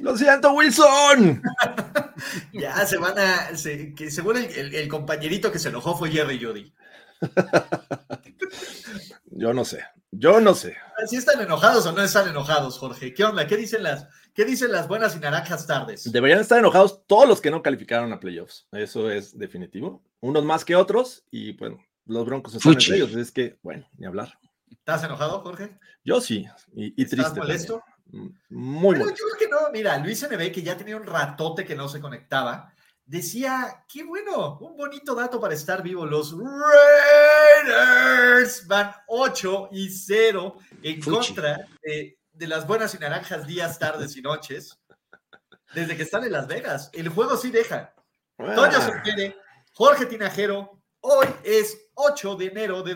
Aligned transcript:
Lo 0.00 0.16
siento, 0.16 0.52
Wilson. 0.52 1.42
Ya 2.52 2.84
se 2.86 2.98
van 2.98 3.18
a. 3.18 3.56
se- 3.56 3.94
que 3.94 4.10
según 4.10 4.36
el, 4.36 4.44
el- 4.46 4.74
el 4.74 4.88
compañerito 4.88 5.50
que 5.50 5.58
se 5.58 5.68
enojó 5.70 5.96
fue 5.96 6.10
Jerry 6.10 6.42
Judy. 6.42 6.72
Yo 9.30 9.54
no 9.54 9.64
sé. 9.64 9.84
Yo 10.10 10.40
no 10.40 10.54
sé. 10.54 10.76
¿Si 11.06 11.16
están 11.16 11.40
enojados 11.40 11.86
o 11.86 11.92
no 11.92 12.02
están 12.02 12.28
enojados, 12.28 12.78
Jorge? 12.78 13.14
¿Qué 13.14 13.24
onda? 13.24 13.46
¿Qué 13.46 13.56
dicen 13.56 13.82
las, 13.82 14.06
qué 14.34 14.44
dicen 14.44 14.72
las 14.72 14.86
buenas 14.88 15.16
y 15.16 15.20
naranjas 15.20 15.66
tardes? 15.66 16.10
Deberían 16.12 16.40
estar 16.40 16.58
enojados 16.58 17.06
todos 17.06 17.26
los 17.28 17.40
que 17.40 17.50
no 17.50 17.62
calificaron 17.62 18.12
a 18.12 18.20
playoffs. 18.20 18.66
Eso 18.72 19.10
es 19.10 19.38
definitivo. 19.38 20.02
Unos 20.20 20.44
más 20.44 20.64
que 20.64 20.76
otros. 20.76 21.24
Y 21.30 21.52
bueno, 21.52 21.78
los 22.06 22.26
Broncos 22.26 22.54
están 22.54 22.72
Fuchi. 22.74 22.92
entre 22.92 23.04
ellos. 23.06 23.16
Es 23.16 23.32
que, 23.32 23.58
bueno, 23.62 23.88
ni 23.96 24.06
hablar. 24.06 24.36
¿Estás 24.70 25.04
enojado, 25.04 25.40
Jorge? 25.40 25.78
Yo 26.04 26.20
sí. 26.20 26.46
Y, 26.74 26.88
y 27.00 27.04
¿Estás 27.04 27.18
triste. 27.32 27.40
molesto? 27.40 27.72
también. 27.74 27.90
Muy 28.12 28.96
Bueno, 28.96 29.08
yo 29.08 29.14
creo 29.14 29.38
que 29.38 29.48
no. 29.48 29.70
Mira, 29.72 29.98
Luis 29.98 30.22
NB, 30.22 30.50
que 30.52 30.62
ya 30.62 30.76
tenía 30.76 30.96
un 30.96 31.06
ratote 31.06 31.64
que 31.64 31.74
no 31.74 31.88
se 31.88 32.00
conectaba, 32.00 32.72
decía, 33.04 33.84
qué 33.88 34.04
bueno, 34.04 34.58
un 34.58 34.76
bonito 34.76 35.14
dato 35.14 35.40
para 35.40 35.54
estar 35.54 35.82
vivo. 35.82 36.06
Los 36.06 36.34
Raiders 37.66 38.66
van 38.66 38.92
8 39.08 39.68
y 39.72 39.88
0 39.90 40.56
en 40.82 41.02
Fuchi. 41.02 41.34
contra 41.34 41.66
de, 41.82 42.18
de 42.32 42.46
las 42.46 42.66
buenas 42.66 42.94
y 42.94 42.98
naranjas 42.98 43.46
días, 43.46 43.78
tardes 43.78 44.16
y 44.16 44.22
noches. 44.22 44.78
Desde 45.74 45.96
que 45.96 46.02
están 46.02 46.24
en 46.24 46.32
Las 46.32 46.48
Vegas. 46.48 46.90
El 46.92 47.08
juego 47.08 47.36
sí 47.36 47.50
deja. 47.50 47.94
Toño 48.36 48.78
Ah, 48.78 48.80
Sempere, 48.80 49.36
Jorge 49.74 50.06
Tinajero, 50.06 50.82
hoy 51.00 51.26
es 51.44 51.78
8 51.94 52.36
de 52.36 52.46
enero 52.46 52.82
de 52.82 52.94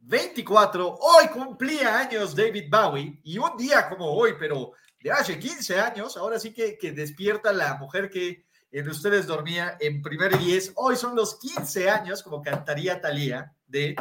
2024. 0.00 0.98
Hoy 1.00 1.28
cumplía 1.28 1.98
años 1.98 2.34
David 2.34 2.70
Bowie 2.70 3.20
y 3.22 3.38
un 3.38 3.56
día 3.56 3.88
como 3.88 4.06
hoy, 4.06 4.34
pero 4.38 4.72
de 5.00 5.12
hace 5.12 5.38
15 5.38 5.80
años, 5.80 6.16
ahora 6.16 6.38
sí 6.38 6.52
que, 6.52 6.76
que 6.76 6.92
despierta 6.92 7.52
la 7.52 7.74
mujer 7.74 8.10
que 8.10 8.44
en 8.72 8.88
ustedes 8.88 9.26
dormía 9.26 9.76
en 9.80 10.00
primer 10.02 10.32
y 10.34 10.38
10. 10.38 10.72
Hoy 10.76 10.96
son 10.96 11.16
los 11.16 11.38
15 11.38 11.90
años, 11.90 12.22
como 12.22 12.42
cantaría 12.42 13.00
Talía, 13.00 13.54
de 13.66 13.96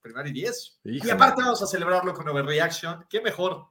primer 0.00 0.26
y 0.26 0.32
10. 0.32 0.80
Y 0.84 0.96
Híjole. 0.96 1.12
aparte 1.12 1.42
vamos 1.42 1.62
a 1.62 1.66
celebrarlo 1.66 2.14
con 2.14 2.28
Overreaction. 2.28 3.06
¿Qué 3.08 3.20
mejor? 3.20 3.68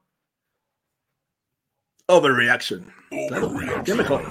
Overreaction. 2.07 2.93
Claro, 3.27 3.53
qué 3.83 3.93
mejor. 3.93 4.23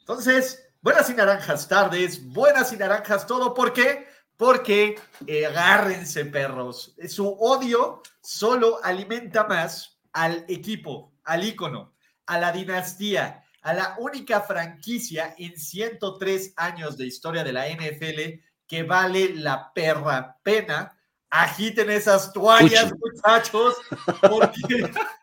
Entonces, 0.00 0.70
buenas 0.80 1.10
y 1.10 1.14
naranjas 1.14 1.68
tardes, 1.68 2.24
buenas 2.24 2.72
y 2.72 2.76
naranjas 2.76 3.26
todo. 3.26 3.52
¿Por 3.52 3.72
qué? 3.72 4.06
Porque 4.38 4.98
eh, 5.26 5.44
agárrense, 5.44 6.24
perros. 6.24 6.94
Su 7.08 7.28
odio 7.28 8.02
solo 8.22 8.78
alimenta 8.82 9.44
más 9.44 9.98
al 10.12 10.46
equipo, 10.48 11.12
al 11.24 11.44
ícono, 11.44 11.92
a 12.24 12.38
la 12.38 12.52
dinastía, 12.52 13.44
a 13.60 13.74
la 13.74 13.96
única 13.98 14.40
franquicia 14.40 15.34
en 15.36 15.58
103 15.58 16.54
años 16.56 16.96
de 16.96 17.06
historia 17.06 17.44
de 17.44 17.52
la 17.52 17.68
NFL 17.68 18.40
que 18.66 18.82
vale 18.84 19.34
la 19.34 19.72
perra 19.74 20.38
pena. 20.42 20.96
Agiten 21.28 21.90
esas 21.90 22.32
toallas, 22.32 22.90
muchachos, 22.96 23.74
porque 24.22 24.90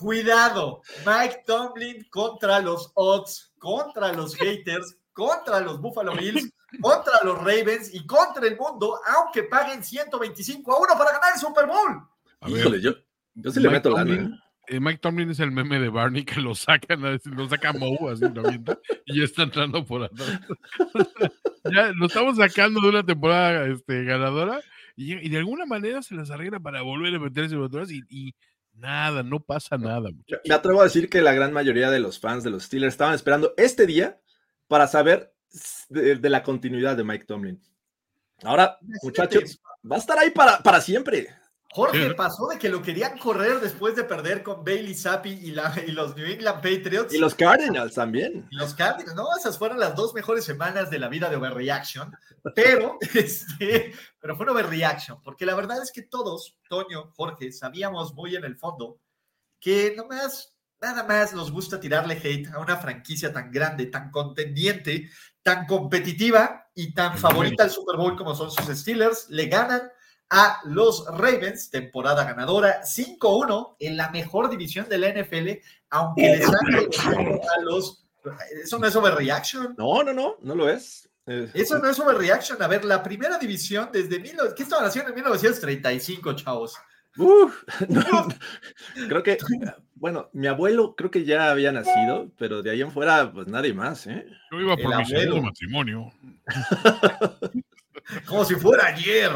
Cuidado, 0.00 0.80
Mike 1.04 1.42
Tomlin 1.46 2.08
contra 2.08 2.58
los 2.58 2.90
odds, 2.94 3.52
contra 3.58 4.14
los 4.14 4.34
haters, 4.34 4.96
contra 5.12 5.60
los 5.60 5.78
Buffalo 5.78 6.16
Bills, 6.16 6.50
contra 6.80 7.14
los 7.24 7.38
Ravens 7.38 7.92
y 7.94 8.04
contra 8.06 8.46
el 8.46 8.56
mundo, 8.56 8.98
aunque 9.16 9.44
paguen 9.44 9.82
125 9.82 10.72
a 10.74 10.78
1 10.80 10.88
para 10.98 11.12
ganar 11.12 11.30
el 11.34 11.40
Super 11.40 11.66
Bowl. 11.66 12.02
A 12.40 12.48
ver, 12.48 12.58
Híjole, 12.60 12.80
yo, 12.80 12.92
yo 13.34 13.50
sí 13.50 13.60
le 13.60 13.68
meto. 13.70 13.94
Tomlin, 13.94 14.20
¿eh? 14.20 14.30
eh, 14.68 14.80
Mike 14.80 14.98
Tomlin 14.98 15.30
es 15.30 15.40
el 15.40 15.50
meme 15.50 15.78
de 15.80 15.88
Barney 15.88 16.24
que 16.24 16.40
lo 16.40 16.54
sacan, 16.54 17.04
a- 17.04 17.18
lo 17.24 17.48
saca 17.48 17.72
Moe, 17.72 18.12
así 18.12 18.24
lo 18.32 18.46
avienta, 18.46 18.78
y 19.04 19.18
ya 19.18 19.24
está 19.24 19.42
entrando 19.42 19.84
por 19.84 20.04
atrás. 20.04 20.40
ya 21.64 21.92
lo 21.94 22.06
estamos 22.06 22.36
sacando 22.36 22.80
de 22.80 22.88
una 22.88 23.04
temporada 23.04 23.66
este, 23.66 24.04
ganadora 24.04 24.60
y, 24.96 25.14
y 25.14 25.28
de 25.28 25.38
alguna 25.38 25.66
manera 25.66 26.02
se 26.02 26.14
las 26.14 26.30
arregla 26.30 26.60
para 26.60 26.82
volver 26.82 27.14
a 27.14 27.18
meterse 27.18 27.56
por 27.56 27.66
atrás 27.66 27.90
y, 27.90 28.02
y 28.08 28.34
nada, 28.74 29.22
no 29.22 29.40
pasa 29.40 29.76
nada. 29.76 30.10
Muchachos. 30.10 30.42
Me 30.46 30.54
atrevo 30.54 30.80
a 30.80 30.84
decir 30.84 31.08
que 31.08 31.20
la 31.22 31.32
gran 31.32 31.52
mayoría 31.52 31.90
de 31.90 32.00
los 32.00 32.18
fans 32.18 32.44
de 32.44 32.50
los 32.50 32.64
Steelers 32.64 32.94
estaban 32.94 33.14
esperando 33.14 33.52
este 33.56 33.86
día 33.86 34.20
para 34.68 34.86
saber 34.86 35.34
de, 35.88 36.16
de 36.16 36.30
la 36.30 36.42
continuidad 36.42 36.96
de 36.96 37.04
Mike 37.04 37.24
Tomlin. 37.26 37.60
Ahora, 38.42 38.78
muchachos, 39.02 39.60
va 39.90 39.96
a 39.96 39.98
estar 39.98 40.18
ahí 40.18 40.30
para, 40.30 40.58
para 40.62 40.80
siempre. 40.80 41.28
Jorge 41.72 42.14
pasó 42.14 42.48
de 42.48 42.58
que 42.58 42.68
lo 42.68 42.82
querían 42.82 43.16
correr 43.16 43.60
después 43.60 43.94
de 43.94 44.02
perder 44.02 44.42
con 44.42 44.64
Bailey 44.64 44.92
Zappi 44.94 45.30
y, 45.30 45.52
la- 45.52 45.72
y 45.86 45.92
los 45.92 46.16
New 46.16 46.26
England 46.26 46.56
Patriots. 46.56 47.14
Y 47.14 47.18
los 47.18 47.36
Cardinals 47.36 47.94
también. 47.94 48.48
Y 48.50 48.56
los 48.56 48.74
Cardinals, 48.74 49.14
no, 49.14 49.28
esas 49.38 49.56
fueron 49.56 49.78
las 49.78 49.94
dos 49.94 50.12
mejores 50.12 50.44
semanas 50.44 50.90
de 50.90 50.98
la 50.98 51.06
vida 51.08 51.30
de 51.30 51.36
Overreaction, 51.36 52.12
pero, 52.56 52.98
este, 53.14 53.94
pero 54.18 54.36
fue 54.36 54.46
un 54.46 54.50
Overreaction, 54.50 55.22
porque 55.22 55.46
la 55.46 55.54
verdad 55.54 55.80
es 55.80 55.92
que 55.92 56.02
todos, 56.02 56.56
Toño, 56.68 57.12
Jorge, 57.14 57.52
sabíamos 57.52 58.14
muy 58.14 58.34
en 58.34 58.44
el 58.44 58.56
fondo 58.56 58.98
que 59.60 59.94
nomás, 59.96 60.56
nada 60.80 61.04
más 61.04 61.32
nos 61.34 61.52
gusta 61.52 61.78
tirarle 61.78 62.14
hate 62.14 62.48
a 62.48 62.58
una 62.58 62.78
franquicia 62.78 63.32
tan 63.32 63.52
grande, 63.52 63.86
tan 63.86 64.10
contendiente, 64.10 65.08
tan 65.50 65.66
competitiva 65.66 66.70
y 66.76 66.94
tan 66.94 67.18
favorita 67.18 67.64
al 67.64 67.70
Super 67.70 67.96
Bowl 67.96 68.16
como 68.16 68.36
son 68.36 68.52
sus 68.52 68.66
Steelers, 68.66 69.28
le 69.30 69.46
ganan 69.46 69.90
a 70.30 70.60
los 70.62 71.04
Ravens, 71.06 71.70
temporada 71.70 72.22
ganadora 72.22 72.82
5-1 72.82 73.74
en 73.80 73.96
la 73.96 74.10
mejor 74.10 74.48
división 74.48 74.88
de 74.88 74.98
la 74.98 75.08
NFL, 75.08 75.48
aunque 75.90 76.36
les 76.36 76.46
han 76.46 76.54
a 76.54 77.60
los... 77.62 78.06
Eso 78.62 78.78
no 78.78 78.86
es 78.86 78.94
overreaction. 78.94 79.74
No, 79.76 80.04
no, 80.04 80.12
no, 80.12 80.36
no 80.40 80.54
lo 80.54 80.70
es. 80.70 81.10
Eh, 81.26 81.50
Eso 81.52 81.80
no 81.80 81.90
es 81.90 81.98
overreaction. 81.98 82.62
A 82.62 82.68
ver, 82.68 82.84
la 82.84 83.02
primera 83.02 83.36
división 83.36 83.88
desde... 83.92 84.20
Mil... 84.20 84.36
¿Qué 84.54 84.62
estaban 84.62 84.84
haciendo 84.84 85.08
en 85.08 85.16
1935, 85.16 86.32
chavos? 86.34 86.76
Uf, 87.16 87.64
no, 87.88 88.28
creo 89.08 89.22
que, 89.22 89.38
bueno, 89.94 90.30
mi 90.32 90.46
abuelo 90.46 90.94
creo 90.96 91.10
que 91.10 91.24
ya 91.24 91.50
había 91.50 91.72
nacido, 91.72 92.30
pero 92.38 92.62
de 92.62 92.70
ahí 92.70 92.80
en 92.80 92.92
fuera, 92.92 93.32
pues 93.32 93.46
nadie 93.46 93.74
más, 93.74 94.06
¿eh? 94.06 94.26
Yo 94.50 94.60
iba 94.60 94.76
por 94.76 94.92
El 94.92 94.98
mi 95.00 95.06
segundo 95.06 95.42
matrimonio 95.42 96.12
Como 98.26 98.44
si 98.44 98.54
fuera 98.54 98.86
ayer. 98.86 99.30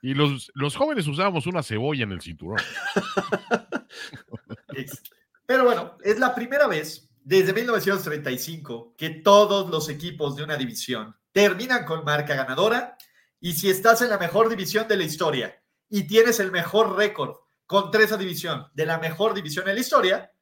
y 0.00 0.14
los, 0.14 0.50
los 0.54 0.76
jóvenes 0.76 1.06
usábamos 1.06 1.46
una 1.46 1.62
cebolla 1.62 2.04
en 2.04 2.12
el 2.12 2.20
cinturón. 2.20 2.60
Pero 5.46 5.64
bueno, 5.64 5.96
es 6.02 6.18
la 6.18 6.34
primera 6.34 6.66
vez 6.66 7.10
desde 7.24 7.52
1935 7.52 8.94
que 8.96 9.10
todos 9.10 9.70
los 9.70 9.88
equipos 9.88 10.36
de 10.36 10.44
una 10.44 10.56
división 10.56 11.16
terminan 11.32 11.84
con 11.84 12.04
marca 12.04 12.34
ganadora 12.34 12.96
y 13.40 13.52
si 13.52 13.70
estás 13.70 14.02
en 14.02 14.10
la 14.10 14.18
mejor 14.18 14.48
división 14.48 14.86
de 14.88 14.96
la 14.96 15.04
historia 15.04 15.61
y 15.92 16.04
tienes 16.04 16.40
el 16.40 16.50
mejor 16.50 16.96
récord 16.96 17.36
contra 17.66 18.02
esa 18.02 18.16
división 18.16 18.66
de 18.72 18.86
la 18.86 18.98
mejor 18.98 19.34
división 19.34 19.68
en 19.68 19.74
la 19.74 19.80
historia, 19.82 20.32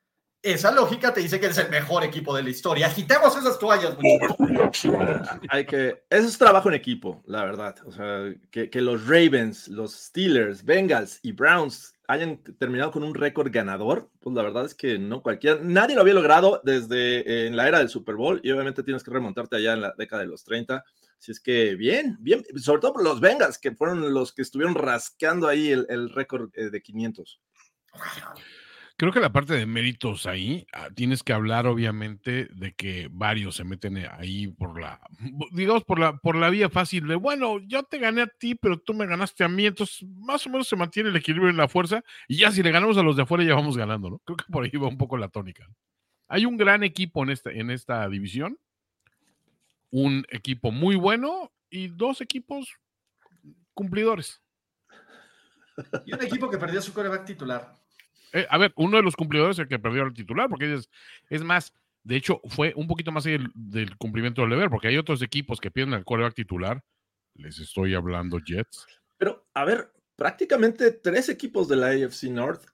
esa 0.41 0.71
lógica 0.71 1.13
te 1.13 1.21
dice 1.21 1.41
que 1.41 1.47
eres 1.47 1.59
el 1.59 1.69
mejor 1.71 2.05
equipo 2.05 2.35
de 2.35 2.45
la 2.45 2.51
historia. 2.51 2.87
Agitemos 2.87 3.37
esas 3.37 3.59
toallas. 3.59 3.97
Hay 5.49 5.67
que, 5.67 6.05
eso 6.09 6.29
es 6.29 6.39
trabajo 6.39 6.69
en 6.69 6.77
equipo, 6.77 7.23
la 7.27 7.45
verdad. 7.45 7.75
O 7.85 7.91
sea, 7.91 8.33
que, 8.53 8.71
que 8.71 8.81
los 8.81 9.07
Ravens, 9.09 9.67
los 9.67 9.93
Steelers, 9.93 10.65
Bengals 10.65 11.19
y 11.23 11.33
Browns 11.33 11.95
hayan 12.07 12.39
terminado 12.59 12.93
con 12.93 13.03
un 13.03 13.15
récord 13.15 13.51
ganador, 13.53 14.09
pues 14.21 14.35
la 14.37 14.43
verdad 14.43 14.65
es 14.67 14.75
que 14.77 15.01
no 15.01 15.21
cualquiera, 15.21 15.59
nadie 15.63 15.97
lo 15.97 16.03
había 16.03 16.15
logrado 16.15 16.61
desde 16.63 17.21
eh, 17.21 17.47
en 17.49 17.57
la 17.57 17.67
era 17.67 17.81
del 17.81 17.89
Super 17.89 18.15
Bowl 18.15 18.41
y 18.45 18.53
obviamente 18.53 18.85
tienes 18.85 19.03
que 19.03 19.11
remontarte 19.11 19.57
allá 19.57 19.73
en 19.73 19.81
la 19.81 19.95
década 19.99 20.23
de 20.23 20.29
los 20.29 20.45
30. 20.45 20.85
Así 21.21 21.33
es 21.33 21.41
que 21.41 21.75
bien, 21.75 22.17
bien, 22.19 22.43
sobre 22.57 22.81
todo 22.81 22.95
por 22.95 23.05
los 23.05 23.21
Bengals, 23.21 23.59
que 23.59 23.73
fueron 23.73 24.15
los 24.15 24.33
que 24.33 24.41
estuvieron 24.41 24.75
rascando 24.75 25.49
ahí 25.49 25.69
el, 25.69 25.85
el 25.91 26.09
récord 26.09 26.51
eh, 26.55 26.71
de 26.71 26.81
500. 26.81 27.43
Creo 28.97 29.13
que 29.13 29.21
la 29.21 29.33
parte 29.33 29.53
de 29.53 29.67
méritos 29.67 30.25
ahí, 30.25 30.67
ah, 30.73 30.89
tienes 30.95 31.23
que 31.23 31.35
hablar 31.35 31.67
obviamente 31.67 32.49
de 32.53 32.73
que 32.73 33.09
varios 33.11 33.57
se 33.57 33.65
meten 33.65 33.99
eh, 33.99 34.09
ahí 34.11 34.49
por 34.49 34.81
la, 34.81 34.99
digamos, 35.53 35.85
por 35.85 35.99
la, 35.99 36.17
por 36.17 36.37
la 36.37 36.49
vía 36.49 36.71
fácil 36.71 37.07
de, 37.07 37.17
bueno, 37.17 37.59
yo 37.61 37.83
te 37.83 37.99
gané 37.99 38.23
a 38.23 38.27
ti, 38.27 38.55
pero 38.55 38.79
tú 38.79 38.95
me 38.95 39.07
ganaste 39.07 39.45
a 39.45 39.49
mí, 39.49 39.67
entonces 39.67 40.09
más 40.09 40.47
o 40.47 40.51
menos 40.51 40.69
se 40.69 40.77
mantiene 40.77 41.11
el 41.11 41.17
equilibrio 41.17 41.51
en 41.51 41.59
la 41.59 41.69
fuerza 41.69 42.03
y 42.29 42.39
ya 42.39 42.51
si 42.51 42.63
le 42.63 42.71
ganamos 42.71 42.97
a 42.97 43.03
los 43.03 43.17
de 43.17 43.23
afuera 43.23 43.45
ya 43.45 43.55
vamos 43.55 43.77
ganando, 43.77 44.09
¿no? 44.09 44.19
Creo 44.25 44.37
que 44.39 44.45
por 44.51 44.65
ahí 44.65 44.71
va 44.71 44.89
un 44.89 44.99
poco 44.99 45.19
la 45.19 45.29
tónica. 45.29 45.67
Hay 46.29 46.47
un 46.47 46.57
gran 46.57 46.83
equipo 46.83 47.23
en 47.23 47.31
esta, 47.31 47.51
en 47.51 47.71
esta 47.71 48.09
división, 48.09 48.59
un 49.91 50.25
equipo 50.31 50.71
muy 50.71 50.97
bueno 50.97 51.53
y 51.69 51.89
dos 51.89 52.21
equipos 52.21 52.75
cumplidores. 53.75 54.43
Y 56.05 56.13
un 56.13 56.23
equipo 56.23 56.51
que 56.51 56.59
perdió 56.59 56.83
su 56.83 56.93
coreback 56.93 57.25
titular. 57.25 57.75
Eh, 58.33 58.47
a 58.49 58.59
ver, 58.59 58.73
uno 58.77 58.97
de 58.99 59.03
los 59.03 59.17
cumplidores 59.17 59.57
es 59.57 59.61
el 59.61 59.69
que 59.69 59.79
perdió 59.79 60.03
el 60.03 60.13
titular, 60.13 60.49
porque 60.49 60.75
es, 60.75 60.91
es 61.29 61.43
más, 61.43 61.73
de 62.05 62.17
hecho, 62.17 62.41
fue 62.49 62.73
un 62.77 62.87
poquito 62.87 63.13
más 63.13 63.25
del, 63.25 63.51
del 63.55 63.97
cumplimiento 63.97 64.43
del 64.43 64.51
deber, 64.51 64.71
porque 64.71 64.89
hay 64.89 64.99
otros 64.99 65.23
equipos 65.23 65.61
que 65.61 65.71
pierden 65.71 65.95
el 65.95 66.05
coreback 66.05 66.35
titular. 66.35 66.83
Les 67.35 67.59
estoy 67.59 67.95
hablando 67.95 68.39
Jets. 68.39 68.87
Pero, 69.17 69.47
a 69.55 69.65
ver, 69.65 69.93
prácticamente 70.17 70.93
tres 70.93 71.29
equipos 71.29 71.69
de 71.69 71.77
la 71.77 71.89
AFC 71.89 72.25
North 72.25 72.65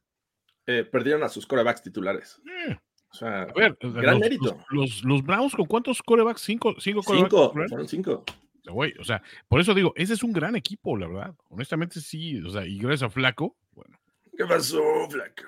eh, 0.66 0.84
perdieron 0.84 1.22
a 1.22 1.28
sus 1.28 1.46
corebacks 1.46 1.82
titulares. 1.82 2.40
Eh, 2.44 2.76
O 3.16 3.18
sea, 3.18 3.42
a 3.42 3.52
ver, 3.52 3.76
gran 3.80 4.14
los, 4.14 4.20
mérito. 4.20 4.58
Los, 4.68 4.90
los- 4.90 5.04
los 5.04 5.22
Browns, 5.22 5.54
¿con 5.54 5.64
cuántos 5.66 6.02
corebacks? 6.02 6.42
Cinco, 6.42 6.74
cinco 6.78 7.02
corebacks 7.02 7.30
Cinco, 7.30 7.52
fueron 7.52 7.88
cinco. 7.88 8.24
Güey, 8.66 8.92
o 8.98 9.04
sea, 9.04 9.22
por 9.48 9.60
eso 9.60 9.72
digo, 9.74 9.92
ese 9.96 10.14
es 10.14 10.22
un 10.22 10.32
gran 10.32 10.54
equipo, 10.56 10.96
la 10.96 11.06
verdad. 11.06 11.34
Honestamente, 11.48 12.00
sí. 12.00 12.40
O 12.42 12.50
sea, 12.50 12.66
y 12.66 12.78
gracias 12.78 13.04
a 13.04 13.10
Flaco, 13.10 13.56
bueno. 13.72 13.98
¿Qué 14.36 14.44
pasó, 14.44 14.82
Flaco? 15.08 15.44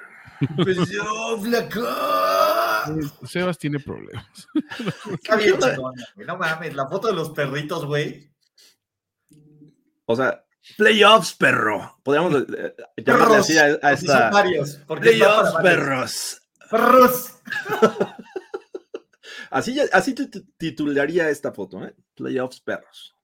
Pues 0.56 0.76
yo, 0.90 1.38
flaco. 1.42 1.84
Sebas 3.26 3.58
tiene 3.58 3.80
problemas. 3.80 4.24
Está 5.12 5.34
bien, 5.36 5.58
chingón, 5.58 5.94
No 6.16 6.36
mames, 6.38 6.74
la 6.76 6.86
foto 6.86 7.08
de 7.08 7.14
los 7.14 7.30
perritos, 7.30 7.84
güey. 7.84 8.30
O 10.06 10.14
sea, 10.14 10.44
playoffs, 10.76 11.34
perro. 11.34 11.98
Podríamos 12.04 12.34
eh, 12.56 12.74
llamarle 12.98 13.04
Perros. 13.04 13.36
así 13.38 13.58
a, 13.58 13.92
esta. 13.92 14.30
varios. 14.30 14.76
Playoffs, 14.86 15.54
perros. 15.60 16.47
Perros. 16.70 17.40
Así, 19.50 19.78
así 19.92 20.14
tu- 20.14 20.28
tu- 20.28 20.44
titularía 20.58 21.30
esta 21.30 21.52
foto, 21.52 21.82
¿eh? 21.82 21.94
Playoffs, 22.14 22.60
perros. 22.60 23.14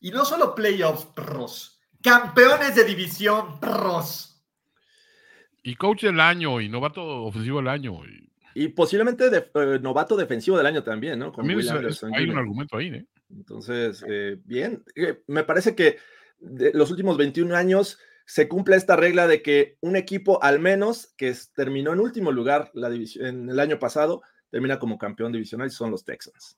Y 0.00 0.10
no 0.10 0.24
solo 0.24 0.52
playoffs, 0.54 1.04
perros. 1.14 1.80
Campeones 2.02 2.74
de 2.74 2.82
división, 2.84 3.60
perros. 3.60 4.44
Y 5.62 5.76
coach 5.76 6.02
del 6.02 6.18
año, 6.18 6.60
y 6.60 6.68
novato 6.68 7.02
ofensivo 7.24 7.58
del 7.58 7.68
año. 7.68 8.00
Y 8.04 8.30
Y 8.56 8.68
posiblemente 8.68 9.30
de- 9.30 9.50
eh, 9.54 9.78
novato 9.80 10.16
defensivo 10.16 10.56
del 10.56 10.66
año 10.66 10.82
también, 10.82 11.18
¿no? 11.20 11.32
Con 11.32 11.48
es- 11.50 11.70
es- 11.70 12.04
hay 12.04 12.28
un 12.28 12.38
argumento 12.38 12.76
ahí, 12.76 12.88
¿eh? 12.88 13.06
Entonces, 13.30 14.04
eh, 14.08 14.38
bien, 14.44 14.82
Eh, 14.96 15.22
me 15.28 15.44
parece 15.44 15.74
que 15.76 15.98
de 16.38 16.72
los 16.74 16.90
últimos 16.90 17.16
21 17.16 17.54
años 17.54 17.98
se 18.26 18.48
cumple 18.48 18.76
esta 18.76 18.96
regla 18.96 19.26
de 19.26 19.42
que 19.42 19.76
un 19.80 19.96
equipo 19.96 20.42
al 20.42 20.58
menos 20.60 21.12
que 21.16 21.28
es- 21.28 21.52
terminó 21.52 21.92
en 21.92 22.00
último 22.00 22.32
lugar 22.32 22.70
la 22.74 22.88
división, 22.90 23.26
en 23.26 23.48
el 23.50 23.60
año 23.60 23.78
pasado 23.78 24.22
termina 24.50 24.78
como 24.78 24.98
campeón 24.98 25.32
divisional 25.32 25.66
y 25.68 25.70
son 25.70 25.90
los 25.90 26.04
Texans. 26.04 26.56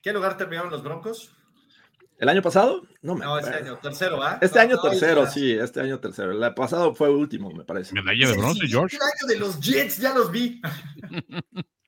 ¿Qué 0.00 0.12
lugar 0.12 0.36
terminaron 0.36 0.70
los 0.70 0.82
Broncos? 0.82 1.34
¿El 2.18 2.28
año 2.28 2.42
pasado? 2.42 2.82
No 3.02 3.14
me 3.14 3.24
No, 3.24 3.38
este 3.38 3.54
año, 3.54 3.78
tercero, 3.78 4.20
¿ah? 4.22 4.38
Este 4.40 4.58
No, 4.58 4.62
año 4.64 4.76
no, 4.76 4.82
tercero, 4.82 5.24
ya. 5.24 5.30
sí, 5.30 5.52
este 5.52 5.80
año 5.80 6.00
tercero. 6.00 6.32
El 6.32 6.54
pasado 6.54 6.94
fue 6.94 7.08
último, 7.10 7.50
me 7.50 7.64
parece. 7.64 7.94
Medalla 7.94 8.26
de 8.26 8.32
el 8.32 8.38
bronce, 8.38 8.66
George. 8.66 8.96
año 8.96 9.28
de 9.28 9.36
los 9.38 9.60
Jets, 9.60 9.98
ya 9.98 10.14
los 10.14 10.30
vi. 10.32 10.60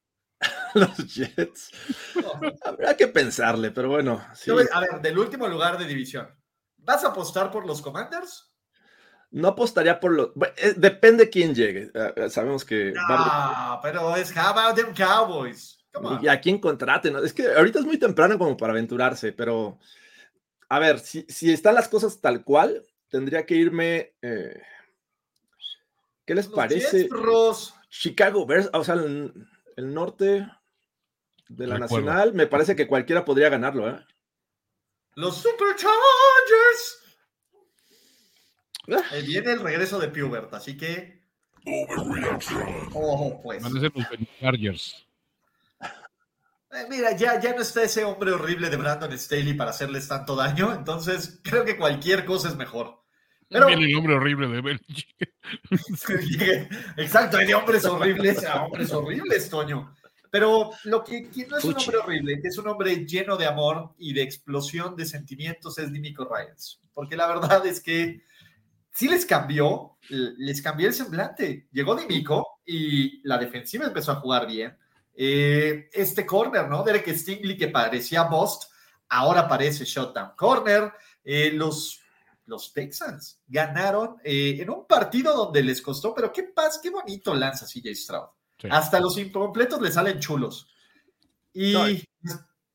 Los 0.74 0.96
Jets. 1.12 1.70
Habrá 2.64 2.96
que 2.96 3.08
pensarle, 3.08 3.72
pero 3.72 3.88
bueno. 3.88 4.24
sí. 4.34 4.44
Yo, 4.46 4.56
A 4.72 4.80
ver, 4.80 5.00
del 5.02 5.18
último 5.18 5.48
lugar 5.48 5.76
de 5.78 5.84
división. 5.84 6.28
¿Vas 6.78 7.04
a 7.04 7.08
apostar 7.08 7.50
por 7.50 7.66
los 7.66 7.82
Commanders? 7.82 8.50
No 9.32 9.48
apostaría 9.48 10.00
por 10.00 10.12
los. 10.12 10.30
eh, 10.56 10.74
depende 10.76 11.30
quién 11.30 11.54
llegue. 11.54 11.90
Eh, 11.94 12.12
eh, 12.16 12.30
sabemos 12.30 12.64
que. 12.64 12.92
va 12.92 13.04
a- 13.08 13.74
No, 13.76 13.80
pero 13.82 14.16
es 14.16 14.34
how 14.36 14.48
about 14.56 14.74
them 14.76 14.92
Cowboys. 14.94 15.78
Come 15.92 16.08
on. 16.08 16.24
Y 16.24 16.28
a 16.28 16.40
quién 16.40 16.58
contraten. 16.58 17.12
¿no? 17.12 17.20
Es 17.20 17.32
que 17.32 17.46
ahorita 17.52 17.78
es 17.80 17.84
muy 17.84 17.98
temprano 17.98 18.38
como 18.38 18.56
para 18.56 18.72
aventurarse, 18.72 19.32
pero 19.32 19.78
a 20.68 20.78
ver, 20.78 20.98
si, 21.00 21.24
si 21.28 21.52
están 21.52 21.74
las 21.74 21.88
cosas 21.88 22.20
tal 22.20 22.44
cual, 22.44 22.84
tendría 23.08 23.46
que 23.46 23.54
irme. 23.54 24.14
eh, 24.22 24.60
¿Qué 26.24 26.34
les 26.34 26.46
Los 26.46 26.54
parece? 26.54 27.08
Chicago 27.88 28.46
Bears, 28.46 28.70
o 28.72 28.84
sea, 28.84 28.94
el, 28.94 29.32
el 29.76 29.92
norte 29.94 30.48
de 31.48 31.66
la. 31.66 31.78
Nacional, 31.78 32.34
me 32.34 32.46
parece 32.46 32.76
que 32.76 32.86
cualquiera 32.86 33.24
podría 33.24 33.48
ganarlo, 33.48 33.88
¿eh? 33.88 33.98
Los 35.16 35.38
Superchargers. 35.38 37.00
Eh, 39.12 39.22
viene 39.22 39.52
el 39.52 39.60
regreso 39.60 39.98
de 39.98 40.08
Pubert, 40.08 40.52
así 40.54 40.76
que. 40.76 41.20
Ojo, 42.92 43.40
pues. 43.42 43.62
Van 43.62 43.76
a 43.76 43.81
ser 43.81 43.92
los 43.94 44.06
Chargers. 44.40 45.06
Eh, 46.72 46.87
mira, 46.88 47.16
ya, 47.16 47.40
ya 47.40 47.52
no 47.52 47.62
está 47.62 47.82
ese 47.82 48.04
hombre 48.04 48.31
horrible 48.31 48.70
de 48.70 48.76
Brandon 48.76 49.19
Staley 49.19 49.54
para 49.54 49.70
hacerles 49.70 50.06
tanto 50.06 50.37
daño, 50.37 50.72
entonces 50.72 51.40
creo 51.42 51.64
que 51.64 51.76
cualquier 51.76 52.25
cosa 52.25 52.48
es 52.48 52.56
mejor. 52.56 53.00
Pero, 53.48 53.66
Viene 53.66 53.87
el 53.87 53.96
hombre 53.96 54.14
horrible 54.14 54.46
de 54.46 54.60
Belichick. 54.60 55.34
exacto, 56.96 57.38
hay 57.38 57.48
de 57.48 57.54
hombres 57.54 57.84
horribles 57.84 58.44
a 58.44 58.62
hombres 58.62 58.92
horribles, 58.92 59.50
Toño. 59.50 59.92
Pero 60.31 60.70
lo 60.84 61.02
que, 61.02 61.28
que 61.28 61.44
no 61.48 61.58
es 61.58 61.64
un 61.64 61.76
hombre 61.76 61.96
horrible, 61.96 62.40
que 62.40 62.48
es 62.48 62.58
un 62.58 62.69
hombre 62.69 63.04
lleno 63.04 63.37
de 63.37 63.46
amor 63.46 63.92
y 63.98 64.12
de 64.12 64.22
explosión 64.22 64.94
de 64.94 65.06
sentimientos, 65.06 65.76
es 65.78 65.92
Dimico 65.92 66.25
Ryans. 66.32 66.81
Porque 66.94 67.16
la 67.16 67.26
verdad 67.26 67.66
es 67.66 67.81
que 67.81 68.22
sí 68.92 69.08
les 69.08 69.25
cambió, 69.26 69.96
les 70.08 70.62
cambió 70.62 70.88
el 70.88 70.94
semblante. 70.94 71.69
Llegó 71.72 71.94
Dimico 71.94 72.60
y 72.64 73.26
la 73.26 73.38
defensiva 73.38 73.87
empezó 73.87 74.12
a 74.12 74.16
jugar 74.16 74.46
bien. 74.46 74.76
Eh, 75.14 75.88
este 75.92 76.25
corner, 76.25 76.69
¿no? 76.69 76.82
Derek 76.82 77.09
Stingley, 77.14 77.56
que 77.56 77.68
parecía 77.68 78.25
Bost, 78.25 78.70
ahora 79.09 79.49
parece 79.49 79.85
Shutdown 79.85 80.32
Corner. 80.37 80.92
Eh, 81.25 81.52
los, 81.52 82.00
los 82.47 82.73
Texans 82.73 83.40
ganaron 83.47 84.16
eh, 84.25 84.56
en 84.61 84.70
un 84.70 84.87
partido 84.87 85.37
donde 85.37 85.62
les 85.62 85.82
costó, 85.82 86.14
pero 86.14 86.32
qué 86.32 86.44
paz, 86.44 86.80
qué 86.82 86.90
bonito 86.90 87.35
lanza 87.35 87.66
CJ 87.66 87.94
Stroud. 87.94 88.28
Sí. 88.59 88.68
Hasta 88.70 89.00
los 89.00 89.16
incompletos 89.18 89.80
le 89.80 89.90
salen 89.90 90.20
chulos. 90.20 90.68
Y 91.52 91.73
No, 91.73 91.87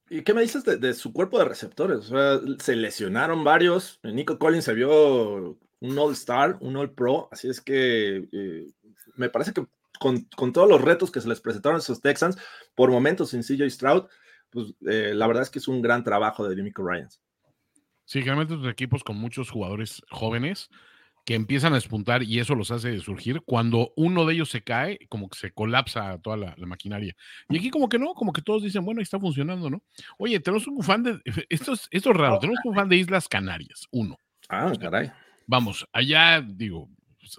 ¿Y 0.08 0.22
qué 0.22 0.34
me 0.36 0.42
dices 0.42 0.64
de, 0.64 0.78
de 0.78 0.94
su 0.94 1.12
cuerpo 1.12 1.40
de 1.40 1.46
receptores? 1.46 1.98
O 1.98 2.04
sea, 2.04 2.40
se 2.60 2.76
lesionaron 2.76 3.44
varios. 3.44 4.00
Nico 4.04 4.38
Collins 4.38 4.66
se 4.66 4.74
vio 4.74 5.58
un 5.86 5.98
All-Star, 5.98 6.58
un 6.62 6.76
All-Pro. 6.76 7.30
Así 7.32 7.50
es 7.50 7.62
que 7.62 8.28
eh, 8.32 8.68
me 9.16 9.30
parece 9.30 9.54
que 9.54 9.66
con, 10.00 10.28
con 10.36 10.54
todos 10.54 10.70
los 10.70 10.82
retos 10.82 11.12
que 11.12 11.22
se 11.22 11.30
les 11.30 11.42
presentaron 11.42 11.78
a 11.78 11.80
esos 11.80 12.02
Texans, 12.02 12.38
por 12.76 12.92
momentos 12.92 13.30
sin 13.30 13.44
CJ 13.44 13.70
Stroud, 13.70 14.06
pues 14.50 14.74
eh, 14.88 15.14
la 15.14 15.28
verdad 15.28 15.44
es 15.44 15.50
que 15.50 15.60
es 15.60 15.68
un 15.68 15.82
gran 15.82 16.04
trabajo 16.04 16.48
de 16.48 16.56
Demico 16.56 16.88
Ryans. 16.88 17.22
Sí, 18.06 18.20
generalmente 18.20 18.54
estos 18.54 18.72
equipos 18.72 19.04
con 19.04 19.18
muchos 19.18 19.50
jugadores 19.50 20.02
jóvenes 20.12 20.70
que 21.26 21.34
empiezan 21.34 21.74
a 21.74 21.78
despuntar 21.78 22.22
y 22.22 22.40
eso 22.40 22.54
los 22.54 22.70
hace 22.70 23.00
surgir. 23.00 23.42
Cuando 23.46 23.92
uno 23.96 24.26
de 24.26 24.36
ellos 24.36 24.50
se 24.50 24.62
cae, 24.62 25.00
como 25.10 25.28
que 25.28 25.40
se 25.40 25.52
colapsa 25.52 26.20
toda 26.20 26.38
la, 26.38 26.54
la 26.56 26.68
maquinaria. 26.68 27.16
Y 27.50 27.58
aquí 27.58 27.72
como 27.72 27.90
que 27.90 27.98
no, 27.98 28.14
como 28.14 28.32
que 28.32 28.44
todos 28.44 28.62
dicen, 28.62 28.86
bueno, 28.86 29.00
ahí 29.00 29.04
está 29.04 29.20
funcionando, 29.20 29.70
¿no? 29.72 29.82
Oye, 30.20 30.40
tenemos 30.40 30.68
un 30.68 30.84
fan 30.84 31.02
de, 31.02 31.20
esto 31.50 31.74
es, 31.74 31.88
esto 31.90 32.12
es 32.12 32.18
raro, 32.18 32.38
tenemos 32.38 32.60
un 32.64 32.76
fan 32.76 32.88
de 32.88 32.98
Islas 32.98 33.28
Canarias, 33.28 33.88
uno. 33.92 34.18
Ah, 34.50 34.72
caray. 34.80 35.12
Vamos, 35.48 35.86
allá, 35.94 36.42
digo, 36.42 36.90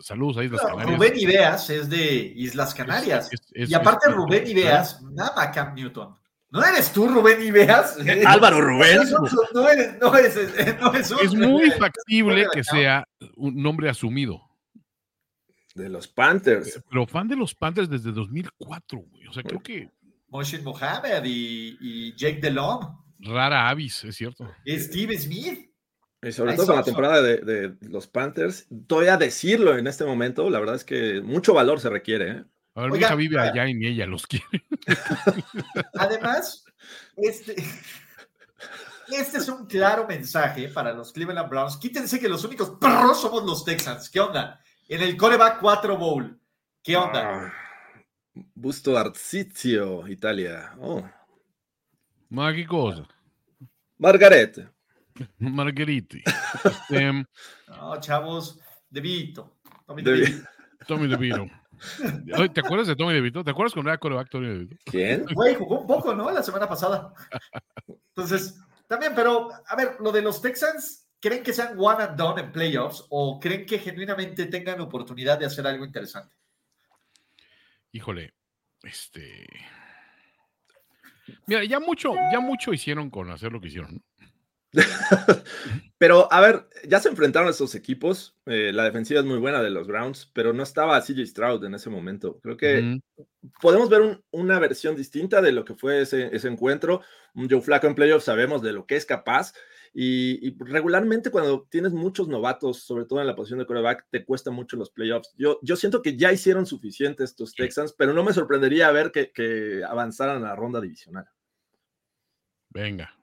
saludos 0.02 0.36
a 0.38 0.44
Islas 0.44 0.60
Claro, 0.60 0.76
Canarias. 0.76 0.98
Rubén 0.98 1.18
Ibeas 1.18 1.70
es 1.70 1.88
de 1.88 2.14
Islas 2.36 2.74
Canarias. 2.74 3.28
Es- 3.32 3.42
es- 3.52 3.70
y 3.70 3.74
aparte 3.74 4.08
es- 4.08 4.14
Rubén 4.14 4.46
Ibeas, 4.46 5.02
nada 5.02 5.50
Cam 5.50 5.74
Newton. 5.74 6.16
¿No 6.50 6.64
eres 6.64 6.92
tú, 6.92 7.08
Rubén 7.08 7.42
Ibeas? 7.42 7.96
Álvaro 8.26 8.60
Rubén. 8.60 8.98
No, 9.10 9.60
no 9.62 9.68
eres, 9.68 9.98
no 10.00 10.14
es, 10.16 10.36
no 10.80 10.92
es, 10.94 11.10
un- 11.10 11.20
Es 11.20 11.34
muy 11.34 11.70
factible 11.78 12.46
que 12.52 12.62
sea 12.64 13.04
un 13.36 13.60
nombre 13.60 13.88
asumido. 13.90 14.40
De 15.74 15.88
los 15.90 16.08
Panthers. 16.08 16.82
Pero 16.88 17.06
fan 17.06 17.28
de 17.28 17.36
los 17.36 17.54
Panthers 17.54 17.90
desde 17.90 18.10
2004, 18.12 18.98
güey. 18.98 19.26
O 19.26 19.32
sea, 19.32 19.42
creo 19.42 19.62
que 19.62 19.90
Moshin 20.28 20.64
Mohamed 20.64 21.22
y, 21.24 21.76
y 21.80 22.16
Jake 22.16 22.38
Delhomme. 22.40 22.86
rara 23.18 23.68
avis, 23.68 24.02
es 24.04 24.16
cierto. 24.16 24.50
Steve 24.66 25.18
Smith. 25.18 25.68
Y 26.26 26.32
sobre 26.32 26.52
Ahí 26.52 26.56
todo 26.56 26.66
con 26.66 26.76
la 26.76 26.82
temporada 26.82 27.22
de, 27.22 27.38
de 27.38 27.88
los 27.88 28.08
Panthers, 28.08 28.66
todavía 28.88 29.16
decirlo 29.16 29.78
en 29.78 29.86
este 29.86 30.04
momento, 30.04 30.50
la 30.50 30.58
verdad 30.58 30.74
es 30.74 30.84
que 30.84 31.20
mucho 31.20 31.54
valor 31.54 31.78
se 31.78 31.88
requiere. 31.88 32.30
¿eh? 32.30 32.44
A 32.74 32.80
ver, 32.80 32.90
mi 32.90 32.96
Oiga, 32.96 33.06
hija 33.06 33.14
vive 33.14 33.36
oiga. 33.36 33.52
allá 33.52 33.68
y 33.68 33.74
ni 33.74 33.86
ella 33.86 34.06
los 34.06 34.26
quiere. 34.26 34.44
Además, 35.94 36.64
este, 37.16 37.54
este 39.08 39.38
es 39.38 39.48
un 39.48 39.66
claro 39.66 40.06
mensaje 40.08 40.68
para 40.68 40.92
los 40.92 41.12
Cleveland 41.12 41.48
Browns. 41.48 41.76
Quítense 41.76 42.18
que 42.18 42.28
los 42.28 42.44
únicos 42.44 42.70
perros 42.80 43.20
somos 43.20 43.44
los 43.44 43.64
Texans. 43.64 44.10
¿Qué 44.10 44.18
onda? 44.18 44.60
En 44.88 45.02
el 45.02 45.16
coreback 45.16 45.60
4 45.60 45.96
Bowl. 45.96 46.40
¿Qué 46.82 46.96
onda? 46.96 47.46
Ah, 47.46 47.52
Busto 48.54 48.98
Arzizio, 48.98 50.08
Italia. 50.08 50.74
Oh. 50.80 51.08
Ma 52.30 52.52
cosa? 52.66 53.06
Margaret. 53.98 54.75
Margheriti. 55.38 56.22
Este, 56.64 57.26
No, 57.68 58.00
chavos, 58.00 58.60
De 58.90 59.00
Vito. 59.00 59.58
Tommy 59.86 60.02
De-. 60.02 60.42
Tommy. 60.86 61.08
Oye, 62.36 62.48
¿Te 62.48 62.60
acuerdas 62.60 62.86
de 62.86 62.96
Tommy 62.96 63.14
DeVito? 63.14 63.44
¿Te 63.44 63.50
acuerdas 63.50 63.72
cuando 63.72 63.90
era 63.90 63.98
coreback 63.98 64.30
Tommy 64.30 64.48
DeVito? 64.48 64.76
¿Quién? 64.84 65.26
Güey, 65.34 65.54
jugó 65.54 65.80
un 65.80 65.86
poco, 65.86 66.14
¿no? 66.14 66.30
La 66.30 66.42
semana 66.42 66.68
pasada. 66.68 67.12
Entonces, 67.86 68.60
también, 68.88 69.12
pero, 69.14 69.50
a 69.66 69.76
ver, 69.76 69.96
lo 70.00 70.12
de 70.12 70.22
los 70.22 70.40
Texans, 70.40 71.08
¿creen 71.20 71.42
que 71.42 71.52
sean 71.52 71.78
one 71.78 72.02
and 72.02 72.16
done 72.16 72.40
en 72.40 72.52
playoffs 72.52 73.04
o 73.10 73.38
creen 73.38 73.66
que 73.66 73.78
genuinamente 73.78 74.46
tengan 74.46 74.80
oportunidad 74.80 75.38
de 75.38 75.46
hacer 75.46 75.66
algo 75.66 75.84
interesante? 75.84 76.34
Híjole, 77.92 78.34
este. 78.82 79.46
Mira, 81.46 81.64
ya 81.64 81.80
mucho, 81.80 82.14
ya 82.32 82.40
mucho 82.40 82.72
hicieron 82.72 83.10
con 83.10 83.30
hacer 83.30 83.52
lo 83.52 83.60
que 83.60 83.68
hicieron. 83.68 84.02
Pero, 85.98 86.30
a 86.30 86.40
ver, 86.42 86.68
ya 86.86 87.00
se 87.00 87.08
enfrentaron 87.08 87.48
estos 87.48 87.74
equipos. 87.74 88.36
eh, 88.44 88.70
la 88.74 88.84
defensiva 88.84 89.20
es 89.20 89.26
muy 89.26 89.38
buena 89.38 89.62
de 89.62 89.70
los 89.70 89.86
Browns, 89.86 90.30
pero 90.34 90.52
no 90.52 90.62
estaba 90.62 91.00
CJ 91.00 91.26
Stroud 91.26 91.64
en 91.64 91.74
ese 91.74 91.88
momento. 91.88 92.38
Creo 92.42 92.56
que 92.58 92.80
podemos 93.62 93.88
ver 93.88 94.02
un- 94.02 94.22
una 94.30 94.58
versión 94.58 94.94
distinta 94.94 95.40
de 95.40 95.52
lo 95.52 95.64
que 95.64 95.74
fue 95.74 96.02
ese, 96.02 96.28
ese 96.36 96.48
encuentro. 96.48 97.00
Un 97.34 97.48
Joe 97.48 97.62
Flacco 97.62 97.86
en 97.86 97.94
playoffs 97.94 98.24
sabemos 98.26 98.60
de 98.60 98.72
lo 98.74 98.86
que 98.86 98.96
es 98.96 99.06
capaz. 99.06 99.54
Y, 99.94 100.46
y 100.46 100.54
regularmente 100.58 101.30
cuando 101.30 101.66
tienes 101.70 101.92
muchos 101.94 102.28
novatos, 102.28 102.82
sobre 102.82 103.06
todo 103.06 103.22
en 103.22 103.26
la 103.26 103.34
posición 103.34 103.60
de 103.60 103.64
quarterback, 103.66 104.06
te 104.10 104.26
cuesta 104.26 104.50
mucho 104.50 104.76
los 104.76 104.90
playoffs. 104.90 105.32
Yo, 105.38 105.58
yo 105.62 105.76
siento 105.76 106.02
que 106.02 106.18
ya 106.18 106.30
hicieron 106.30 106.66
suficiente 106.66 107.24
estos. 107.24 107.54
Texans, 107.54 107.94
pero 107.96 108.12
no 108.12 108.22
me 108.22 108.34
sorprendería 108.34 108.90
ver 108.90 109.10
que, 109.12 109.32
que 109.32 109.82
avanzaran 109.88 110.44
a 110.44 110.48
la 110.48 110.56
ronda 110.56 110.82
divisional. 110.82 111.24
Venga. 112.68 113.16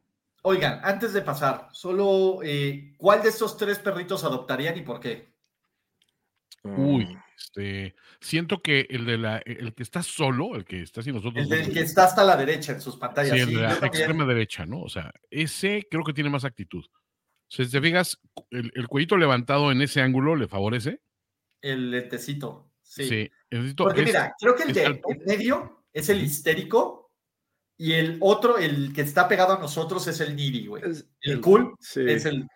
Oigan, 0.43 0.79
antes 0.83 1.13
de 1.13 1.21
pasar, 1.21 1.69
solo, 1.71 2.39
eh, 2.43 2.93
¿cuál 2.97 3.23
de 3.23 3.29
estos 3.29 3.55
tres 3.57 3.79
perritos 3.79 4.23
adoptarían 4.23 4.77
y 4.77 4.81
por 4.81 4.99
qué? 4.99 5.33
Uy, 6.63 7.05
Mm. 7.05 7.17
este. 7.37 7.95
Siento 8.21 8.61
que 8.61 8.87
el 8.89 9.05
de 9.05 9.17
la, 9.17 9.37
el 9.45 9.73
que 9.73 9.83
está 9.83 10.01
solo, 10.03 10.55
el 10.55 10.63
que 10.65 10.81
está 10.81 11.01
sin 11.01 11.15
nosotros. 11.15 11.43
El 11.43 11.49
del 11.49 11.73
que 11.73 11.81
está 11.81 12.05
hasta 12.05 12.23
la 12.23 12.37
derecha 12.37 12.71
en 12.73 12.79
sus 12.81 12.95
pantallas. 12.95 13.33
Sí, 13.35 13.39
el 13.41 13.49
de 13.55 13.61
la 13.61 13.73
extrema 13.87 14.25
derecha, 14.25 14.65
¿no? 14.65 14.81
O 14.81 14.89
sea, 14.89 15.13
ese 15.29 15.85
creo 15.89 16.03
que 16.03 16.13
tiene 16.13 16.29
más 16.29 16.45
actitud. 16.45 16.85
O 16.85 17.55
sea, 17.55 17.65
si 17.65 17.71
te 17.71 17.81
fijas, 17.81 18.19
el, 18.49 18.71
el 18.75 18.87
cuellito 18.87 19.17
levantado 19.17 19.71
en 19.71 19.81
ese 19.81 20.01
ángulo 20.01 20.35
le 20.35 20.47
favorece. 20.47 21.01
El 21.61 21.91
lentecito. 21.91 22.71
Sí. 22.81 23.05
Sí. 23.07 23.31
necesito- 23.51 23.83
Porque 23.83 24.01
es- 24.01 24.07
mira, 24.07 24.33
creo 24.39 24.55
que 24.55 24.63
el 24.63 24.73
de 24.73 24.83
en 24.85 25.23
medio 25.25 25.85
es 25.93 26.09
el 26.09 26.21
histérico 26.23 27.02
y 27.77 27.93
el 27.93 28.17
otro, 28.21 28.57
el 28.57 28.93
que 28.93 29.01
está 29.01 29.27
pegado 29.27 29.53
a 29.55 29.59
nosotros, 29.59 30.07
es 30.07 30.19
el 30.21 30.35
needy, 30.35 30.67
güey. 30.67 30.83
El 31.21 31.41
cool 31.41 31.75
sí. 31.79 32.01
es 32.07 32.25
el. 32.25 32.47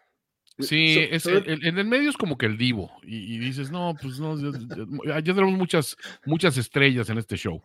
Sí, 0.60 0.98
es, 1.12 1.28
el, 1.28 1.48
el 1.64 1.76
del 1.76 1.86
medio 1.86 2.10
es 2.10 2.18
como 2.18 2.36
que 2.36 2.48
el 2.48 2.58
divo. 2.58 2.92
Y, 3.04 3.36
y 3.36 3.38
dices, 3.38 3.70
no, 3.70 3.94
pues 4.02 4.20
no, 4.20 4.36
ya, 4.40 4.58
ya- 5.06 5.20
ya 5.20 5.34
tenemos 5.36 5.54
muchas, 5.54 5.96
muchas 6.26 6.58
estrellas 6.58 7.10
en 7.10 7.20
este 7.20 7.38
show. 7.38 7.62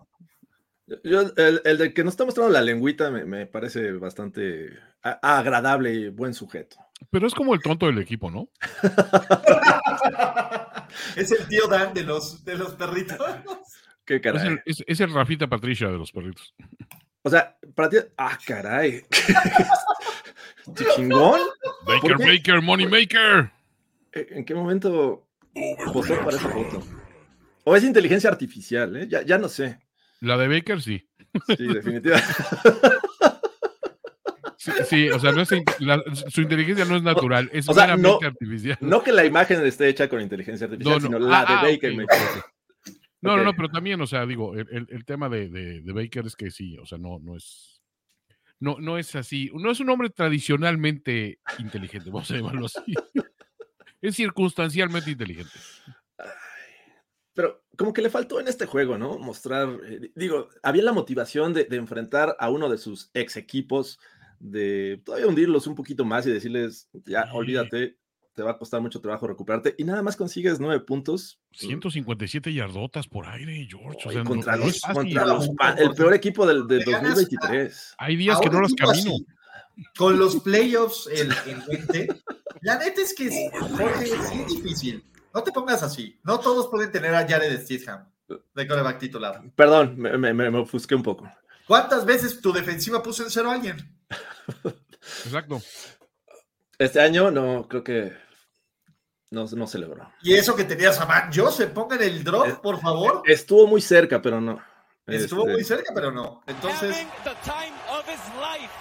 Yo, 1.02 1.22
el, 1.38 1.62
el 1.64 1.78
de 1.78 1.94
que 1.94 2.04
nos 2.04 2.12
está 2.12 2.26
mostrando 2.26 2.52
la 2.52 2.60
lengüita 2.60 3.10
me, 3.10 3.24
me 3.24 3.46
parece 3.46 3.92
bastante 3.92 4.78
a- 5.02 5.38
agradable 5.38 5.94
y 5.94 6.08
buen 6.10 6.34
sujeto. 6.34 6.76
Pero 7.10 7.26
es 7.26 7.34
como 7.34 7.54
el 7.54 7.62
tonto 7.62 7.86
del 7.86 7.96
equipo, 7.98 8.30
¿no? 8.30 8.50
es 11.16 11.32
el 11.32 11.46
tío 11.48 11.66
Dan 11.68 11.94
de 11.94 12.04
los, 12.04 12.44
de 12.44 12.56
los 12.56 12.74
perritos. 12.74 13.18
Qué 14.04 14.16
Es 14.16 14.22
caray. 14.22 14.48
el, 14.48 14.60
es- 14.66 14.84
es 14.86 15.00
el 15.00 15.12
Rafita 15.12 15.46
Patricia 15.48 15.88
de 15.88 15.98
los 15.98 16.12
perritos. 16.12 16.54
O 17.22 17.30
sea, 17.30 17.56
para 17.74 17.88
ti. 17.88 17.96
Ah, 18.16 18.38
caray. 18.44 19.04
¿Qué 20.76 20.84
chingón? 20.96 21.40
Baker? 21.86 22.16
Baker, 22.18 22.62
Money 22.62 22.86
Maker. 22.86 23.50
¿En 24.12 24.44
qué 24.44 24.54
momento 24.54 25.26
posó 25.92 26.16
para 26.24 26.36
esa 26.36 26.48
foto? 26.48 26.82
O 27.64 27.76
es 27.76 27.84
inteligencia 27.84 28.28
artificial, 28.30 28.96
¿eh? 28.96 29.06
Ya, 29.08 29.22
ya 29.22 29.38
no 29.38 29.48
sé. 29.48 29.78
La 30.20 30.36
de 30.36 30.48
Baker, 30.48 30.80
sí. 30.82 31.08
Sí, 31.56 31.66
definitivamente. 31.66 32.28
Sí, 34.56 34.70
sí, 34.88 35.10
o 35.10 35.18
sea, 35.18 35.32
no 35.32 35.42
es 35.42 35.50
la- 35.80 36.00
su 36.28 36.40
inteligencia 36.40 36.84
no 36.84 36.94
es 36.96 37.02
natural, 37.02 37.50
es 37.52 37.68
o 37.68 37.74
sea, 37.74 37.82
meramente 37.96 38.08
no- 38.20 38.28
artificial. 38.28 38.78
No 38.80 39.02
que 39.02 39.10
la 39.10 39.24
imagen 39.24 39.60
esté 39.66 39.88
hecha 39.88 40.08
con 40.08 40.20
inteligencia 40.20 40.66
artificial, 40.66 41.00
No, 41.02 41.08
no. 41.10 41.18
sino 41.18 41.18
la 41.18 41.40
Ah, 41.40 41.44
de 41.46 41.54
ah, 41.54 41.62
Baker. 41.62 41.92
ok, 42.00 42.44
No, 43.22 43.36
no, 43.36 43.44
no, 43.44 43.54
pero 43.54 43.68
también, 43.68 44.00
o 44.00 44.06
sea, 44.06 44.26
digo, 44.26 44.54
el, 44.54 44.66
el- 44.70 44.86
el 44.90 45.04
tema 45.04 45.28
de, 45.28 45.48
de- 45.48 45.80
de 45.80 45.92
Baker 45.92 46.26
es 46.26 46.36
que 46.36 46.50
sí, 46.50 46.76
o 46.78 46.84
sea, 46.86 46.98
no, 46.98 47.18
no 47.20 47.36
es. 47.36 47.80
No, 48.58 48.76
no 48.78 48.98
es 48.98 49.14
así. 49.16 49.50
No 49.54 49.70
es 49.70 49.80
un 49.80 49.90
hombre 49.90 50.10
tradicionalmente 50.10 51.40
inteligente, 51.58 52.10
vamos 52.10 52.30
a 52.30 52.36
llamarlo 52.36 52.66
así. 52.66 52.82
Es 54.00 54.16
circunstancialmente 54.16 55.12
inteligente. 55.12 55.52
Pero 57.34 57.64
como 57.78 57.92
que 57.92 58.02
le 58.02 58.10
faltó 58.10 58.40
en 58.40 58.48
este 58.48 58.66
juego, 58.66 58.98
¿no? 58.98 59.16
Mostrar, 59.18 59.68
eh, 59.86 59.98
di- 60.00 60.12
digo, 60.14 60.48
había 60.62 60.82
la 60.82 60.92
motivación 60.92 61.54
de, 61.54 61.64
de 61.64 61.76
enfrentar 61.76 62.36
a 62.38 62.50
uno 62.50 62.68
de 62.68 62.78
sus 62.78 63.10
ex 63.14 63.36
equipos, 63.36 63.98
de 64.38 65.00
todavía 65.04 65.28
hundirlos 65.28 65.66
un 65.66 65.74
poquito 65.76 66.04
más 66.04 66.26
y 66.26 66.32
decirles, 66.32 66.90
ya, 67.06 67.24
Sí. 67.24 67.30
olvídate, 67.32 67.96
te 68.34 68.42
va 68.42 68.52
a 68.52 68.58
costar 68.58 68.80
mucho 68.80 69.00
trabajo 69.00 69.26
recuperarte, 69.26 69.74
y 69.78 69.84
nada 69.84 70.02
más 70.02 70.16
consigues 70.16 70.58
nueve 70.60 70.80
puntos. 70.80 71.38
157 71.52 72.52
yardotas 72.52 73.06
por 73.06 73.26
aire, 73.26 73.66
George. 73.68 74.08
O 74.08 74.12
sea, 74.12 74.24
contra 74.24 74.56
no 74.56 74.66
los, 74.66 74.76
es 74.76 74.82
contra 74.92 75.26
los 75.26 75.48
el 75.78 75.90
peor 75.94 76.14
equipo 76.14 76.46
del, 76.46 76.66
ganas 76.66 77.14
2023. 77.16 77.94
Hay 77.98 78.16
días 78.16 78.38
A 78.38 78.40
que 78.40 78.50
no 78.50 78.60
las 78.60 78.72
equipo 78.72 78.88
camino. 78.88 79.10
así, 79.12 79.26
con 79.96 80.18
los 80.18 80.36
playoffs 80.40 81.08
en, 81.12 81.30
en 81.46 81.62
mente, 81.68 82.08
la 82.62 82.78
neta 82.78 83.00
es 83.02 83.14
que, 83.14 83.50
Jorge, 83.52 84.06
sí 84.06 84.40
es 84.40 84.48
difícil. 84.48 85.04
No 85.34 85.42
te 85.42 85.50
pongas 85.52 85.82
así. 85.82 86.18
No 86.24 86.38
todos 86.40 86.68
pueden 86.68 86.90
tener 86.92 87.14
a 87.14 87.26
Jared 87.26 87.62
Stidham 87.62 88.06
de 88.54 88.66
coreback 88.66 88.98
titular. 88.98 89.42
Perdón, 89.56 89.94
me, 89.98 90.16
me, 90.18 90.32
me- 90.34 90.50
me 90.50 90.58
ofusqué 90.58 90.94
un 90.94 91.02
poco. 91.02 91.30
¿Cuántas 91.66 92.04
veces 92.04 92.40
tu 92.40 92.52
defensiva 92.52 93.02
puso 93.02 93.22
en 93.24 93.30
cero 93.30 93.50
a 93.50 93.54
alguien? 93.54 93.76
Exacto. 95.24 95.60
Este 96.82 97.00
año 97.00 97.30
no, 97.30 97.68
creo 97.68 97.84
que 97.84 98.12
no, 99.30 99.44
no 99.44 99.66
se 99.68 99.78
logró. 99.78 100.12
Y 100.20 100.34
eso 100.34 100.56
que 100.56 100.64
tenías 100.64 101.00
a 101.00 101.06
Matt 101.06 101.32
Joseph, 101.32 101.70
pongan 101.70 102.02
el 102.02 102.24
drop, 102.24 102.60
por 102.60 102.80
favor. 102.80 103.22
Estuvo 103.24 103.68
muy 103.68 103.80
cerca, 103.80 104.20
pero 104.20 104.40
no. 104.40 104.60
Estuvo 105.06 105.42
Este, 105.42 105.52
muy 105.52 105.64
cerca, 105.64 105.92
pero 105.94 106.10
no. 106.10 106.42
Entonces, 106.44 106.96
having 106.96 107.08
the 107.22 107.34
time 107.44 107.76
of 107.88 108.08
his 108.08 108.20
life. 108.34 108.72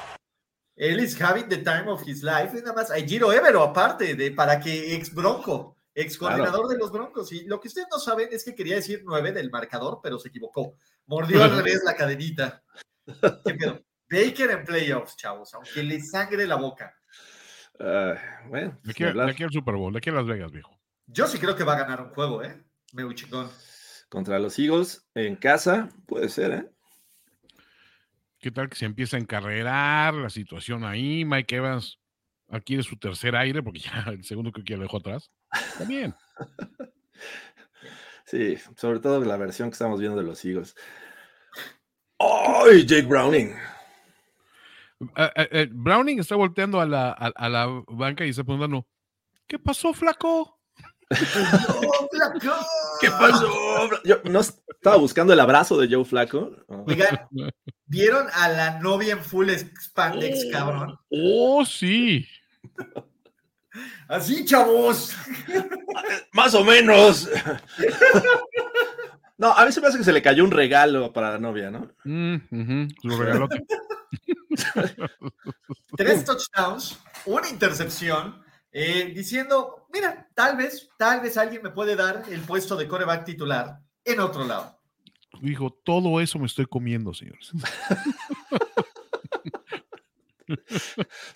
él 0.76 1.00
is 1.00 1.22
having 1.22 1.48
the 1.48 1.58
time 1.58 1.88
of 1.92 2.02
his 2.08 2.24
life. 2.24 2.58
Y 2.58 2.62
nada 2.62 2.74
más, 2.74 2.90
hay 2.90 3.08
Giro 3.08 3.32
Evero, 3.32 3.62
aparte, 3.62 4.16
de 4.16 4.32
para 4.32 4.60
que 4.60 4.96
ex 4.96 5.14
bronco, 5.14 5.78
ex 5.94 6.18
coordinador 6.18 6.70
de 6.70 6.80
los 6.80 6.92
broncos. 6.92 7.32
Y 7.32 7.46
lo 7.46 7.60
que 7.60 7.68
ustedes 7.68 7.88
no 7.92 8.00
saben 8.00 8.30
es 8.32 8.44
que 8.44 8.56
quería 8.56 8.78
decir 8.78 9.04
9 9.06 9.32
del 9.32 9.52
marcador, 9.52 10.00
pero 10.02 10.18
se 10.18 10.30
equivocó. 10.30 10.74
Mordió 11.06 11.44
al 11.44 11.56
revés 11.56 11.82
la 11.86 11.96
cadenita. 11.96 12.64
¿Qué 13.46 13.54
pedo? 13.54 13.80
Baker 14.10 14.50
en 14.50 14.64
playoffs, 14.66 15.16
chavos, 15.16 15.54
aunque 15.54 15.84
le 15.84 16.02
sangre 16.02 16.48
la 16.48 16.56
boca. 16.56 16.98
Ah, 17.80 18.16
bueno, 18.48 18.80
De 18.84 18.94
sin 18.94 19.08
aquí, 19.08 19.18
de 19.18 19.32
aquí 19.32 19.44
al 19.44 19.52
Super 19.52 19.76
Bowl, 19.76 19.94
de 19.94 20.00
aquí 20.00 20.10
a 20.10 20.14
Las 20.14 20.26
Vegas, 20.26 20.52
viejo. 20.52 20.78
Yo 21.08 21.28
sí 21.28 21.38
creo 21.40 21.56
que 21.56 21.64
va 21.64 21.74
a 21.74 21.80
ganar 21.80 22.02
un 22.02 22.10
juego, 22.10 22.44
¿eh? 22.44 22.64
Meu 22.94 23.12
chingón. 23.14 23.50
contra 24.10 24.40
los 24.40 24.58
Eagles 24.60 25.08
en 25.16 25.36
casa, 25.36 25.90
puede 26.06 26.30
ser, 26.30 26.52
¿eh? 26.52 26.70
¿Qué 28.40 28.52
tal 28.52 28.70
que 28.70 28.76
se 28.76 28.86
empieza 28.86 29.18
a 29.18 29.20
encarrerar 29.20 30.14
la 30.14 30.30
situación 30.30 30.84
ahí? 30.84 31.24
Mike 31.26 31.56
Evans 31.56 32.00
adquiere 32.50 32.84
su 32.84 32.98
tercer 32.98 33.36
aire 33.36 33.62
porque 33.62 33.80
ya 33.80 33.92
el 34.08 34.24
segundo 34.24 34.52
creo 34.52 34.66
que 34.66 34.74
ya 34.74 34.78
lo 34.78 34.84
dejó 34.84 34.98
atrás. 34.98 35.32
Bien. 35.88 36.16
Sí, 38.24 38.56
sobre 38.78 39.00
todo 39.00 39.20
la 39.26 39.36
versión 39.36 39.70
que 39.70 39.74
estamos 39.74 40.00
viendo 40.00 40.18
de 40.18 40.24
los 40.24 40.46
Eagles. 40.46 40.74
¡Ay, 42.18 42.86
Jake 42.86 43.06
Browning! 43.06 43.54
Ah, 45.16 45.32
ah, 45.36 45.48
eh, 45.52 45.68
Browning 45.72 46.20
está 46.20 46.36
volteando 46.36 46.80
a 46.80 46.86
la, 46.86 47.10
a, 47.10 47.32
a 47.36 47.50
la 47.50 47.84
banca 47.88 48.26
y 48.26 48.30
está 48.30 48.44
preguntando: 48.44 48.86
¿Qué 49.48 49.58
pasó, 49.60 49.94
flaco? 49.94 50.60
¡Oh, 51.12 52.08
flaco! 52.12 52.66
¿Qué 53.02 53.10
pasó? 53.10 53.50
Yo 54.06 54.22
no 54.26 54.40
estaba 54.40 54.98
buscando 54.98 55.34
el 55.34 55.40
abrazo 55.40 55.78
de 55.78 55.94
Joe 55.94 56.06
Flaco. 56.06 56.52
Oh, 56.68 56.86
Oigan, 56.88 57.28
¿vieron 57.86 58.28
a 58.34 58.50
la 58.50 58.80
novia 58.80 59.14
en 59.14 59.24
full 59.24 59.50
spandex, 59.50 60.46
cabrón? 60.52 60.98
Oh, 61.10 61.66
sí. 61.66 62.26
Así, 64.08 64.46
chavos. 64.46 65.16
Más 66.34 66.54
o 66.54 66.64
menos. 66.64 67.30
No, 69.42 69.52
a 69.54 69.66
mí 69.66 69.72
se 69.72 69.82
me 69.82 69.88
hace 69.88 69.98
que 69.98 70.04
se 70.04 70.14
le 70.14 70.22
cayó 70.22 70.44
un 70.44 70.52
regalo 70.52 71.12
para 71.12 71.32
la 71.32 71.40
novia, 71.40 71.72
¿no? 71.72 71.92
Mm, 72.04 72.90
Su 73.02 73.18
regalote. 73.18 73.66
Tres 75.98 76.24
touchdowns, 76.24 77.00
una 77.26 77.50
intercepción, 77.50 78.40
eh, 78.72 79.12
diciendo, 79.16 79.88
mira, 79.92 80.30
tal 80.36 80.58
vez, 80.58 80.90
tal 80.96 81.22
vez 81.22 81.38
alguien 81.38 81.64
me 81.64 81.72
puede 81.72 81.96
dar 81.96 82.22
el 82.30 82.42
puesto 82.42 82.76
de 82.76 82.88
coreback 82.88 83.26
titular 83.26 83.80
en 84.06 84.20
otro 84.20 84.46
lado. 84.46 84.80
Dijo, 85.42 85.72
todo 85.84 86.22
eso 86.22 86.38
me 86.38 86.46
estoy 86.46 86.68
comiendo, 86.68 87.12
señores. 87.12 87.52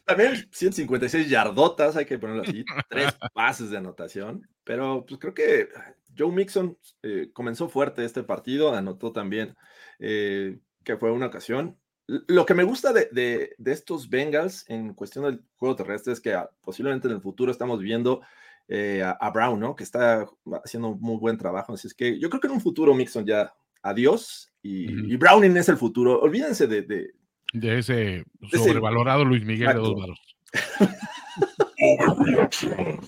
También 0.05 0.47
156 0.51 1.27
yardotas, 1.27 1.95
hay 1.95 2.05
que 2.05 2.19
ponerlo 2.19 2.43
así, 2.43 2.63
tres 2.88 3.13
pases 3.33 3.71
de 3.71 3.77
anotación, 3.77 4.47
pero 4.63 5.03
pues 5.07 5.19
creo 5.19 5.33
que 5.33 5.69
Joe 6.17 6.31
Mixon 6.31 6.77
eh, 7.03 7.29
comenzó 7.34 7.67
fuerte 7.69 8.05
este 8.05 8.24
partido, 8.24 8.74
anotó 8.74 9.12
también, 9.12 9.55
eh, 10.00 10.60
que 10.84 10.98
fue 10.98 11.12
una 11.12 11.27
ocasión. 11.27 11.77
Lo 12.07 12.45
que 12.45 12.53
me 12.53 12.63
gusta 12.63 12.93
de, 12.93 13.10
de- 13.12 13.55
de 13.57 13.72
estos 13.72 14.10
Bengals 14.10 14.65
en 14.69 14.93
cuestión 14.93 15.25
del 15.25 15.43
juego 15.55 15.75
terrestre 15.75 16.13
es 16.13 16.22
que 16.22 16.34
ah, 16.34 16.50
posiblemente 16.62 17.07
en 17.07 17.15
el 17.15 17.22
futuro 17.22 17.51
estamos 17.51 17.79
viendo 17.79 18.22
eh, 18.67 19.01
a, 19.03 19.12
a 19.12 19.31
Brown, 19.31 19.60
¿no? 19.60 19.75
Que 19.75 19.84
está 19.84 20.25
haciendo 20.63 20.89
un 20.89 21.01
muy 21.01 21.17
buen 21.17 21.38
trabajo, 21.38 21.74
así 21.74 21.88
es 21.88 21.93
que 21.95 22.19
yo 22.19 22.29
creo 22.29 22.39
que 22.41 22.48
en 22.48 22.53
un 22.53 22.62
futuro 22.62 22.93
Mixon 22.93 23.25
ya, 23.25 23.53
adiós, 23.81 24.51
y, 24.62 25.13
y 25.13 25.17
Browning 25.17 25.57
es 25.57 25.69
el 25.69 25.77
futuro. 25.77 26.19
Olvídense 26.22 26.67
de, 26.67 26.84
de, 26.84 27.12
De 27.53 27.79
ese 27.79 28.24
ese- 28.41 28.57
sobrevalorado 28.57 29.25
Luis 29.25 29.43
Miguel 29.43 29.69
de 29.69 29.74
dos 29.75 29.95
varos. 29.95 30.19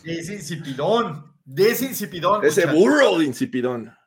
Ese 0.04 0.36
insipidón, 0.36 1.34
de 1.48 1.72
ese 1.72 1.86
insipidón. 1.86 2.44
ese 2.46 2.66
muchachos. 2.68 2.80
burro 2.82 3.18
de 3.20 3.26
insipidón. 3.26 3.98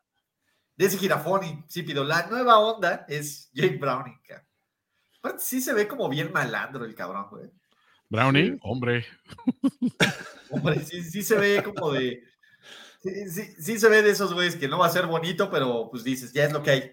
de 0.77 0.87
ese 0.87 0.99
jirafón 0.99 1.43
insípido. 1.45 2.05
La 2.05 2.27
nueva 2.27 2.59
onda 2.59 3.05
es 3.09 3.51
Jake 3.53 3.79
Browning. 3.79 4.21
cara. 4.27 4.47
Aparte, 5.19 5.39
sí 5.43 5.61
se 5.61 5.73
ve 5.73 5.89
como 5.89 6.09
bien 6.09 6.31
malandro 6.33 6.85
el 6.85 6.95
cabrón, 6.95 7.27
güey. 7.31 7.51
Browning, 8.09 8.59
hombre. 8.63 9.07
Hombre, 10.51 10.81
sí, 10.85 11.03
sí 11.05 11.23
se 11.23 11.37
ve 11.37 11.63
como 11.63 11.93
de. 11.93 12.23
Sí, 13.03 13.31
sí, 13.31 13.55
sí 13.63 13.79
se 13.79 13.89
ve 13.89 14.03
de 14.03 14.11
esos 14.11 14.35
güeyes 14.35 14.57
que 14.57 14.67
no 14.69 14.79
va 14.79 14.87
a 14.87 14.91
ser 14.91 15.07
bonito, 15.07 15.49
pero 15.49 15.89
pues 15.91 16.03
dices, 16.03 16.33
ya 16.33 16.45
es 16.45 16.53
lo 16.53 16.63
que 16.63 16.71
hay. 16.71 16.91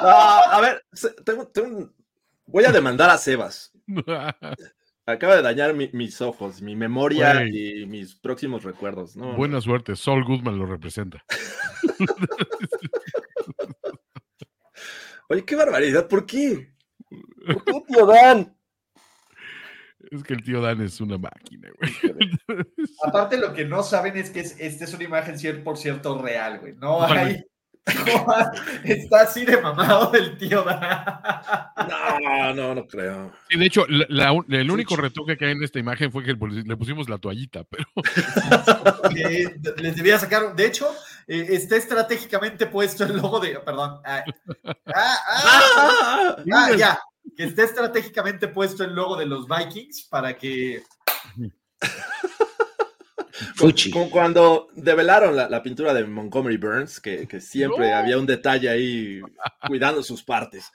Ah, 0.00 0.48
a 0.52 0.60
ver, 0.60 0.84
tengo- 1.24 1.46
tengo 1.48 1.76
un- 1.78 1.94
voy 2.46 2.64
a 2.64 2.72
demandar 2.72 3.10
a 3.10 3.18
Sebas. 3.18 3.72
Acaba 5.06 5.36
de 5.36 5.42
dañar 5.42 5.74
mi- 5.74 5.90
mis 5.92 6.20
ojos, 6.22 6.62
mi 6.62 6.74
memoria 6.76 7.44
y 7.46 7.84
mis 7.86 8.14
próximos 8.14 8.64
recuerdos. 8.64 9.16
¿no? 9.16 9.36
Buena 9.36 9.60
suerte, 9.60 9.96
Saul 9.96 10.24
Goodman 10.24 10.58
lo 10.58 10.64
representa. 10.66 11.22
Oye, 15.28 15.44
qué 15.44 15.56
barbaridad, 15.56 16.08
¿por 16.08 16.26
qué? 16.26 16.72
¿Por 17.46 17.64
qué, 17.64 17.72
tío 17.88 18.06
Dan? 18.06 18.56
Es 20.10 20.22
que 20.22 20.34
el 20.34 20.42
tío 20.42 20.60
Dan 20.60 20.82
es 20.82 21.00
una 21.00 21.16
máquina, 21.18 21.70
güey. 21.78 22.30
Aparte, 23.04 23.38
lo 23.38 23.52
que 23.54 23.64
no 23.64 23.82
saben 23.82 24.16
es 24.16 24.30
que 24.30 24.40
es, 24.40 24.58
esta 24.60 24.84
es 24.84 24.94
una 24.94 25.04
imagen 25.04 25.36
100% 25.36 26.20
real, 26.22 26.58
güey. 26.60 26.74
No 26.74 26.98
Vale. 26.98 27.20
hay. 27.20 27.44
está 28.84 29.20
así 29.22 29.44
de 29.44 29.60
mamado 29.60 30.12
el 30.14 30.36
tío. 30.38 30.64
No, 30.64 32.54
no, 32.54 32.74
no 32.74 32.86
creo. 32.86 33.32
Sí, 33.50 33.58
de 33.58 33.66
hecho, 33.66 33.84
la- 33.88 34.06
la 34.08 34.32
un- 34.32 34.46
el 34.52 34.70
único 34.70 34.96
retoque 34.96 35.36
que 35.36 35.44
hay 35.46 35.52
en 35.52 35.62
esta 35.62 35.78
imagen 35.78 36.10
fue 36.10 36.24
que 36.24 36.32
le 36.34 36.76
pusimos 36.76 37.08
la 37.08 37.18
toallita, 37.18 37.64
pero 37.64 37.84
que 39.10 39.54
les 39.82 39.96
debía 39.96 40.18
sacar. 40.18 40.54
De 40.56 40.66
hecho, 40.66 40.88
eh, 41.26 41.46
está 41.50 41.76
estratégicamente 41.76 42.66
puesto 42.66 43.04
el 43.04 43.16
logo 43.16 43.38
de. 43.40 43.58
Perdón. 43.60 44.00
Ah, 44.04 44.24
ah, 44.94 45.16
ah, 45.28 46.36
ah, 46.54 46.70
ya. 46.76 46.98
Que 47.36 47.44
esté 47.44 47.64
estratégicamente 47.64 48.48
puesto 48.48 48.84
el 48.84 48.94
logo 48.94 49.16
de 49.16 49.26
los 49.26 49.46
Vikings 49.48 50.04
para 50.10 50.36
que. 50.36 50.82
Fuchi. 53.56 53.90
Como 53.90 54.10
cuando 54.10 54.68
develaron 54.74 55.34
la, 55.36 55.48
la 55.48 55.62
pintura 55.62 55.92
de 55.92 56.04
Montgomery 56.04 56.56
Burns, 56.56 57.00
que, 57.00 57.26
que 57.26 57.40
siempre 57.40 57.90
No. 57.90 57.96
había 57.96 58.18
un 58.18 58.26
detalle 58.26 58.68
ahí 58.68 59.20
cuidando 59.66 60.02
sus 60.02 60.22
partes. 60.22 60.70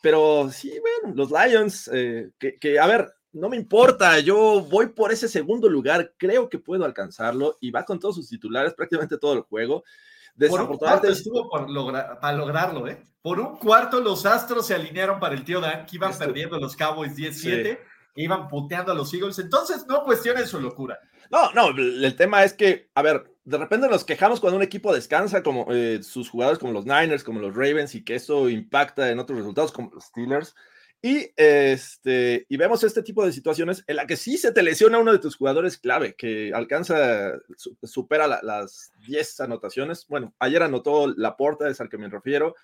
Pero 0.00 0.50
sí, 0.50 0.72
bueno, 0.80 1.14
los 1.14 1.30
Lions, 1.30 1.88
eh, 1.92 2.30
que, 2.38 2.58
que, 2.58 2.78
a 2.80 2.86
ver, 2.86 3.12
no 3.32 3.48
me 3.48 3.56
importa, 3.56 4.18
yo 4.18 4.60
voy 4.68 4.88
por 4.88 5.12
ese 5.12 5.28
segundo 5.28 5.68
lugar, 5.68 6.12
creo 6.18 6.48
que 6.48 6.58
puedo 6.58 6.84
alcanzarlo 6.84 7.56
y 7.60 7.70
va 7.70 7.84
con 7.84 8.00
todos 8.00 8.16
sus 8.16 8.28
titulares 8.28 8.74
prácticamente 8.74 9.16
todo 9.18 9.34
el 9.34 9.42
juego. 9.42 9.84
Por 9.84 10.60
un 10.62 10.66
cuarto 10.66 10.76
Desafortunadamente, 10.76 11.12
estuvo 11.12 11.48
por 11.48 11.68
logra- 11.70 12.18
para 12.18 12.36
lograrlo, 12.36 12.88
¿eh? 12.88 13.00
Por 13.20 13.38
un 13.38 13.56
cuarto 13.58 14.00
los 14.00 14.26
Astros 14.26 14.66
se 14.66 14.74
alinearon 14.74 15.20
para 15.20 15.34
el 15.34 15.44
tío 15.44 15.60
Dan, 15.60 15.86
que 15.86 15.96
iban 15.96 16.10
Esto- 16.10 16.24
perdiendo 16.24 16.58
los 16.58 16.74
Cowboys 16.74 17.14
10-7, 17.14 17.78
e 18.16 18.22
iban 18.24 18.48
puteando 18.48 18.90
a 18.92 18.94
los 18.94 19.12
Eagles. 19.14 19.38
Entonces, 19.38 19.86
no 19.86 20.02
cuestionen 20.02 20.46
su 20.46 20.58
locura. 20.60 20.98
No, 21.32 21.50
no, 21.52 21.68
el 21.70 22.14
tema 22.14 22.44
es 22.44 22.52
que, 22.52 22.90
a 22.94 23.00
ver, 23.00 23.24
de 23.44 23.56
repente 23.56 23.88
nos 23.88 24.04
quejamos 24.04 24.38
cuando 24.38 24.58
un 24.58 24.62
equipo 24.62 24.92
descansa, 24.94 25.42
como 25.42 25.66
eh, 25.72 26.02
sus 26.02 26.28
jugadores 26.28 26.58
como 26.58 26.74
los 26.74 26.84
Niners, 26.84 27.24
como 27.24 27.40
los 27.40 27.54
Ravens, 27.56 27.94
y 27.94 28.04
que 28.04 28.16
eso 28.16 28.50
impacta 28.50 29.10
en 29.10 29.18
otros 29.18 29.38
resultados 29.38 29.72
como 29.72 29.90
los 29.94 30.04
Steelers. 30.04 30.54
Y, 31.00 31.30
este, 31.36 32.46
y 32.48 32.56
vemos 32.58 32.84
este 32.84 33.02
tipo 33.02 33.24
de 33.24 33.32
situaciones 33.32 33.82
en 33.86 33.96
la 33.96 34.06
que 34.06 34.16
sí 34.16 34.36
se 34.36 34.52
te 34.52 34.62
lesiona 34.62 34.98
uno 34.98 35.10
de 35.10 35.18
tus 35.18 35.34
jugadores 35.36 35.78
clave, 35.78 36.14
que 36.14 36.52
alcanza, 36.54 37.32
su- 37.56 37.76
supera 37.82 38.26
la- 38.28 38.40
las 38.42 38.92
10 39.06 39.40
anotaciones. 39.40 40.06
Bueno, 40.08 40.34
ayer 40.38 40.62
anotó 40.62 41.12
la 41.16 41.36
porta, 41.36 41.68
es 41.68 41.80
al 41.80 41.88
que 41.88 41.98
me 41.98 42.08
refiero. 42.10 42.54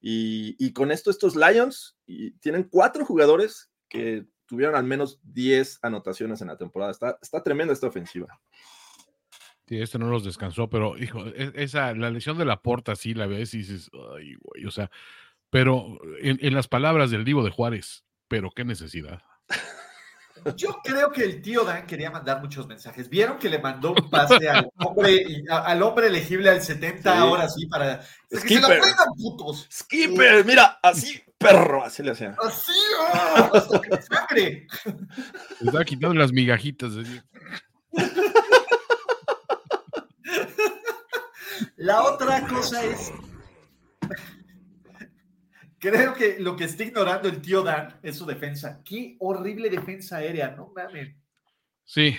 Y, 0.00 0.72
con 0.74 0.92
esto, 0.92 1.10
estos 1.10 1.34
Lions 1.34 1.96
tienen 2.40 2.64
cuatro 2.70 3.04
jugadores 3.04 3.70
que 3.88 4.26
tuvieron 4.48 4.74
al 4.74 4.84
menos 4.84 5.20
10 5.22 5.78
anotaciones 5.82 6.40
en 6.40 6.48
la 6.48 6.56
temporada. 6.56 6.90
Está, 6.90 7.18
está 7.22 7.42
tremenda 7.42 7.72
esta 7.74 7.86
ofensiva. 7.86 8.40
sí, 9.66 9.80
este 9.80 9.98
no 9.98 10.08
los 10.10 10.24
descansó, 10.24 10.68
pero 10.70 10.96
hijo, 10.98 11.24
e- 11.26 11.52
esa, 11.54 11.94
la 11.94 12.10
lesión 12.10 12.38
de 12.38 12.44
la 12.46 12.60
porta, 12.62 12.96
sí 12.96 13.14
la 13.14 13.26
ves 13.26 13.54
y 13.54 13.58
dices, 13.58 13.90
ay, 14.16 14.34
güey, 14.40 14.64
o 14.66 14.70
sea, 14.70 14.90
pero 15.50 15.98
en, 16.20 16.38
en 16.40 16.54
las 16.54 16.66
palabras 16.68 17.10
del 17.10 17.24
Divo 17.24 17.44
de 17.44 17.50
Juárez, 17.50 18.04
pero 18.28 18.50
qué 18.50 18.64
necesidad. 18.64 19.22
Yo 20.56 20.78
creo 20.84 21.10
que 21.10 21.24
el 21.24 21.42
tío 21.42 21.64
Dan 21.64 21.84
quería 21.86 22.10
mandar 22.12 22.40
muchos 22.40 22.66
mensajes. 22.68 23.08
Vieron 23.10 23.38
que 23.38 23.48
le 23.50 23.58
mandó 23.58 23.90
un 23.92 24.08
pase 24.08 24.48
al 24.48 24.70
hombre, 24.78 25.42
al 25.50 25.82
hombre 25.82 26.06
elegible 26.06 26.48
al 26.48 26.62
70 26.62 27.12
Sí. 27.12 27.18
ahora 27.18 27.48
sí 27.48 27.66
para. 27.66 28.00
Es 28.30 28.42
que 28.44 28.48
se 28.48 28.54
la 28.54 28.60
Skipper. 28.68 28.78
aprendan, 28.78 29.08
putos. 29.16 29.66
Skipper, 29.70 30.44
mira, 30.44 30.78
así, 30.82 31.20
perro, 31.38 31.84
así 31.84 32.02
le 32.02 32.10
hacía. 32.10 32.36
Así, 32.42 32.72
¡ah! 33.00 33.50
hasta 33.54 33.80
que 33.80 34.02
sangre. 34.02 34.66
Le 35.60 35.66
estaba 35.66 35.84
quitando 35.84 36.14
las 36.14 36.32
migajitas. 36.32 36.92
así. 36.96 37.20
La 41.76 42.02
otra 42.02 42.46
cosa 42.46 42.84
es. 42.84 43.12
Creo 45.78 46.12
que 46.14 46.38
lo 46.40 46.56
que 46.56 46.64
está 46.64 46.82
ignorando 46.82 47.28
el 47.28 47.40
tío 47.40 47.62
Dan 47.62 48.00
es 48.02 48.16
su 48.16 48.26
defensa. 48.26 48.82
Qué 48.84 49.16
horrible 49.20 49.70
defensa 49.70 50.16
aérea, 50.16 50.50
no 50.50 50.72
mames. 50.74 51.14
Sí, 51.84 52.16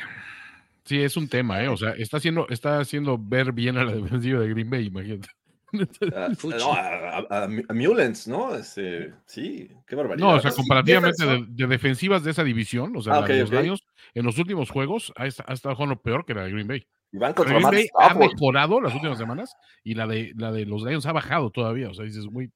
sí, 0.85 1.01
es 1.01 1.17
un 1.17 1.27
tema, 1.27 1.61
¿eh? 1.61 1.67
O 1.67 1.75
sea, 1.75 1.91
está 1.91 2.17
haciendo, 2.17 2.47
está 2.49 2.79
haciendo 2.79 3.17
ver 3.19 3.51
bien 3.51 3.77
a 3.77 3.83
la 3.83 3.91
defensiva 3.91 4.39
de 4.39 4.49
Green 4.49 4.69
Bay, 4.69 4.85
imagínate. 4.85 5.29
A, 6.15 6.29
no, 6.57 6.73
a, 6.73 7.17
a- 7.29 7.43
a 7.43 7.73
Mullens, 7.73 8.27
¿no? 8.27 8.55
Este, 8.55 9.13
sí, 9.25 9.69
qué 9.87 9.95
barbaridad. 9.95 10.27
No, 10.27 10.35
o 10.35 10.39
sea, 10.39 10.51
comparativamente 10.51 11.25
de, 11.25 11.67
defensivas 11.67 12.23
de 12.23 12.31
esa 12.31 12.43
división, 12.43 12.95
o 12.95 13.01
sea, 13.01 13.15
Ah, 13.17 13.21
de 13.21 13.41
los 13.41 13.51
ok. 13.51 13.61
Lions, 13.61 13.83
en 14.13 14.25
los 14.25 14.37
últimos 14.39 14.69
juegos 14.71 15.13
ha, 15.15 15.27
est- 15.27 15.41
ha 15.45 15.53
estado 15.53 15.75
jugando 15.75 16.01
peor 16.01 16.25
que 16.25 16.33
la 16.33 16.43
de 16.43 16.51
Green 16.51 16.67
Bay. 16.67 16.85
y 17.11 17.17
van 17.17 17.33
contra 17.33 17.53
Green 17.53 17.63
Matt 17.63 17.73
Bay 17.73 17.87
ha 17.99 18.13
mejorado 18.15 18.81
las 18.81 18.93
últimas 18.95 19.17
semanas 19.17 19.55
y 19.83 19.93
la 19.95 20.07
de, 20.07 20.33
la 20.35 20.51
de 20.51 20.65
los 20.65 20.83
Lions 20.83 21.05
ha 21.05 21.11
bajado 21.11 21.51
todavía. 21.51 21.89
O 21.89 21.93
sea, 21.93 22.05
dices, 22.05 22.25
muy. 22.25 22.51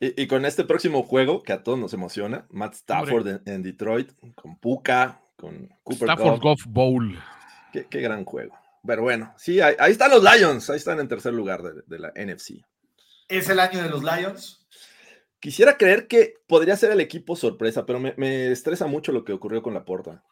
Y, 0.00 0.22
y 0.22 0.26
con 0.26 0.44
este 0.44 0.64
próximo 0.64 1.02
juego, 1.02 1.42
que 1.42 1.52
a 1.52 1.62
todos 1.62 1.78
nos 1.78 1.92
emociona, 1.94 2.46
Matt 2.50 2.74
Stafford 2.74 3.28
en, 3.28 3.40
en 3.46 3.62
Detroit, 3.62 4.12
con 4.34 4.56
Puka, 4.58 5.20
con 5.36 5.68
Cooper 5.82 6.08
Stafford 6.10 6.34
Kupp. 6.34 6.42
Golf 6.42 6.66
Bowl. 6.66 7.18
Qué, 7.72 7.86
qué 7.90 8.00
gran 8.00 8.24
juego. 8.24 8.54
Pero 8.86 9.02
bueno, 9.02 9.34
sí, 9.36 9.60
ahí, 9.60 9.74
ahí 9.78 9.92
están 9.92 10.10
los 10.10 10.22
Lions, 10.22 10.70
ahí 10.70 10.76
están 10.76 11.00
en 11.00 11.08
tercer 11.08 11.34
lugar 11.34 11.62
de, 11.62 11.82
de 11.86 11.98
la 11.98 12.12
NFC. 12.14 12.64
Es 13.28 13.48
el 13.48 13.58
año 13.60 13.82
de 13.82 13.90
los 13.90 14.02
Lions. 14.04 14.66
Quisiera 15.40 15.76
creer 15.76 16.06
que 16.06 16.34
podría 16.46 16.76
ser 16.76 16.92
el 16.92 17.00
equipo 17.00 17.36
sorpresa, 17.36 17.84
pero 17.84 18.00
me, 18.00 18.14
me 18.16 18.50
estresa 18.50 18.86
mucho 18.86 19.12
lo 19.12 19.24
que 19.24 19.32
ocurrió 19.32 19.62
con 19.62 19.74
la 19.74 19.84
porta. 19.84 20.24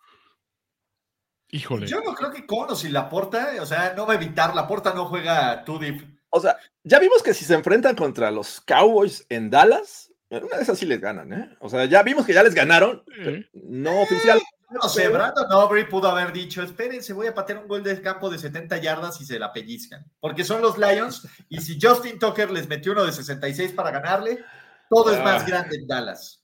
Híjole. 1.51 1.87
Yo 1.87 2.01
no 2.01 2.14
creo 2.14 2.33
que 2.33 2.47
con 2.47 2.71
o 2.71 2.75
sin 2.75 2.93
la 2.93 3.09
porta, 3.09 3.55
o 3.61 3.67
sea, 3.67 3.95
no 3.95 4.07
va 4.07 4.14
a 4.14 4.17
evitar. 4.17 4.55
La 4.55 4.67
porta 4.67 4.93
no 4.95 5.07
juega 5.07 5.64
two 5.64 5.79
deep. 5.79 6.03
O 6.31 6.40
sea, 6.40 6.57
ya 6.83 6.99
vimos 6.99 7.23
que 7.23 7.33
si 7.33 7.45
se 7.45 7.55
enfrentan 7.55 7.95
contra 7.95 8.31
los 8.33 8.61
Cowboys 8.62 9.25
en 9.29 9.51
Dallas, 9.51 10.11
una 10.31 10.57
de 10.57 10.62
esas 10.62 10.79
sí 10.79 10.87
les 10.87 11.01
ganan, 11.01 11.33
¿eh? 11.33 11.57
O 11.61 11.69
sea, 11.69 11.85
ya 11.85 12.03
vimos 12.03 12.27
que 12.27 12.33
ya 12.33 12.43
les 12.43 12.55
ganaron, 12.55 13.05
pero 13.07 13.38
no 13.53 14.03
oficial. 14.03 14.40
No 14.83 14.89
sé, 14.89 15.09
Brandon 15.09 15.47
Aubrey 15.51 15.89
pudo 15.89 16.09
haber 16.09 16.33
dicho, 16.33 16.63
espérense, 16.63 17.13
voy 17.13 17.29
a 17.29 17.35
patear 17.35 17.59
un 17.61 17.69
gol 17.69 17.83
de 17.83 18.01
campo 18.03 18.29
de 18.29 18.39
70 18.39 18.77
yardas 18.79 19.21
y 19.21 19.25
se 19.25 19.39
la 19.39 19.53
pellizcan. 19.53 20.05
Porque 20.21 20.45
son 20.45 20.61
los 20.63 20.77
Lions 20.79 21.27
y 21.49 21.61
si 21.61 21.79
Justin 21.81 22.19
Tucker 22.19 22.51
les 22.51 22.69
metió 22.69 22.93
uno 22.93 23.05
de 23.05 23.13
66 23.13 23.73
para 23.73 23.91
ganarle, 23.93 24.43
todo 24.91 25.13
es 25.15 25.23
más 25.23 25.43
Ah. 25.43 25.47
grande 25.47 25.77
en 25.77 25.87
Dallas. 25.87 26.43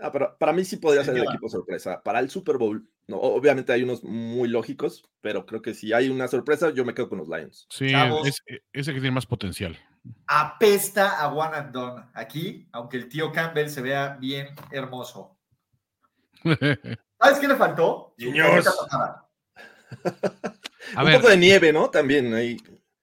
Ah, 0.00 0.10
pero 0.10 0.36
para 0.38 0.52
mí 0.52 0.64
sí 0.64 0.76
podría 0.76 1.04
ser 1.04 1.16
el 1.16 1.24
equipo 1.24 1.48
sorpresa. 1.48 2.02
Para 2.02 2.18
el 2.20 2.30
Super 2.30 2.56
Bowl, 2.58 2.88
no, 3.06 3.18
obviamente 3.18 3.72
hay 3.72 3.82
unos 3.82 4.02
muy 4.02 4.48
lógicos, 4.48 5.04
pero 5.20 5.44
creo 5.46 5.62
que 5.62 5.74
si 5.74 5.92
hay 5.92 6.08
una 6.08 6.28
sorpresa, 6.28 6.70
yo 6.70 6.84
me 6.84 6.94
quedo 6.94 7.08
con 7.08 7.18
los 7.18 7.28
Lions. 7.28 7.66
Sí, 7.70 7.90
Chavos. 7.90 8.26
es- 8.26 8.42
ese 8.72 8.92
que 8.94 9.00
tiene 9.00 9.14
más 9.14 9.26
potencial. 9.26 9.78
Apesta 10.26 11.20
a 11.20 11.28
One 11.32 11.56
and 11.56 11.72
Done 11.72 12.04
aquí, 12.14 12.68
aunque 12.72 12.96
el 12.96 13.08
tío 13.08 13.30
Campbell 13.32 13.68
se 13.68 13.82
vea 13.82 14.16
bien 14.18 14.48
hermoso. 14.72 15.38
¿Sabes 17.20 17.38
qué 17.40 17.48
le 17.48 17.56
faltó? 17.56 18.14
Niños. 18.18 18.66
A 20.96 21.00
Un 21.00 21.04
ver, 21.06 21.16
poco 21.16 21.28
de 21.28 21.36
nieve, 21.36 21.72
¿no? 21.72 21.90
También 21.90 22.32
ahí. 22.34 22.56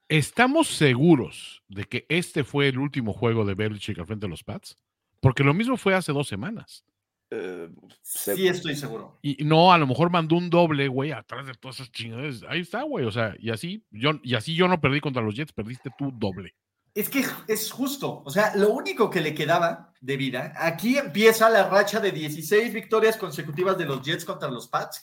¿estamos 0.08 0.68
seguros 0.68 1.62
de 1.68 1.84
que 1.86 2.06
este 2.10 2.44
fue 2.44 2.68
el 2.68 2.80
último 2.80 3.14
juego 3.14 3.46
de 3.46 3.54
Belichick 3.54 4.00
al 4.00 4.08
frente 4.08 4.26
de 4.26 4.32
los 4.32 4.44
Pats? 4.44 4.76
Porque 5.22 5.44
lo 5.44 5.54
mismo 5.54 5.78
fue 5.78 5.94
hace 5.94 6.12
dos 6.12 6.28
semanas. 6.28 6.84
eh, 7.30 7.70
Sí, 8.02 8.48
estoy 8.48 8.76
seguro. 8.76 9.20
Y 9.22 9.44
no, 9.44 9.72
a 9.72 9.78
lo 9.78 9.86
mejor 9.86 10.10
mandó 10.10 10.36
un 10.36 10.50
doble, 10.50 10.88
güey, 10.88 11.12
atrás 11.12 11.46
de 11.46 11.54
todas 11.54 11.76
esas 11.80 11.92
chingaderas. 11.92 12.44
Ahí 12.50 12.62
está, 12.62 12.82
güey. 12.84 13.06
O 13.06 13.12
sea, 13.12 13.36
y 13.38 13.52
así, 13.52 13.86
yo, 13.92 14.20
y 14.24 14.34
así 14.34 14.56
yo 14.56 14.68
no 14.68 14.82
perdí 14.82 15.00
contra 15.00 15.22
los 15.22 15.36
Jets, 15.36 15.54
perdiste 15.54 15.92
tú 15.98 16.12
doble. 16.12 16.56
Es 16.94 17.10
que 17.10 17.26
es 17.48 17.72
justo. 17.72 18.22
O 18.26 18.30
sea, 18.30 18.56
lo 18.56 18.70
único 18.72 19.10
que 19.10 19.22
le 19.22 19.34
quedaba 19.34 19.94
de 20.02 20.18
vida, 20.18 20.54
aquí 20.56 20.98
empieza 20.98 21.50
la 21.50 21.70
racha 21.70 22.00
de 22.00 22.12
16 22.12 22.74
victorias 22.74 23.18
consecutivas 23.18 23.78
de 23.78 23.86
los 23.86 24.02
Jets 24.02 24.26
contra 24.26 24.50
los 24.50 24.68
Pats, 24.68 25.02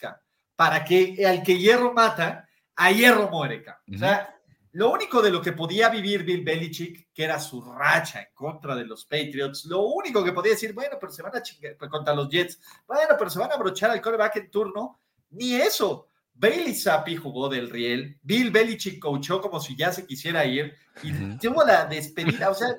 para 0.55 0.83
que 0.83 1.25
al 1.25 1.43
que 1.43 1.57
hierro 1.57 1.93
mata, 1.93 2.47
a 2.75 2.91
hierro 2.91 3.29
muere. 3.29 3.63
O 3.93 3.97
sea, 3.97 4.37
lo 4.77 4.91
único 4.91 5.21
de 5.21 5.31
lo 5.31 5.41
que 5.41 5.53
podía 5.53 5.89
vivir 5.89 6.23
Bill 6.23 6.43
Belichick, 6.43 7.09
que 7.13 7.23
era 7.23 7.39
su 7.39 7.61
racha 7.61 8.21
en 8.21 8.27
contra 8.33 8.75
de 8.75 8.85
los 8.85 9.05
Patriots, 9.05 9.65
lo 9.65 9.81
único 9.87 10.23
que 10.23 10.33
podía 10.33 10.51
decir, 10.51 10.73
bueno, 10.73 10.97
pero 10.99 11.11
se 11.11 11.23
van 11.23 11.35
a 11.35 11.41
chingar 11.41 11.75
pues, 11.77 11.89
contra 11.89 12.13
los 12.13 12.29
Jets, 12.29 12.59
bueno, 12.85 13.15
pero 13.17 13.29
se 13.29 13.39
van 13.39 13.51
a 13.51 13.55
abrochar 13.55 13.91
al 13.91 14.01
coreback 14.01 14.35
en 14.35 14.51
turno, 14.51 14.99
ni 15.31 15.55
eso. 15.55 16.09
Bailey 16.39 16.75
Zappi 16.75 17.15
jugó 17.15 17.49
del 17.49 17.69
riel, 17.69 18.17
Bill 18.21 18.51
Belichick 18.51 18.99
coachó 18.99 19.41
como 19.41 19.59
si 19.59 19.75
ya 19.75 19.91
se 19.91 20.05
quisiera 20.05 20.45
ir 20.45 20.73
y 21.03 21.11
Ujú. 21.11 21.37
tuvo 21.39 21.65
la 21.65 21.85
despedida, 21.85 22.49
o 22.49 22.53
sea, 22.53 22.69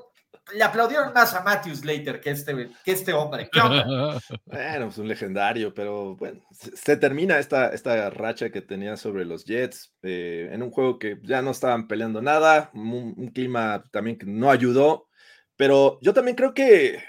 le 0.55 0.63
aplaudieron 0.63 1.13
más 1.13 1.35
a 1.35 1.43
Matthew 1.43 1.75
Slater 1.75 2.21
que 2.21 2.31
este, 2.31 2.71
que 2.85 2.93
este 2.93 3.13
hombre. 3.13 3.51
Bueno, 4.47 4.87
pues 4.87 4.99
un 4.99 5.09
legendario, 5.09 5.75
pero 5.75 6.17
bueno, 6.17 6.41
se, 6.53 6.77
se 6.77 6.97
termina 6.97 7.39
esta, 7.39 7.69
esta 7.69 8.09
racha 8.11 8.51
que 8.51 8.63
tenía 8.63 8.97
sobre 8.97 9.25
los 9.25 9.45
Jets 9.45 9.95
eh, 10.03 10.49
en 10.53 10.63
un 10.63 10.71
juego 10.71 10.99
que 10.99 11.19
ya 11.23 11.43
no 11.43 11.51
estaban 11.51 11.87
peleando 11.87 12.23
nada, 12.23 12.71
un, 12.75 13.15
un 13.17 13.29
clima 13.29 13.85
también 13.91 14.17
que 14.17 14.27
no 14.27 14.51
ayudó, 14.51 15.09
pero 15.57 15.99
yo 16.01 16.15
también 16.15 16.37
creo 16.37 16.55
que 16.55 17.03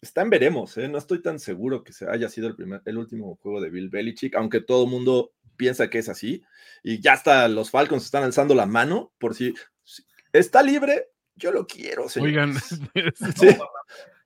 está 0.00 0.22
en 0.22 0.30
veremos, 0.30 0.76
¿eh? 0.78 0.88
no 0.88 0.98
estoy 0.98 1.20
tan 1.22 1.38
seguro 1.38 1.84
que 1.84 1.92
se 1.92 2.08
haya 2.08 2.28
sido 2.28 2.48
el, 2.48 2.56
primer, 2.56 2.82
el 2.84 2.98
último 2.98 3.36
juego 3.42 3.60
de 3.60 3.70
Bill 3.70 3.90
Belichick, 3.90 4.34
aunque 4.36 4.60
todo 4.60 4.84
el 4.84 4.90
mundo 4.90 5.32
piensa 5.56 5.90
que 5.90 5.98
es 5.98 6.08
así, 6.08 6.42
y 6.82 7.00
ya 7.00 7.12
hasta 7.12 7.48
los 7.48 7.70
Falcons 7.70 8.04
están 8.04 8.24
alzando 8.24 8.54
la 8.54 8.66
mano 8.66 9.12
por 9.18 9.34
si, 9.34 9.54
si 9.84 10.02
está 10.32 10.62
libre, 10.62 11.08
yo 11.34 11.52
lo 11.52 11.66
quiero, 11.66 12.08
señor. 12.08 12.28
Oigan, 12.28 12.54
Sí. 13.36 13.56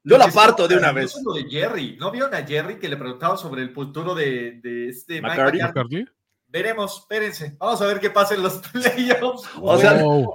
Yo 0.07 0.19
la 0.19 0.29
parto 0.29 0.69
de 0.69 0.77
una 0.77 0.89
lo 0.89 0.95
vez. 0.95 1.15
de 1.15 1.49
Jerry. 1.49 1.97
¿No 1.99 2.11
vieron 2.11 2.35
a 2.35 2.47
Jerry 2.47 2.79
que 2.79 2.91
le 2.91 2.99
preguntaban 2.99 3.39
sobre 3.39 3.63
el 3.63 3.71
futuro 3.71 4.15
de, 4.15 4.61
de 4.63 4.91
este 4.91 5.23
Mike 5.23 5.61
McCarthy. 5.63 6.05
Veremos, 6.47 7.01
espérense. 7.01 7.57
Vamos 7.59 7.81
a 7.81 7.87
ver 7.87 8.01
qué 8.01 8.11
pasa 8.11 8.35
en 8.35 8.43
los 8.43 8.59
playoffs. 8.73 9.49
O 9.61 9.79
sea, 9.79 10.03
Wow. 10.03 10.35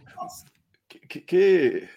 ¿Qué, 0.88 1.23
qué, 1.23 1.89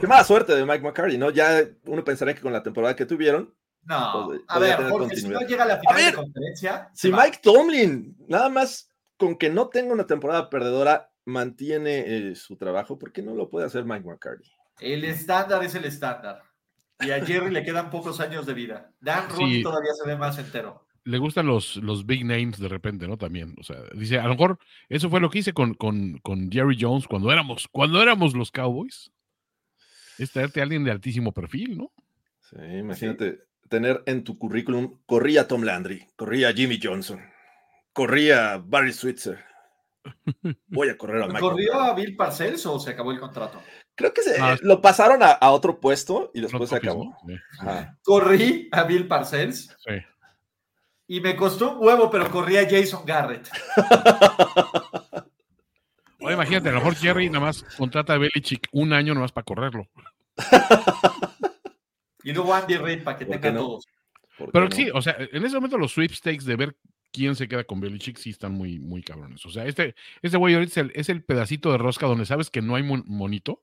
qué- 0.00 0.06
mala 0.06 0.24
suerte 0.24 0.54
de 0.54 0.64
Mike 0.64 0.82
McCarthy, 0.84 1.18
¿no? 1.18 1.30
Ya 1.30 1.62
uno 1.86 2.04
pensaría 2.04 2.34
que 2.34 2.40
con 2.40 2.52
la 2.52 2.62
temporada 2.62 2.96
que 2.96 3.06
tuvieron, 3.06 3.54
No, 3.82 4.12
Podría 4.12 4.44
a 4.48 4.58
ver, 4.58 4.90
Jorge, 4.90 5.16
si 5.16 5.28
no 5.28 5.40
llega 5.40 5.64
a 5.64 5.66
la 5.66 5.78
final 5.78 5.94
ver, 5.96 6.04
de 6.10 6.14
conferencia, 6.14 6.90
si 6.92 7.10
va. 7.10 7.24
Mike 7.24 7.40
Tomlin, 7.42 8.14
nada 8.28 8.48
más 8.50 8.90
con 9.16 9.36
que 9.36 9.48
no 9.48 9.68
tenga 9.68 9.92
una 9.94 10.06
temporada 10.06 10.50
perdedora, 10.50 11.10
mantiene 11.24 12.04
eh, 12.30 12.34
su 12.34 12.56
trabajo, 12.56 12.98
¿por 12.98 13.10
qué 13.12 13.22
no 13.22 13.34
lo 13.34 13.48
puede 13.48 13.66
hacer 13.66 13.84
Mike 13.84 14.06
McCarthy? 14.06 14.50
el 14.80 15.04
estándar 15.04 15.62
es 15.64 15.74
el 15.74 15.84
estándar. 15.84 16.42
Y 17.00 17.10
a 17.10 17.24
Jerry 17.24 17.50
le 17.50 17.62
quedan 17.64 17.88
pocos 17.90 18.18
años 18.20 18.44
de 18.46 18.52
vida. 18.54 18.92
Dan 19.00 19.28
Rooney 19.30 19.56
Sí. 19.56 19.62
todavía 19.62 19.92
se 19.94 20.06
ve 20.06 20.16
más 20.16 20.38
entero. 20.38 20.86
Le 21.04 21.18
gustan 21.18 21.46
los, 21.46 21.76
los 21.76 22.04
big 22.04 22.24
names 22.26 22.58
de 22.58 22.68
repente, 22.68 23.08
¿no? 23.08 23.16
También. 23.16 23.54
O 23.58 23.62
sea, 23.62 23.76
dice, 23.94 24.18
a 24.18 24.24
lo 24.24 24.30
mejor 24.30 24.58
eso 24.88 25.08
fue 25.08 25.20
lo 25.20 25.30
que 25.30 25.38
hice 25.38 25.52
con, 25.52 25.74
con, 25.74 26.18
con 26.18 26.50
Jerry 26.50 26.76
Jones 26.78 27.06
cuando 27.06 27.32
éramos, 27.32 27.68
cuando 27.72 28.02
éramos 28.02 28.34
los 28.34 28.50
Cowboys. 28.50 29.10
Es 30.18 30.32
traerte 30.32 30.60
a 30.60 30.64
alguien 30.64 30.84
de 30.84 30.90
altísimo 30.90 31.32
perfil, 31.32 31.78
¿no? 31.78 31.90
Sí, 32.40 32.56
imagínate 32.78 33.38
tener 33.70 34.02
en 34.06 34.24
tu 34.24 34.36
currículum, 34.36 34.98
corría 35.06 35.48
Tom 35.48 35.62
Landry, 35.62 36.06
corría 36.16 36.52
Jimmy 36.52 36.78
Johnson, 36.82 37.20
corría 37.92 38.58
Barry 38.58 38.92
Switzer. 38.92 39.38
Voy 40.68 40.88
a 40.88 40.98
correr 40.98 41.22
a 41.22 41.26
Mike 41.28 41.40
¿Corrió 41.40 41.72
McCarthy. 41.72 41.90
a 41.90 41.94
Bill 41.94 42.16
Parcells 42.16 42.66
o 42.66 42.78
se 42.80 42.90
acabó 42.90 43.12
el 43.12 43.20
contrato? 43.20 43.60
Creo 43.94 44.12
que 44.12 44.22
se, 44.22 44.40
Ah. 44.40 44.56
lo 44.62 44.80
pasaron 44.80 45.22
a, 45.22 45.30
a 45.30 45.50
otro 45.52 45.78
puesto 45.80 46.30
y 46.34 46.40
después 46.40 46.68
se 46.70 46.76
acabó. 46.76 47.16
Sí. 47.26 47.34
Corrí 48.02 48.68
a 48.72 48.84
Bill 48.84 49.06
Parcells 49.08 49.76
sí. 49.78 49.92
Y 51.12 51.20
me 51.20 51.34
costó 51.34 51.72
un 51.76 51.84
huevo, 51.86 52.08
pero 52.08 52.30
corrí 52.30 52.56
a 52.56 52.68
Jason 52.70 53.04
Garrett. 53.04 53.48
Ahora 56.20 56.34
imagínate, 56.34 56.68
a 56.68 56.72
lo 56.72 56.78
mejor 56.78 56.94
Jerry 56.94 57.28
nada 57.28 57.46
más 57.46 57.64
contrata 57.76 58.14
a 58.14 58.18
Belichick 58.18 58.68
un 58.72 58.92
año 58.92 59.14
nada 59.14 59.24
más 59.24 59.32
para 59.32 59.44
correrlo. 59.44 59.88
Y 62.22 62.34
luego 62.34 62.52
Andy 62.54 62.76
Reid 62.76 63.02
para 63.02 63.16
que 63.16 63.24
¿Por 63.24 63.36
qué 63.36 63.40
tenga 63.40 63.54
no? 63.54 63.60
todos. 63.66 63.86
¿Por 64.36 64.48
qué 64.48 64.52
Pero 64.52 64.64
no? 64.66 64.70
sí, 64.76 64.90
o 64.92 65.00
sea, 65.00 65.16
en 65.18 65.42
ese 65.42 65.54
momento 65.54 65.78
los 65.78 65.92
sweepstakes 65.94 66.44
de 66.44 66.54
ver 66.54 66.76
quién 67.10 67.34
se 67.34 67.48
queda 67.48 67.64
con 67.64 67.80
Belichick 67.80 68.18
sí 68.18 68.28
están 68.28 68.52
muy, 68.52 68.78
muy 68.78 69.02
cabrones. 69.02 69.44
O 69.46 69.50
sea, 69.50 69.64
este, 69.64 69.94
este 70.20 70.36
güey 70.36 70.52
ahorita 70.54 70.70
es 70.70 70.76
el, 70.76 70.92
es 70.94 71.08
el 71.08 71.24
pedacito 71.24 71.72
de 71.72 71.78
rosca 71.78 72.06
donde 72.06 72.26
sabes 72.26 72.50
que 72.50 72.60
no 72.60 72.76
hay 72.76 72.82
mon- 72.82 73.04
monito. 73.06 73.62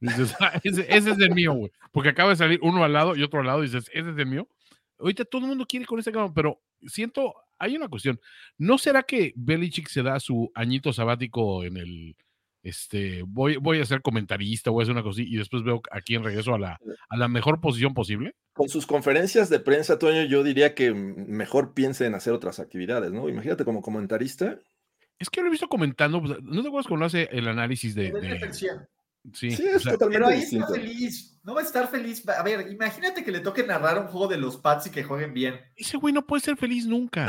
Dices, 0.00 0.34
"Ah, 0.40 0.52
ese, 0.62 0.82
ese 0.94 1.12
es 1.12 1.18
el 1.18 1.34
mío, 1.34 1.54
güey. 1.54 1.72
Porque 1.92 2.10
acaba 2.10 2.28
de 2.28 2.36
salir 2.36 2.58
uno 2.62 2.84
al 2.84 2.92
lado 2.92 3.16
y 3.16 3.22
otro 3.22 3.40
al 3.40 3.46
lado 3.46 3.60
y 3.64 3.68
dices, 3.68 3.90
ese 3.94 4.10
es 4.10 4.18
el 4.18 4.26
mío. 4.26 4.46
Ahorita 4.98 5.24
todo 5.24 5.42
el 5.42 5.48
mundo 5.48 5.66
quiere 5.66 5.86
con 5.86 5.98
este 5.98 6.12
cabrón, 6.12 6.32
pero 6.34 6.62
siento, 6.86 7.34
hay 7.58 7.76
una 7.76 7.88
cuestión. 7.88 8.20
¿No 8.58 8.78
será 8.78 9.02
que 9.02 9.32
Belichick 9.36 9.88
se 9.88 10.02
da 10.02 10.18
su 10.20 10.50
añito 10.54 10.92
sabático 10.92 11.64
en 11.64 11.76
el, 11.76 12.16
este, 12.62 13.22
voy, 13.26 13.56
voy 13.56 13.80
a 13.80 13.84
ser 13.86 14.02
comentarista, 14.02 14.70
voy 14.70 14.82
a 14.82 14.84
hacer 14.84 14.92
una 14.92 15.02
cosa 15.02 15.20
así, 15.20 15.32
y 15.32 15.36
después 15.36 15.62
veo 15.62 15.82
a 15.90 16.00
quién 16.00 16.24
regreso 16.24 16.54
a 16.54 16.58
la, 16.58 16.78
a 17.08 17.16
la 17.16 17.28
mejor 17.28 17.60
posición 17.60 17.92
posible? 17.94 18.34
Con 18.54 18.68
sus 18.68 18.86
conferencias 18.86 19.50
de 19.50 19.60
prensa, 19.60 19.98
Toño, 19.98 20.22
yo 20.24 20.42
diría 20.42 20.74
que 20.74 20.94
mejor 20.94 21.74
piense 21.74 22.06
en 22.06 22.14
hacer 22.14 22.32
otras 22.32 22.60
actividades, 22.60 23.12
¿no? 23.12 23.28
Imagínate 23.28 23.64
como 23.64 23.82
comentarista. 23.82 24.58
Es 25.18 25.28
que 25.30 25.40
lo 25.42 25.48
he 25.48 25.50
visto 25.50 25.68
comentando, 25.68 26.20
pues, 26.22 26.42
¿no 26.42 26.62
te 26.62 26.68
acuerdas 26.68 26.86
cuando 26.88 27.06
hace 27.06 27.28
el 27.32 27.48
análisis 27.48 27.94
de... 27.94 28.12
De 28.12 28.20
de- 28.20 28.38
NFL 29.24 29.36
100. 29.36 29.50
sí, 29.50 29.50
Sí, 29.56 29.68
o 29.68 29.76
es 29.76 29.82
sea, 29.82 29.92
totalmente 29.92 30.18
Pero 30.18 30.26
ahí 30.28 30.40
distinto. 30.40 30.66
está 30.66 30.80
feliz. 30.80 31.30
No 31.42 31.54
va 31.54 31.60
a 31.60 31.64
estar 31.64 31.88
feliz. 31.90 32.26
A 32.28 32.42
ver, 32.42 32.70
imagínate 32.72 33.22
que 33.24 33.30
le 33.32 33.40
toque 33.40 33.62
narrar 33.64 33.98
un 33.98 34.06
juego 34.08 34.28
de 34.28 34.38
los 34.38 34.56
Pats 34.56 34.86
y 34.86 34.90
que 34.90 35.04
jueguen 35.04 35.34
bien. 35.34 35.60
ese 35.76 35.96
güey 35.98 36.12
no 36.14 36.26
puede 36.26 36.42
ser 36.42 36.56
feliz 36.56 36.86
nunca. 36.86 37.26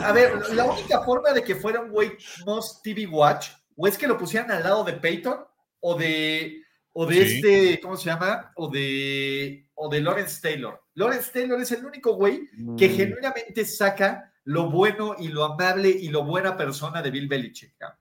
A 0.00 0.12
ver, 0.12 0.32
la 0.52 0.64
única 0.66 1.02
forma 1.02 1.32
de 1.32 1.42
que 1.42 1.54
fuera 1.56 1.80
un 1.80 1.90
güey 1.90 2.12
most 2.46 2.82
TV 2.82 3.06
Watch 3.06 3.48
o 3.76 3.86
es 3.88 3.96
que 3.98 4.06
lo 4.06 4.18
pusieran 4.18 4.50
al 4.50 4.62
lado 4.62 4.84
de 4.84 4.92
Peyton 4.94 5.38
o 5.80 5.94
de 5.98 6.62
o 6.92 7.06
de 7.06 7.14
Sí. 7.26 7.34
este, 7.36 7.80
¿cómo 7.80 7.96
se 7.96 8.04
llama? 8.04 8.52
O 8.56 8.70
de 8.70 9.68
o 9.74 9.88
de 9.88 10.00
Lawrence 10.00 10.40
Taylor. 10.40 10.80
Lawrence 10.94 11.30
Taylor 11.32 11.60
es 11.60 11.72
el 11.72 11.84
único 11.84 12.14
güey 12.14 12.48
que 12.78 12.88
Mm, 12.88 12.96
genuinamente 12.96 13.64
saca 13.64 14.32
lo 14.44 14.70
bueno 14.70 15.16
y 15.18 15.28
lo 15.28 15.44
amable 15.44 15.88
y 15.88 16.08
lo 16.08 16.24
buena 16.24 16.56
persona 16.56 17.02
de 17.02 17.10
Bill 17.10 17.26
Belichick. 17.26 17.74
cabrón. 17.78 17.98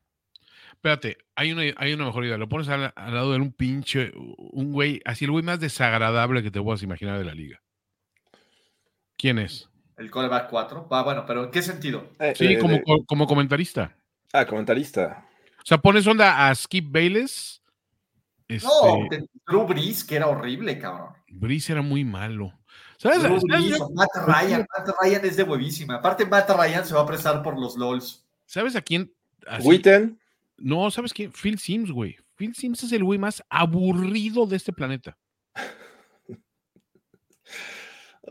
Espérate, 0.83 1.17
hay 1.37 1.53
una, 1.53 1.61
hay 1.77 1.93
una 1.93 2.03
mejor 2.03 2.25
idea. 2.25 2.37
Lo 2.37 2.49
pones 2.49 2.67
al, 2.67 2.91
al 2.93 3.13
lado 3.13 3.31
de 3.31 3.37
un 3.39 3.53
pinche, 3.53 4.11
un 4.17 4.73
güey, 4.73 4.99
así 5.05 5.23
el 5.23 5.31
güey 5.31 5.41
más 5.41 5.61
desagradable 5.61 6.43
que 6.43 6.51
te 6.51 6.61
puedas 6.61 6.83
imaginar 6.83 7.17
de 7.17 7.23
la 7.23 7.33
liga. 7.33 7.61
¿Quién 9.17 9.39
es? 9.39 9.69
El 9.95 10.11
callback 10.11 10.49
4. 10.49 10.89
Va, 10.89 11.03
bueno, 11.03 11.23
pero 11.25 11.45
¿en 11.45 11.51
qué 11.51 11.61
sentido? 11.61 12.09
eh, 12.19 12.33
Sí, 12.35 12.47
eh, 12.47 12.59
como, 12.59 12.81
co- 12.83 13.05
como 13.05 13.25
comentarista. 13.27 13.95
ah, 14.33 14.45
comentarista. 14.45 15.25
O 15.59 15.63
sea, 15.63 15.77
pones 15.77 16.05
onda 16.05 16.49
a 16.49 16.53
Skip 16.53 16.91
Bayless. 16.91 17.61
Este, 18.49 18.67
No, 18.67 19.07
te- 19.09 19.23
Drew 19.47 19.65
Brees, 19.65 20.03
que 20.03 20.17
era 20.17 20.27
horrible, 20.27 20.77
cabrón. 20.79 21.13
Brice 21.29 21.71
era 21.71 21.81
muy 21.81 22.03
malo. 22.03 22.51
¿Sabes? 22.97 23.23
Drew 23.23 23.39
¿Sabes, 23.39 23.67
Brees 23.69 23.79
Matt 23.93 24.09
Ryan. 24.27 24.65
Matt 24.77 24.89
Ryan 25.01 25.21
es 25.23 25.37
de 25.37 25.43
huevísima. 25.43 25.95
Aparte, 25.95 26.25
Matt 26.25 26.49
Ryan 26.49 26.85
se 26.85 26.93
va 26.93 27.03
a 27.03 27.05
prestar 27.05 27.41
por 27.41 27.57
los 27.57 27.77
LOLs. 27.77 28.25
sabes 28.45 28.75
a 28.75 28.81
quién 28.81 29.13
así- 29.47 29.65
Witten. 29.65 30.19
No, 30.63 30.89
¿sabes 30.91 31.13
qué? 31.13 31.29
Phil 31.29 31.59
Sims, 31.59 31.91
güey. 31.91 32.15
Phil 32.35 32.55
Sims 32.55 32.83
es 32.83 32.93
el 32.93 33.03
güey 33.03 33.19
más 33.19 33.43
aburrido 33.49 34.45
de 34.45 34.55
este 34.55 34.71
planeta. 34.71 35.17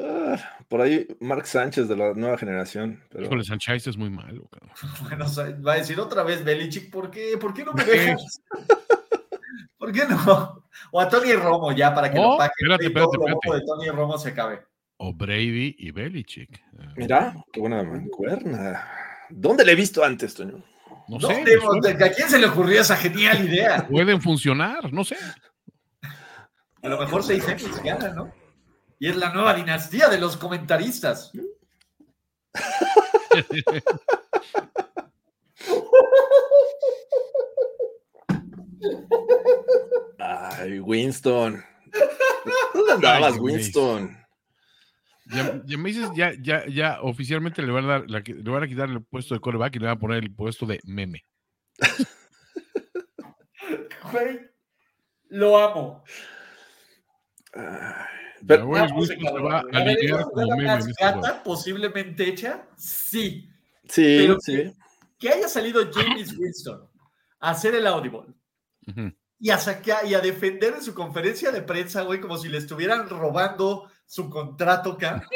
ah, 0.00 0.36
por 0.66 0.80
ahí, 0.80 1.06
Mark 1.20 1.46
Sánchez 1.46 1.88
de 1.88 1.96
la 1.96 2.14
nueva 2.14 2.38
generación. 2.38 3.02
Pero... 3.10 3.26
Híjole, 3.26 3.44
Sánchez 3.44 3.86
es 3.86 3.98
muy 3.98 4.08
malo, 4.08 4.48
cabrón. 4.48 4.70
Bueno, 5.02 5.26
o 5.26 5.28
sea, 5.28 5.50
va 5.60 5.74
a 5.74 5.76
decir 5.76 6.00
otra 6.00 6.22
vez 6.22 6.42
Belichick, 6.42 6.90
¿por 6.90 7.10
qué? 7.10 7.36
¿Por 7.38 7.52
qué 7.52 7.64
no 7.64 7.74
me 7.74 7.84
dejas? 7.84 8.40
¿Por 9.76 9.92
qué 9.92 10.04
no? 10.08 10.64
O 10.90 11.00
a 11.00 11.08
Tony 11.10 11.34
Romo 11.34 11.72
ya 11.72 11.94
para 11.94 12.10
que 12.10 12.16
No, 12.18 12.32
lo 12.32 12.38
paguen 12.38 12.52
espérate, 12.56 12.86
y 12.86 12.92
todo 12.94 13.04
espérate, 13.12 13.30
lo 13.30 13.38
espérate. 13.40 13.60
de 13.60 13.66
Tony 13.66 13.88
Romo 13.90 14.16
se 14.16 14.28
acabe. 14.30 14.62
O 14.96 15.12
Brady 15.12 15.76
y 15.78 15.90
Belichick. 15.90 16.62
Ah, 16.78 16.94
Mira, 16.96 17.44
qué 17.52 17.60
buena 17.60 17.82
mancuerna. 17.82 18.88
¿Dónde 19.28 19.64
le 19.66 19.72
he 19.72 19.74
visto 19.74 20.02
antes, 20.02 20.34
Toño? 20.34 20.64
No 21.18 21.28
sé. 21.28 21.34
¿Dónde- 21.34 21.56
me 21.56 21.60
suena. 21.60 22.06
¿A 22.06 22.10
quién 22.10 22.28
se 22.28 22.38
le 22.38 22.46
ocurrió 22.46 22.80
esa 22.80 22.96
genial 22.96 23.44
idea? 23.46 23.86
Pueden 23.90 24.20
funcionar, 24.20 24.92
no 24.92 25.04
sé. 25.04 25.16
A 26.82 26.88
lo 26.88 26.98
mejor 26.98 27.22
seis 27.22 27.46
X 27.48 27.82
gana, 27.82 28.08
¿no? 28.10 28.32
Y 28.98 29.08
es 29.08 29.16
la 29.16 29.32
nueva 29.32 29.54
dinastía 29.54 30.08
de 30.08 30.18
los 30.18 30.36
comentaristas. 30.36 31.32
Ay, 40.18 40.80
Winston. 40.80 41.64
¿Dónde 42.74 42.92
andabas, 42.92 43.38
Winston? 43.38 44.16
Ya, 45.34 45.62
ya 45.64 45.78
me 45.78 45.88
dices, 45.88 46.10
ya, 46.14 46.32
ya, 46.40 46.66
ya 46.66 46.98
oficialmente 47.02 47.62
le 47.62 47.72
van, 47.72 47.84
a 47.84 47.88
dar, 47.88 48.04
le 48.10 48.50
van 48.50 48.62
a 48.62 48.68
quitar 48.68 48.88
el 48.88 49.02
puesto 49.02 49.34
de 49.34 49.40
coreback 49.40 49.76
y 49.76 49.78
le 49.78 49.86
van 49.86 49.96
a 49.96 50.00
poner 50.00 50.22
el 50.22 50.34
puesto 50.34 50.66
de 50.66 50.80
meme. 50.84 51.24
Güey, 54.10 54.40
lo 55.28 55.56
amo. 55.58 56.04
Pero- 58.46 58.76
ese 58.76 58.92
Winston 58.94 59.18
se 59.20 59.32
va 59.32 59.40
güey. 59.40 59.52
a 59.52 59.58
A 59.58 59.84
ver, 59.84 59.96
alinear 59.98 60.20
¿es 60.20 60.26
como 60.26 60.42
una 60.46 60.56
meme 60.56 60.72
en 60.72 60.78
este 60.80 60.92
cascata 60.98 61.42
posiblemente 61.42 62.28
hecha? 62.28 62.66
Sí. 62.76 63.48
sí, 63.88 64.16
pero- 64.18 64.40
sí. 64.40 64.72
Que 65.18 65.28
haya 65.28 65.48
salido 65.48 65.88
James 65.92 66.36
Winston 66.36 66.88
a 67.38 67.50
hacer 67.50 67.76
el 67.76 67.86
audible 67.86 68.34
y 69.38 69.50
a 69.50 69.58
sacar 69.58 70.04
y 70.04 70.14
a 70.14 70.20
defender 70.20 70.74
en 70.74 70.82
su 70.82 70.92
conferencia 70.94 71.52
de 71.52 71.62
prensa, 71.62 72.02
güey, 72.02 72.20
como 72.20 72.36
si 72.38 72.48
le 72.48 72.58
estuvieran 72.58 73.08
robando 73.08 73.88
su 74.12 74.28
contrato 74.28 74.92
acá. 74.92 75.26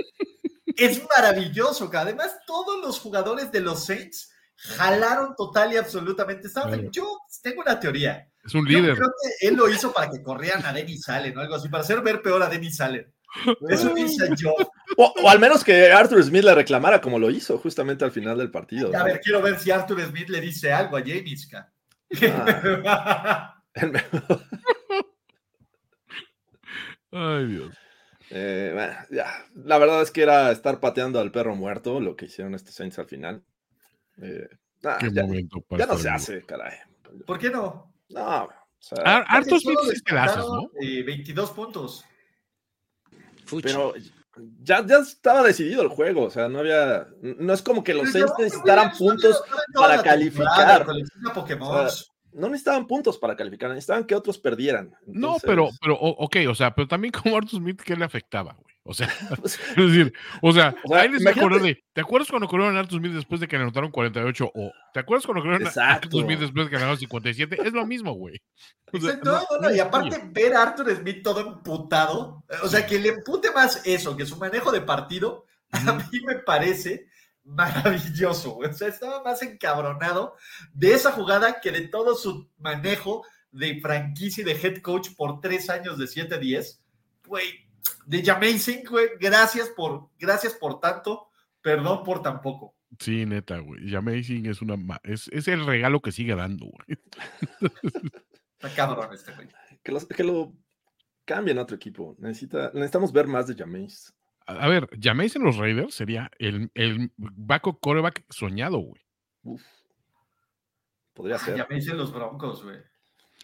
es 0.67 1.01
maravilloso, 1.17 1.89
que 1.91 1.97
además 1.97 2.37
todos 2.47 2.79
los 2.85 3.01
jugadores 3.01 3.51
de 3.51 3.61
los 3.61 3.87
Saints 3.87 4.31
jalaron 4.55 5.35
total 5.35 5.73
y 5.73 5.79
absolutamente. 5.79 6.51
Claro. 6.53 6.91
Yo 6.91 7.19
tengo 7.43 7.63
una 7.63 7.81
teoría. 7.81 8.29
Es 8.45 8.55
un 8.55 8.67
Yo 8.69 8.79
líder. 8.79 8.97
creo 8.97 9.09
que 9.09 9.49
él 9.49 9.55
lo 9.55 9.71
hizo 9.71 9.95
para 9.95 10.11
que 10.11 10.23
corrieran 10.23 10.67
a 10.67 10.75
Denis 10.75 11.09
Allen 11.09 11.39
o 11.39 11.41
algo 11.41 11.55
así, 11.55 11.71
para 11.71 11.85
hacer 11.85 12.03
ver 12.03 12.21
peor 12.21 12.43
a 12.43 12.51
Denis 12.51 12.79
Allen. 12.83 13.11
Eso 13.67 13.95
dice 13.95 14.29
yo. 14.37 14.55
O, 14.99 15.15
o 15.23 15.31
al 15.31 15.39
menos 15.39 15.65
que 15.65 15.91
Arthur 15.91 16.23
Smith 16.23 16.45
le 16.45 16.55
reclamara 16.55 17.01
como 17.01 17.19
lo 17.19 17.31
hizo 17.31 17.57
justamente 17.57 18.05
al 18.05 18.13
final 18.13 18.37
del 18.37 18.51
partido. 18.51 18.95
A 18.95 19.05
ver, 19.05 19.21
quiero 19.23 19.41
ver 19.41 19.59
si 19.59 19.71
Arthur 19.71 20.03
Smith 20.05 20.29
le 20.29 20.43
dice 20.43 20.71
algo 20.71 20.99
a 20.99 21.01
James. 21.01 21.49
ca. 21.51 21.73
Ay, 27.11 27.47
Dios. 27.47 27.75
Eh, 28.31 28.71
bueno, 28.75 28.95
ya. 29.11 29.47
La 29.55 29.79
verdad 29.79 30.03
es 30.03 30.11
que 30.11 30.23
era 30.23 30.51
estar 30.51 30.81
pateando 30.81 31.21
al 31.21 31.31
perro 31.31 31.55
muerto 31.55 32.01
lo 32.01 32.17
que 32.17 32.27
hicieron 32.27 32.55
estos 32.55 32.75
Saints 32.75 32.99
al 32.99 33.07
final. 33.07 33.43
Eh, 34.21 34.49
ah, 34.85 34.97
Qué 34.99 35.11
ya, 35.13 35.23
momento 35.23 35.61
para 35.61 35.85
ya 35.85 35.93
no 35.93 35.99
se 35.99 36.09
hace, 36.09 36.43
caray. 36.45 36.79
¿Por 37.27 37.39
qué 37.39 37.51
no? 37.51 37.93
No, 38.09 38.45
o 38.45 38.51
sea, 38.79 39.03
la 39.03 40.25
haces, 40.25 40.45
¿no? 40.45 40.71
eh, 40.81 41.03
22 41.03 41.51
puntos. 41.51 42.05
pero 43.63 43.95
ya, 44.63 44.85
ya 44.87 44.99
estaba 44.99 45.43
decidido 45.43 45.83
el 45.83 45.89
juego, 45.89 46.25
o 46.25 46.31
sea, 46.31 46.49
no 46.49 46.61
había, 46.61 47.09
no 47.21 47.53
es 47.53 47.63
como 47.63 47.83
que 47.83 47.95
los 47.95 48.13
Saints 48.13 48.33
no, 48.39 48.45
necesitaran 48.45 48.91
no, 48.93 48.99
puntos, 48.99 49.43
no, 49.49 49.57
no, 49.57 49.63
toda 49.73 49.89
para 49.89 50.03
calificar. 50.03 50.87
O 50.89 51.89
sea, 51.89 51.91
no 52.37 52.49
necesitaban 52.49 52.87
puntos 52.87 53.19
para 53.19 53.35
calificar, 53.35 53.71
necesitaban 53.71 54.05
que 54.05 54.15
otros 54.15 54.39
perdieran. 54.39 54.95
No, 55.07 55.37
pero, 55.43 55.71
pero, 55.81 55.97
ok, 55.97 56.37
o 56.49 56.55
sea, 56.55 56.75
pero 56.75 56.87
también 56.87 57.13
como 57.13 57.37
Arthur 57.37 57.59
Smith, 57.59 57.81
¿qué 57.83 57.97
le 57.97 58.05
afectaba, 58.05 58.53
güey? 58.53 58.77
O 58.85 58.95
sea, 58.95 59.09
es 59.45 59.59
decir, 59.77 60.13
o 60.43 60.53
sea, 60.53 60.77
O 60.85 60.89
sea, 60.89 61.01
ahí 61.01 61.09
les 61.09 61.23
de, 61.25 61.85
¿te 61.93 62.01
acuerdas 62.01 62.29
cuando 62.29 62.47
corrieron 62.47 62.77
a 62.77 62.81
Arthur 62.81 63.01
Smith 63.01 63.13
después 63.13 63.41
de 63.41 63.49
que 63.49 63.57
le 63.57 63.63
anotaron 63.63 63.91
48? 63.91 64.53
O, 64.55 64.73
¿te 64.93 65.01
acuerdas 65.01 65.27
cuando 65.27 65.43
corrieron 65.43 65.67
a. 65.67 65.93
Arthur 65.95 66.23
Smith 66.23 66.39
después 66.39 66.67
de 66.67 66.71
que 66.71 66.77
le 66.77 66.83
anotaron 66.83 66.99
57? 66.99 67.59
Es 67.65 67.73
lo 67.73 67.87
mismo, 67.87 68.13
güey. 68.13 68.41
O 68.93 69.01
sea, 69.01 69.11
Exacto, 69.11 69.33
no, 69.33 69.57
no, 69.61 69.69
no, 69.69 69.75
y 69.75 69.81
aparte 69.81 70.23
ver 70.31 70.55
a 70.55 70.63
Arthur 70.63 70.95
Smith 70.95 71.21
todo 71.25 71.41
emputado, 71.41 72.45
o 72.63 72.69
sea, 72.69 72.87
que 72.87 73.01
le 73.01 73.09
empute 73.09 73.51
más 73.51 73.85
eso 73.85 74.17
que 74.17 74.25
su 74.25 74.37
manejo 74.37 74.71
de 74.71 74.81
partido, 74.81 75.45
a 75.73 75.93
mí 75.93 76.21
me 76.25 76.37
parece 76.37 77.09
maravilloso. 77.47 78.53
güey. 78.55 78.71
O 78.71 78.75
sea, 78.75 78.89
estaba 78.89 79.23
más 79.23 79.41
encabronado 79.43 80.35
de 80.75 80.93
esa 80.95 81.13
jugada 81.13 81.61
que 81.61 81.73
de 81.73 81.89
todo 81.89 82.15
su 82.15 82.51
manejo 82.59 83.25
de 83.51 83.81
franquicia 83.81 84.43
y 84.43 84.45
de 84.45 84.53
head 84.61 84.83
coach 84.83 85.11
por 85.17 85.41
tres 85.41 85.71
años 85.71 85.97
de 85.99 86.05
7-10. 86.07 86.79
Güey, 87.27 87.67
de 88.07 88.23
Jamazing, 88.23 88.85
güey, 88.85 89.09
gracias 89.19 89.69
por, 89.71 90.11
gracias 90.19 90.53
por 90.55 90.79
tanto, 90.81 91.29
perdón 91.63 92.05
por 92.05 92.23
tan 92.23 92.41
poco. 92.41 92.75
Sí, 93.01 93.27
neta, 93.27 93.59
güey. 93.59 93.95
Amazing 93.95 94.47
es 94.47 94.63
una 94.63 94.77
es, 95.03 95.29
es 95.33 95.49
el 95.49 95.65
regalo 95.67 96.01
que 96.01 96.13
sigue 96.13 96.35
dando, 96.35 96.67
güey. 96.67 96.99
Está 98.61 98.75
cabrón 98.75 99.13
este 99.13 99.33
güey. 99.35 99.49
que, 99.83 99.93
los- 99.93 100.07
que 100.07 100.25
lo 100.25 100.53
cambien 101.25 101.59
a 101.59 101.63
otro 101.63 101.77
equipo. 101.77 102.15
Necesita, 102.19 102.71
necesitamos 102.75 103.13
ver 103.13 103.27
más 103.27 103.47
de 103.49 103.55
Jameis. 103.55 104.15
A, 104.47 104.69
ver, 104.69 104.89
Jameis 105.01 105.35
en 105.37 105.43
los 105.43 105.57
Raiders 105.57 105.95
sería 105.95 106.31
el, 106.39 106.71
el 106.75 107.11
backup 107.17 107.81
coreback 107.81 108.25
soñado, 108.31 108.79
güey. 108.79 109.03
Uf. 109.43 109.63
Podría 111.15 111.39
ser. 111.39 111.67
Me 111.69 111.77
dicen 111.77 111.97
los 111.97 112.13
broncos, 112.13 112.63
güey. 112.63 112.77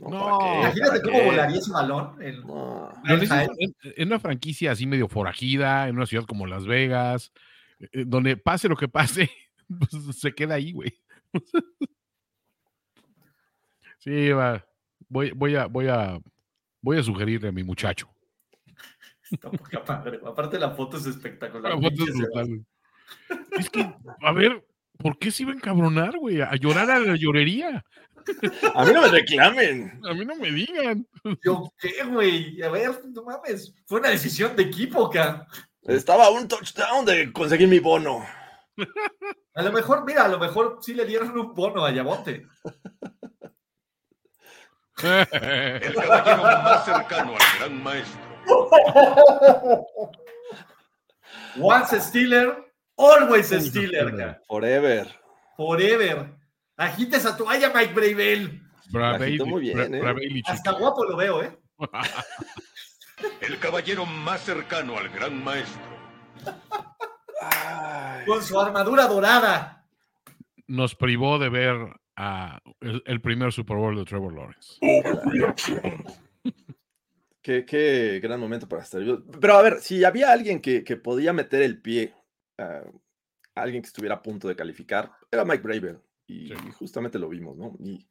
No. 0.00 0.38
Imagínate 0.60 1.00
¿Para 1.00 1.02
cómo 1.02 1.18
qué? 1.18 1.24
volaría 1.26 1.58
ese 1.58 1.72
balón. 1.72 2.22
en- 2.22 2.40
No. 2.46 2.90
En, 3.04 3.74
en 3.82 4.08
una 4.08 4.18
franquicia 4.20 4.72
así 4.72 4.86
medio 4.86 5.08
forajida, 5.08 5.88
en 5.88 5.96
una 5.96 6.06
ciudad 6.06 6.24
como 6.24 6.46
Las 6.46 6.66
Vegas, 6.66 7.32
eh, 7.80 7.88
eh, 7.92 8.04
donde 8.06 8.36
pase 8.36 8.68
lo 8.68 8.76
que 8.76 8.88
pase, 8.88 9.30
pues, 9.68 10.16
se 10.18 10.34
queda 10.34 10.54
ahí, 10.54 10.72
güey. 10.72 10.92
Sí, 13.98 14.30
va. 14.30 14.64
Voy, 15.08 15.30
voy 15.30 15.54
a, 15.54 15.66
voy 15.66 15.86
a, 15.88 16.18
voy 16.80 16.98
a 16.98 17.02
sugerirle 17.04 17.48
a 17.48 17.52
mi 17.52 17.62
muchacho. 17.62 18.11
Está 19.32 19.50
poca 19.50 19.82
madre. 19.86 20.20
Aparte 20.24 20.58
la 20.58 20.70
foto 20.70 20.98
es 20.98 21.06
espectacular. 21.06 21.74
La 21.74 21.80
foto 21.80 22.04
es 22.04 22.14
brutal. 22.14 22.64
Es 23.58 23.70
que, 23.70 23.94
a 24.20 24.32
ver, 24.32 24.64
¿por 24.98 25.18
qué 25.18 25.30
se 25.30 25.42
iba 25.42 25.52
a 25.52 25.56
encabronar, 25.56 26.16
güey? 26.18 26.40
A 26.40 26.54
llorar 26.56 26.90
a 26.90 26.98
la 26.98 27.16
llorería. 27.16 27.84
A 28.74 28.84
mí 28.84 28.92
no 28.92 29.02
me 29.02 29.08
reclamen. 29.08 30.00
A 30.04 30.14
mí 30.14 30.24
no 30.24 30.36
me 30.36 30.50
digan. 30.50 31.06
¿Yo 31.44 31.72
qué, 31.78 32.04
güey? 32.04 32.62
A 32.62 32.68
ver, 32.68 33.00
no 33.06 33.24
mames. 33.24 33.74
Fue 33.86 34.00
una 34.00 34.10
decisión 34.10 34.54
de 34.54 34.64
equipo, 34.64 35.06
acá. 35.06 35.46
Estaba 35.82 36.30
un 36.30 36.46
touchdown 36.46 37.04
de 37.04 37.32
conseguir 37.32 37.68
mi 37.68 37.80
bono. 37.80 38.24
A 39.54 39.62
lo 39.62 39.72
mejor, 39.72 40.04
mira, 40.04 40.24
a 40.24 40.28
lo 40.28 40.38
mejor 40.38 40.78
sí 40.80 40.94
le 40.94 41.04
dieron 41.04 41.36
un 41.36 41.54
bono 41.54 41.84
a 41.84 41.90
Yamonte. 41.90 42.46
El 45.02 45.94
caballero 45.94 46.42
más 46.42 46.84
cercano 46.84 47.32
al 47.32 47.58
gran 47.58 47.82
maestro. 47.82 48.31
Once 51.60 51.92
a 51.96 52.00
Steeler, 52.00 52.56
always 52.96 53.52
a 53.52 53.60
Steeler. 53.60 54.38
Forever. 54.46 55.06
Forever. 55.56 56.34
Agita 56.76 57.16
esa 57.18 57.36
toalla, 57.36 57.70
Mike 57.74 57.92
Bravel. 57.94 58.60
Bra- 58.90 59.10
La 59.12 59.16
agitó 59.24 59.44
Bailey- 59.44 59.50
muy 59.50 59.60
bien, 59.62 59.76
Bra- 59.92 60.18
¿eh? 60.22 60.42
Hasta 60.46 60.72
guapo 60.72 61.04
lo 61.04 61.16
veo, 61.16 61.42
¿eh? 61.42 61.56
El 63.40 63.58
caballero 63.58 64.04
más 64.06 64.40
cercano 64.42 64.96
al 64.98 65.08
gran 65.10 65.42
maestro. 65.44 65.80
Ay, 67.40 68.24
Con 68.26 68.42
su 68.42 68.58
armadura 68.58 69.06
dorada. 69.06 69.84
Nos 70.66 70.94
privó 70.94 71.38
de 71.38 71.48
ver 71.48 71.76
a 72.16 72.60
el, 72.80 73.02
el 73.06 73.20
primer 73.20 73.52
Super 73.52 73.76
Bowl 73.76 73.94
de 73.96 74.04
Trevor 74.04 74.32
Lawrence. 74.34 74.78
Qué, 77.42 77.64
qué 77.66 78.20
gran 78.22 78.40
momento 78.40 78.68
para 78.68 78.82
estar 78.82 79.00
vivo. 79.02 79.22
Pero 79.40 79.54
a 79.54 79.62
ver, 79.62 79.80
si 79.80 80.04
había 80.04 80.32
alguien 80.32 80.60
que, 80.60 80.84
que 80.84 80.96
podía 80.96 81.32
meter 81.32 81.62
el 81.62 81.80
pie, 81.82 82.14
ah, 82.58 82.82
alguien 83.54 83.82
que 83.82 83.88
estuviera 83.88 84.14
a 84.16 84.22
punto 84.22 84.48
de 84.48 84.56
calificar, 84.56 85.10
era 85.30 85.44
Mike 85.44 85.62
Bravel. 85.62 85.98
Y, 86.26 86.48
Sí. 86.48 86.54
justamente 86.78 87.18
lo 87.18 87.28
vimos, 87.28 87.56
¿no? 87.58 87.76
Y 87.80 88.06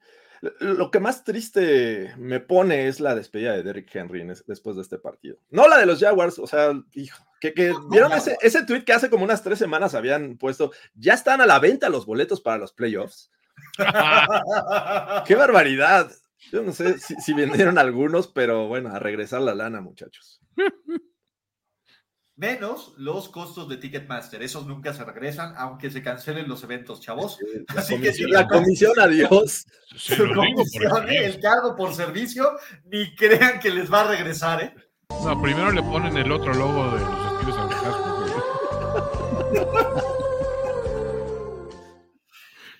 lo- 0.60 0.90
que 0.92 1.00
más 1.00 1.24
triste 1.24 2.14
me 2.18 2.40
pone 2.40 2.88
es 2.88 3.00
la 3.00 3.14
despedida 3.16 3.54
de 3.54 3.64
Derrick 3.64 3.96
Henry 3.96 4.22
en 4.22 4.32
es- 4.32 4.46
después 4.46 4.76
de 4.76 4.82
este 4.82 4.98
partido. 4.98 5.38
No 5.50 5.68
la 5.68 5.78
de 5.78 5.86
los 5.86 6.00
Jaguars, 6.00 6.38
o 6.40 6.46
sea, 6.48 6.74
hijo, 6.94 7.24
que, 7.40 7.54
que 7.54 7.74
vieron 7.90 8.12
ese, 8.12 8.38
ese 8.42 8.66
tweet 8.66 8.84
que 8.84 8.94
hace 8.94 9.10
como 9.10 9.24
unas 9.24 9.42
tres 9.44 9.58
semanas 9.60 9.96
habían 9.96 10.38
puesto, 10.38 10.72
ya 10.96 11.14
están 11.14 11.42
a 11.42 11.46
la 11.46 11.60
venta 11.60 11.90
los 11.90 12.06
boletos 12.06 12.42
para 12.42 12.58
los 12.58 12.74
playoffs. 12.74 13.32
¡Qué 15.26 15.36
barbaridad! 15.36 16.12
Yo 16.52 16.64
no 16.64 16.72
sé 16.72 16.98
si, 16.98 17.16
si 17.16 17.34
vendieron 17.34 17.78
algunos, 17.78 18.28
pero 18.28 18.68
bueno, 18.68 18.90
a 18.90 19.00
regresar 19.00 19.42
la 19.42 19.54
lana, 19.54 19.82
muchachos. 19.82 20.42
Menos 22.36 22.96
los 22.98 23.30
costos 23.30 23.70
de 23.70 23.78
Ticketmaster. 23.78 24.42
Esos 24.42 24.66
nunca 24.66 24.94
se 24.94 25.06
regresan, 25.06 25.54
aunque 25.58 25.92
se 25.92 26.02
cancelen 26.02 26.48
los 26.48 26.64
eventos, 26.64 27.00
chavos. 27.00 27.38
La 27.74 27.82
Así 27.82 27.94
que 27.96 28.08
comisión, 28.08 28.28
sí, 28.30 28.34
la 28.34 28.48
comisión, 28.48 29.00
adiós. 29.00 29.68
El 31.08 31.40
cargo 31.40 31.76
por 31.76 31.94
servicio, 31.94 32.58
ni 32.86 33.14
crean 33.16 33.60
que 33.60 33.70
les 33.70 33.94
va 33.94 34.02
a 34.02 34.08
regresar, 34.08 34.64
¿eh? 34.64 34.74
No, 35.24 35.40
primero 35.40 35.72
le 35.72 35.84
ponen 35.84 36.18
el 36.18 36.32
otro 36.32 36.52
logo 36.54 36.98
de 36.98 37.00
los 37.02 37.34
estilos 37.34 37.58
al 37.58 37.70
casco. 37.70 38.12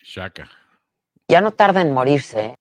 Shaka. 0.04 0.50
Ya 1.28 1.40
no 1.40 1.52
tarda 1.52 1.82
en 1.82 1.94
morirse. 1.94 2.46
¿eh? 2.46 2.56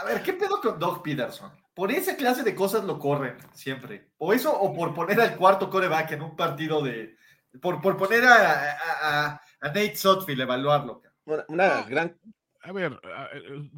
A 0.00 0.04
ver, 0.04 0.22
¿qué 0.22 0.32
pedo 0.34 0.60
con 0.60 0.78
Doug 0.78 1.02
Peterson? 1.02 1.50
Por 1.74 1.90
esa 1.90 2.16
clase 2.16 2.42
de 2.42 2.54
cosas 2.54 2.84
lo 2.84 2.98
corren 2.98 3.36
siempre. 3.52 4.10
O 4.18 4.32
eso, 4.32 4.52
o 4.58 4.74
por 4.74 4.94
poner 4.94 5.20
al 5.20 5.36
cuarto 5.36 5.68
coreback 5.70 6.12
en 6.12 6.22
un 6.22 6.36
partido 6.36 6.82
de. 6.82 7.16
Por, 7.60 7.80
por 7.80 7.96
poner 7.96 8.24
a, 8.24 8.34
a, 8.34 8.76
a- 9.02 9.40
a 9.60 9.66
Nate 9.68 9.96
Sotfield, 9.96 10.40
evaluarlo. 10.42 11.02
Una, 11.24 11.44
una 11.48 11.82
gran. 11.82 12.16
A 12.62 12.72
ver, 12.72 12.98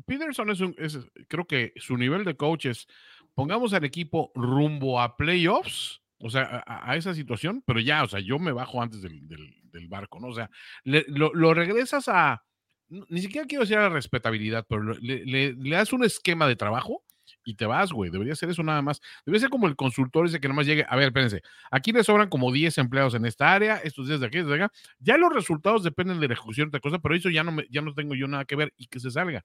Peterson 0.06 0.50
es 0.50 0.60
un, 0.60 0.74
es- 0.78 0.98
creo 1.28 1.46
que 1.46 1.72
su 1.76 1.96
nivel 1.96 2.24
de 2.24 2.36
coach 2.36 2.66
es, 2.66 2.86
pongamos 3.34 3.72
al 3.74 3.84
equipo 3.84 4.32
rumbo 4.34 5.00
a 5.00 5.16
playoffs, 5.16 6.00
o 6.20 6.30
sea, 6.30 6.62
a, 6.66 6.90
a 6.90 6.96
esa 6.96 7.14
situación, 7.14 7.62
pero 7.66 7.80
ya, 7.80 8.02
o 8.02 8.08
sea, 8.08 8.20
yo 8.20 8.38
me 8.38 8.52
bajo 8.52 8.80
antes 8.82 9.02
del, 9.02 9.28
del- 9.28 9.54
del 9.70 9.88
barco, 9.88 10.18
¿no? 10.20 10.28
O 10.28 10.34
sea, 10.34 10.50
le- 10.84 11.04
lo, 11.08 11.32
lo 11.34 11.52
regresas 11.54 12.08
a, 12.08 12.42
ni 12.88 13.20
siquiera 13.20 13.46
quiero 13.46 13.62
decir 13.64 13.76
la 13.76 13.88
respetabilidad, 13.88 14.64
pero 14.68 14.82
le, 15.00 15.24
le- 15.24 15.54
das 15.70 15.92
un 15.92 16.04
esquema 16.04 16.46
de 16.48 16.56
trabajo 16.56 17.04
y 17.44 17.54
te 17.54 17.66
vas, 17.66 17.92
güey, 17.92 18.10
debería 18.10 18.34
ser 18.34 18.50
eso 18.50 18.62
nada 18.62 18.80
más. 18.82 19.00
Debería 19.24 19.40
ser 19.42 19.50
como 19.50 19.66
el 19.68 19.76
consultor 19.76 20.26
ese 20.26 20.40
que 20.40 20.48
nomás 20.48 20.66
llegue, 20.66 20.84
a 20.88 20.96
ver, 20.96 21.08
espérense, 21.08 21.42
aquí 21.70 21.92
le 21.92 22.02
sobran 22.04 22.28
como 22.28 22.50
10 22.52 22.76
empleados 22.78 23.14
en 23.14 23.24
esta 23.26 23.52
área, 23.52 23.76
estos 23.76 24.08
días 24.08 24.20
de 24.20 24.26
aquí, 24.26 24.38
estos 24.38 24.50
de 24.56 24.64
acá, 24.64 24.72
ya 24.98 25.16
los 25.18 25.32
resultados 25.32 25.82
dependen 25.82 26.20
de 26.20 26.28
la 26.28 26.34
ejecución 26.34 26.66
de 26.66 26.76
otra 26.76 26.80
cosa, 26.80 26.98
pero 26.98 27.14
eso 27.14 27.30
ya 27.30 27.44
no, 27.44 27.52
me, 27.52 27.66
ya 27.70 27.80
no 27.82 27.94
tengo 27.94 28.14
yo 28.14 28.26
nada 28.28 28.44
que 28.44 28.56
ver 28.56 28.72
y 28.76 28.86
que 28.86 29.00
se 29.00 29.10
salga. 29.10 29.44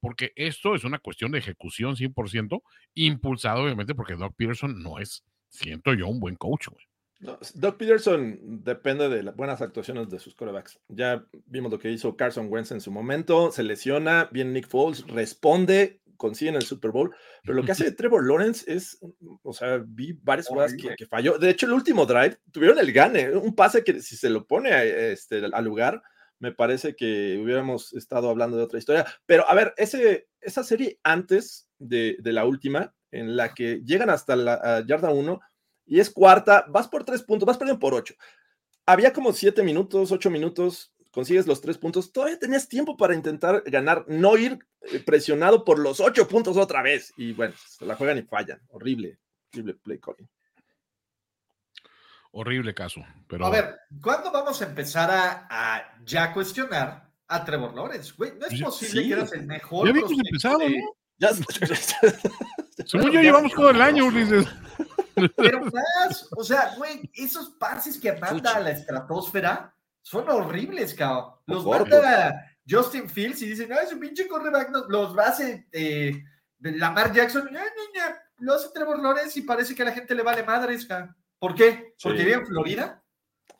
Porque 0.00 0.32
esto 0.34 0.74
es 0.74 0.84
una 0.84 0.98
cuestión 0.98 1.30
de 1.30 1.38
ejecución 1.38 1.94
100%, 1.96 2.62
impulsado 2.94 3.62
obviamente 3.64 3.94
porque 3.94 4.14
Doc 4.16 4.34
Peterson 4.36 4.82
no 4.82 4.98
es, 4.98 5.24
siento 5.48 5.92
yo, 5.94 6.08
un 6.08 6.20
buen 6.20 6.36
coach. 6.36 6.68
güey. 6.68 6.84
No, 7.20 7.38
Doug 7.54 7.76
Peterson 7.76 8.38
depende 8.64 9.10
de 9.10 9.22
las 9.22 9.36
buenas 9.36 9.60
actuaciones 9.60 10.08
de 10.08 10.18
sus 10.18 10.34
corebacks. 10.34 10.80
Ya 10.88 11.26
vimos 11.46 11.70
lo 11.70 11.78
que 11.78 11.90
hizo 11.90 12.16
Carson 12.16 12.48
Wentz 12.50 12.72
en 12.72 12.80
su 12.80 12.90
momento. 12.90 13.52
Se 13.52 13.62
lesiona, 13.62 14.30
viene 14.32 14.52
Nick 14.52 14.68
Foles, 14.68 15.06
responde, 15.06 16.00
consiguen 16.16 16.54
el 16.54 16.62
Super 16.62 16.92
Bowl. 16.92 17.14
Pero 17.42 17.56
lo 17.56 17.64
que 17.64 17.72
hace 17.72 17.92
Trevor 17.92 18.26
Lawrence 18.26 18.72
es, 18.72 18.98
o 19.42 19.52
sea, 19.52 19.82
vi 19.84 20.14
varias 20.22 20.48
jugadas 20.48 20.74
que, 20.74 20.94
que 20.96 21.06
falló. 21.06 21.36
De 21.38 21.50
hecho, 21.50 21.66
el 21.66 21.72
último 21.72 22.06
drive 22.06 22.38
tuvieron 22.52 22.78
el 22.78 22.90
gane, 22.90 23.36
un 23.36 23.54
pase 23.54 23.84
que 23.84 24.00
si 24.00 24.16
se 24.16 24.30
lo 24.30 24.46
pone 24.46 24.72
a, 24.72 24.82
este, 24.82 25.44
al 25.44 25.64
lugar, 25.64 26.02
me 26.38 26.52
parece 26.52 26.96
que 26.96 27.38
hubiéramos 27.42 27.92
estado 27.92 28.30
hablando 28.30 28.56
de 28.56 28.62
otra 28.62 28.78
historia. 28.78 29.04
Pero 29.26 29.46
a 29.46 29.54
ver, 29.54 29.74
ese, 29.76 30.28
esa 30.40 30.64
serie 30.64 30.98
antes 31.02 31.68
de, 31.78 32.16
de 32.20 32.32
la 32.32 32.46
última, 32.46 32.94
en 33.10 33.36
la 33.36 33.52
que 33.52 33.82
llegan 33.84 34.08
hasta 34.08 34.36
la 34.36 34.84
yarda 34.86 35.10
1 35.10 35.40
y 35.86 36.00
es 36.00 36.10
cuarta, 36.10 36.64
vas 36.68 36.88
por 36.88 37.04
tres 37.04 37.22
puntos, 37.22 37.46
vas 37.46 37.56
perdiendo 37.58 37.80
por 37.80 37.94
ocho. 37.94 38.14
Había 38.86 39.12
como 39.12 39.32
siete 39.32 39.62
minutos, 39.62 40.10
ocho 40.12 40.30
minutos, 40.30 40.92
consigues 41.10 41.46
los 41.46 41.60
tres 41.60 41.78
puntos, 41.78 42.12
todavía 42.12 42.38
tenías 42.38 42.68
tiempo 42.68 42.96
para 42.96 43.14
intentar 43.14 43.62
ganar, 43.66 44.04
no 44.08 44.36
ir 44.36 44.58
eh, 44.82 45.00
presionado 45.00 45.64
por 45.64 45.78
los 45.78 46.00
ocho 46.00 46.26
puntos 46.28 46.56
otra 46.56 46.82
vez. 46.82 47.12
Y 47.16 47.32
bueno, 47.32 47.54
se 47.68 47.84
la 47.86 47.96
juegan 47.96 48.18
y 48.18 48.22
fallan. 48.22 48.60
Horrible, 48.68 49.18
horrible 49.52 49.74
play 49.74 49.98
calling. 49.98 50.28
Horrible 52.32 52.72
caso. 52.74 53.04
Pero 53.26 53.44
A 53.46 53.50
ver, 53.50 53.76
¿cuándo 54.00 54.30
vamos 54.30 54.60
a 54.62 54.66
empezar 54.66 55.10
a, 55.10 55.48
a 55.50 55.98
ya 56.04 56.32
cuestionar 56.32 57.10
a 57.26 57.44
Trevor 57.44 57.74
Lawrence? 57.74 58.12
Güey, 58.16 58.32
no 58.38 58.46
es 58.46 58.60
posible 58.62 59.02
sí. 59.02 59.08
que 59.08 59.14
eras 59.14 59.32
el 59.32 59.46
mejor. 59.46 59.86
ya 59.86 59.90
habíamos 59.90 60.12
empezado, 60.12 60.58
de- 60.58 60.78
¿no? 60.78 60.96
Ya, 61.18 61.30
Según 62.86 63.06
yo, 63.08 63.12
ya- 63.14 63.22
llevamos 63.22 63.52
todo 63.52 63.70
el 63.70 63.82
año, 63.82 64.06
Ulises. 64.06 64.46
Pero 65.36 65.60
más, 65.64 66.28
o 66.36 66.44
sea, 66.44 66.74
güey, 66.76 67.10
esos 67.14 67.50
pases 67.50 67.98
que 67.98 68.12
manda 68.14 68.56
a 68.56 68.60
la 68.60 68.70
estratosfera 68.70 69.74
son 70.02 70.28
horribles, 70.28 70.94
cabrón. 70.94 71.34
Los 71.46 71.64
manda 71.66 72.28
a 72.28 72.34
Justin 72.68 73.08
Fields 73.08 73.42
y 73.42 73.46
dicen, 73.50 73.72
ah, 73.72 73.82
ese 73.82 73.96
pinche 73.96 74.26
cornerback 74.28 74.70
no- 74.70 74.88
los 74.88 75.16
hace 75.18 75.66
eh, 75.72 76.22
Lamar 76.60 77.12
Jackson. 77.12 77.48
"Ah, 77.48 77.64
niña, 77.92 78.18
lo 78.38 78.54
hace 78.54 78.68
Trevor 78.72 79.00
Lawrence 79.02 79.38
y 79.38 79.42
parece 79.42 79.74
que 79.74 79.82
a 79.82 79.86
la 79.86 79.92
gente 79.92 80.14
le 80.14 80.22
vale 80.22 80.42
madres, 80.42 80.86
cabrón. 80.86 81.16
¿Por 81.38 81.54
qué? 81.54 81.94
¿Porque 82.02 82.18
Sí. 82.18 82.24
vive 82.24 82.36
en 82.38 82.46
Florida? 82.46 83.02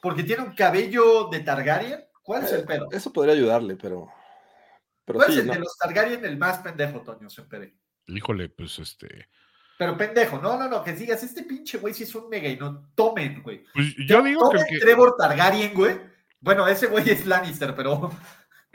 ¿Porque 0.02 0.22
tiene 0.22 0.42
un 0.42 0.54
cabello 0.54 1.28
de 1.28 1.40
Targaryen? 1.40 2.04
¿Cuál 2.22 2.44
es 2.44 2.52
el 2.52 2.64
pedo? 2.64 2.88
Eso 2.92 3.12
podría 3.12 3.34
ayudarle, 3.34 3.76
pero. 3.76 4.08
Pero 5.04 5.18
¿Cuál 5.18 5.32
es 5.32 5.38
el 5.38 5.46
no. 5.46 5.52
de 5.54 5.58
los 5.60 5.76
Targaryen 5.76 6.24
el 6.24 6.36
más 6.38 6.58
pendejo, 6.58 7.00
Toño 7.02 7.28
Sempere? 7.28 7.74
Híjole, 8.06 8.48
pues 8.50 8.78
este. 8.78 9.28
Pero 9.80 9.96
pendejo, 9.96 10.38
no, 10.38 10.58
no, 10.58 10.68
no, 10.68 10.84
que 10.84 10.92
digas, 10.92 11.22
este 11.22 11.42
pinche 11.42 11.78
güey 11.78 11.94
sí 11.94 12.02
es 12.02 12.14
un 12.14 12.28
mega 12.28 12.46
y 12.50 12.56
no 12.58 12.90
tomen, 12.94 13.42
güey. 13.42 13.64
Pues 13.72 13.96
yo 14.06 14.22
digo 14.22 14.50
que, 14.50 14.58
Tomen 14.58 14.66
que- 14.68 14.78
Trevor 14.78 15.16
Targaryen, 15.16 15.72
güey. 15.72 15.98
Bueno, 16.38 16.68
ese 16.68 16.88
güey 16.88 17.08
es 17.08 17.24
Lannister, 17.24 17.74
pero 17.74 18.10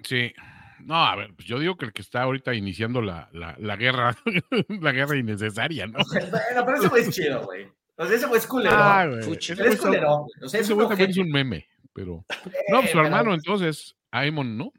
Sí. 0.03 0.33
No, 0.79 0.95
a 1.05 1.15
ver, 1.15 1.35
pues 1.35 1.47
yo 1.47 1.59
digo 1.59 1.77
que 1.77 1.85
el 1.85 1.93
que 1.93 2.01
está 2.01 2.23
ahorita 2.23 2.55
iniciando 2.55 3.03
la, 3.03 3.29
la, 3.33 3.55
la 3.59 3.75
guerra, 3.75 4.17
la 4.81 4.91
guerra 4.93 5.15
innecesaria, 5.15 5.85
¿no? 5.85 5.99
bueno, 6.09 6.65
pero 6.65 6.77
ese 6.77 6.87
güey 6.87 7.03
es 7.03 7.09
chido, 7.11 7.43
güey. 7.43 7.67
O 7.97 8.05
sea, 8.07 8.15
ese 8.15 8.25
güey 8.25 8.39
es 8.39 8.47
culerón. 8.47 8.79
Ah, 8.81 9.05
güey, 9.05 9.37
es 9.37 9.79
culerón, 9.79 10.21
güey. 10.23 10.43
O 10.43 10.49
sea, 10.49 10.59
es 10.59 10.65
Ese 10.65 10.73
güey 10.73 10.87
también 10.87 11.11
es 11.11 11.17
un 11.17 11.29
meme, 11.29 11.67
pero. 11.93 12.25
No, 12.71 12.79
pues 12.79 12.89
su 12.89 12.99
hermano 12.99 13.31
entonces, 13.35 13.95
Aemon, 14.09 14.57
¿no? 14.57 14.73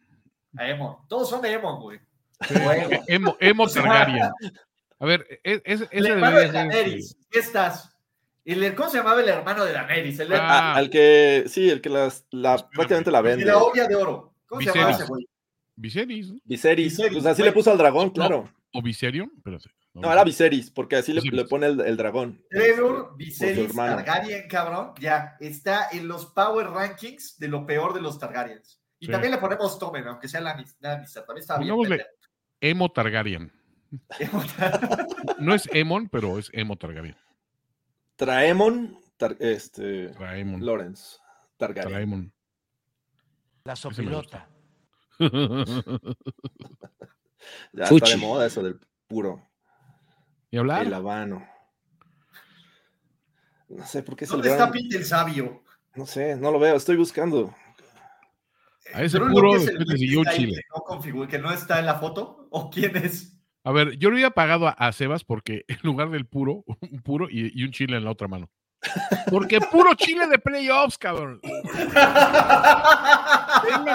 Emo. 0.59 1.07
Todos 1.09 1.31
son 1.31 1.45
emo, 1.47 1.81
güey. 1.83 2.01
Sí. 2.49 2.55
Emo, 3.07 3.37
Emo 3.39 3.69
Targaryen. 3.73 4.33
A 4.99 5.07
ver, 5.07 5.27
e- 5.45 5.63
es, 5.65 5.81
ese 5.83 5.89
El 5.91 6.07
hermano 6.07 6.39
de. 6.39 6.51
Daenerys. 6.53 7.17
¿Qué 7.31 7.39
estás? 7.41 7.93
El, 8.45 8.75
¿Cómo 8.75 8.89
se 8.89 8.99
llamaba 8.99 9.21
el 9.21 9.29
hermano 9.29 9.65
de 9.65 9.73
Daenerys? 9.73 10.19
El 10.21 10.33
Ah, 10.33 10.39
Ah, 10.73 10.77
al 10.77 10.89
que, 10.89 11.45
sí, 11.49 11.69
el 11.69 11.81
que 11.81 11.89
las, 11.89 12.25
la, 12.31 12.57
prácticamente 12.69 13.11
la 13.11 13.21
de 13.23 13.29
vende. 13.29 13.45
la 13.45 13.59
olla 13.59 13.87
de 13.87 13.95
oro. 13.97 14.35
¿Cómo 14.47 14.61
se 14.61 14.69
llamaba 14.69 14.87
Viserys. 14.89 15.01
ese 15.03 15.09
güey? 15.09 15.29
Viserys, 15.77 16.29
¿no? 16.33 16.41
Viserys. 16.45 16.85
Viserys, 16.97 17.13
Pues 17.13 17.27
así 17.27 17.43
güey. 17.43 17.51
le 17.51 17.53
puso 17.55 17.71
al 17.73 17.79
dragón, 17.79 18.11
claro. 18.11 18.49
¿O 18.73 18.83
Viserion? 18.83 19.31
Espérate. 19.37 19.71
No, 19.95 20.13
era 20.13 20.25
Viserys, 20.25 20.71
porque 20.71 20.97
así 20.97 21.13
le, 21.13 21.21
Viserys. 21.23 21.43
le 21.43 21.49
pone 21.49 21.67
el, 21.67 21.81
el 21.81 21.97
dragón. 21.97 22.43
Trevor 22.51 23.09
Por 23.09 23.17
Viserys. 23.17 23.75
Targaryen, 23.75 24.47
cabrón, 24.49 24.93
ya 25.01 25.37
está 25.41 25.89
en 25.93 26.07
los 26.07 26.27
Power 26.27 26.69
Rankings 26.69 27.39
de 27.39 27.49
lo 27.49 27.67
peor 27.67 27.95
de 27.95 28.01
los 28.03 28.19
Targaryens. 28.19 28.81
Y 28.99 29.07
Sí. 29.07 29.13
también 29.13 29.33
le 29.33 29.39
ponemos 29.39 29.79
Tomen, 29.79 30.07
aunque 30.07 30.29
sea 30.29 30.41
Lannis- 30.41 30.77
Lannister. 30.81 31.25
También 31.25 31.41
está 31.43 31.59
bien. 31.59 32.03
Emo 32.61 32.91
Targaryen. 32.93 33.53
No 35.39 35.55
es 35.55 35.69
Emon, 35.73 36.09
pero 36.09 36.39
es 36.39 36.51
Emo 36.53 36.77
Targaryen. 36.77 37.17
Traemon, 38.17 38.99
Tar- 39.17 39.37
este, 39.41 40.09
Traemon. 40.09 40.65
Lawrence, 40.65 41.19
Targaryen. 41.57 41.93
Traemon. 41.93 42.33
La 43.65 43.77
sopilota. 43.77 44.49
Ya 47.73 47.85
está 47.85 48.09
de 48.09 48.17
moda 48.17 48.47
eso 48.47 48.63
del 48.63 48.81
puro. 49.07 49.49
¿Y 50.51 50.59
hablar? 50.59 50.87
El 50.87 50.95
habano. 50.95 51.47
No 53.69 53.87
sé 53.87 54.03
por 54.03 54.17
qué 54.17 54.25
es 54.25 54.31
el 54.31 54.37
¿Dónde 54.37 54.51
está 54.51 54.71
Pete 54.71 54.97
el 54.97 55.05
sabio? 55.05 55.63
No 55.95 56.07
sé, 56.07 56.37
no 56.37 56.51
lo 56.51 56.59
veo, 56.59 56.77
estoy 56.77 56.97
buscando. 56.97 57.55
A 58.95 59.03
ese 59.03 59.19
puro 59.19 59.57
es 59.57 59.67
el 59.67 59.85
que 59.85 59.95
ahí 60.29 60.53
no, 61.13 61.29
que 61.29 61.39
no 61.39 61.53
está 61.53 61.81
en 61.81 61.87
la 61.87 61.99
foto. 61.99 62.49
¿O 62.51 62.71
quién 62.71 62.97
es? 62.97 63.36
A 63.67 63.73
ver, 63.73 63.97
yo 63.99 64.09
le 64.11 64.15
hubiera 64.15 64.31
pagado 64.31 64.69
a, 64.69 64.71
a 64.71 64.93
Sebas 64.93 65.25
porque 65.25 65.65
en 65.69 65.79
lugar 65.83 66.11
del 66.11 66.27
puro, 66.27 66.65
un 66.81 67.03
puro 67.03 67.27
y, 67.31 67.51
y 67.61 67.65
un 67.65 67.73
chile 67.73 67.97
en 67.97 68.05
la 68.05 68.11
otra 68.13 68.29
mano. 68.29 68.49
Porque 69.31 69.59
puro 69.61 69.95
chile 69.95 70.27
de 70.29 70.39
playoffs, 70.39 70.97
cabrón. 70.99 71.41
Tengan 71.43 71.97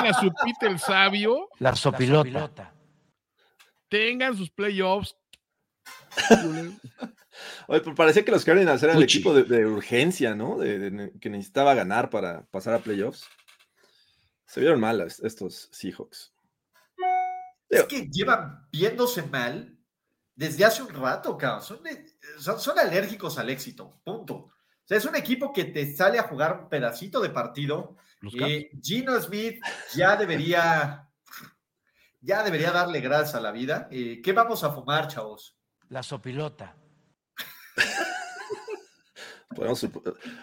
a 0.08 0.14
su 0.14 0.34
Pete 0.34 0.68
el 0.68 0.80
sabio, 0.80 1.48
La 1.60 1.74
sopilota. 1.76 2.74
tengan 3.88 4.36
sus 4.36 4.50
playoffs. 4.52 5.16
Oye, 7.68 7.80
pero 7.82 7.96
parecía 7.96 8.26
que 8.26 8.32
los 8.32 8.44
Cardinals 8.44 8.84
eran 8.84 8.98
el 8.98 9.04
equipo 9.04 9.34
de, 9.34 9.44
de 9.44 9.66
urgencia, 9.66 10.36
¿no? 10.36 10.58
De, 10.58 11.14
que 11.22 11.30
necesitaba 11.30 11.74
ganar 11.74 12.10
para 12.10 12.44
pasar 12.48 12.74
a 12.74 12.80
playoffs. 12.80 13.26
Se 14.46 14.60
vieron 14.60 14.82
mal 14.82 15.00
es- 15.02 15.22
estos 15.22 15.70
Seahawks. 15.72 16.34
Es 17.72 17.86
que 17.86 18.08
llevan 18.08 18.68
viéndose 18.72 19.24
mal 19.24 19.78
desde 20.36 20.66
hace 20.66 20.84
un 20.84 20.90
rato, 20.90 21.38
cabrón. 21.38 21.64
Son, 21.64 21.80
son, 22.38 22.60
son 22.60 22.80
alérgicos 22.80 23.38
al 23.38 23.50
éxito, 23.50 24.02
punto. 24.04 24.34
O 24.36 24.54
sea, 24.86 24.98
es 24.98 25.06
un 25.06 25.16
equipo 25.16 25.54
que 25.54 25.66
te 25.66 25.96
sale 25.96 26.20
a 26.20 26.24
jugar 26.24 26.62
un 26.64 26.70
pedacito 26.70 27.22
de 27.22 27.30
partido. 27.30 27.96
Eh, 28.40 28.70
Gino 28.82 29.20
Smith 29.22 29.62
ya 29.94 30.16
debería, 30.16 31.10
ya 32.20 32.44
debería 32.44 32.72
darle 32.72 33.00
gracias 33.00 33.36
a 33.36 33.40
la 33.42 33.52
vida. 33.52 33.88
Eh, 33.90 34.22
¿Qué 34.22 34.34
vamos 34.34 34.64
a 34.64 34.72
fumar, 34.72 35.08
chavos? 35.08 35.58
La 35.88 36.04
sopilota. 36.04 36.76
Podemos 39.56 39.84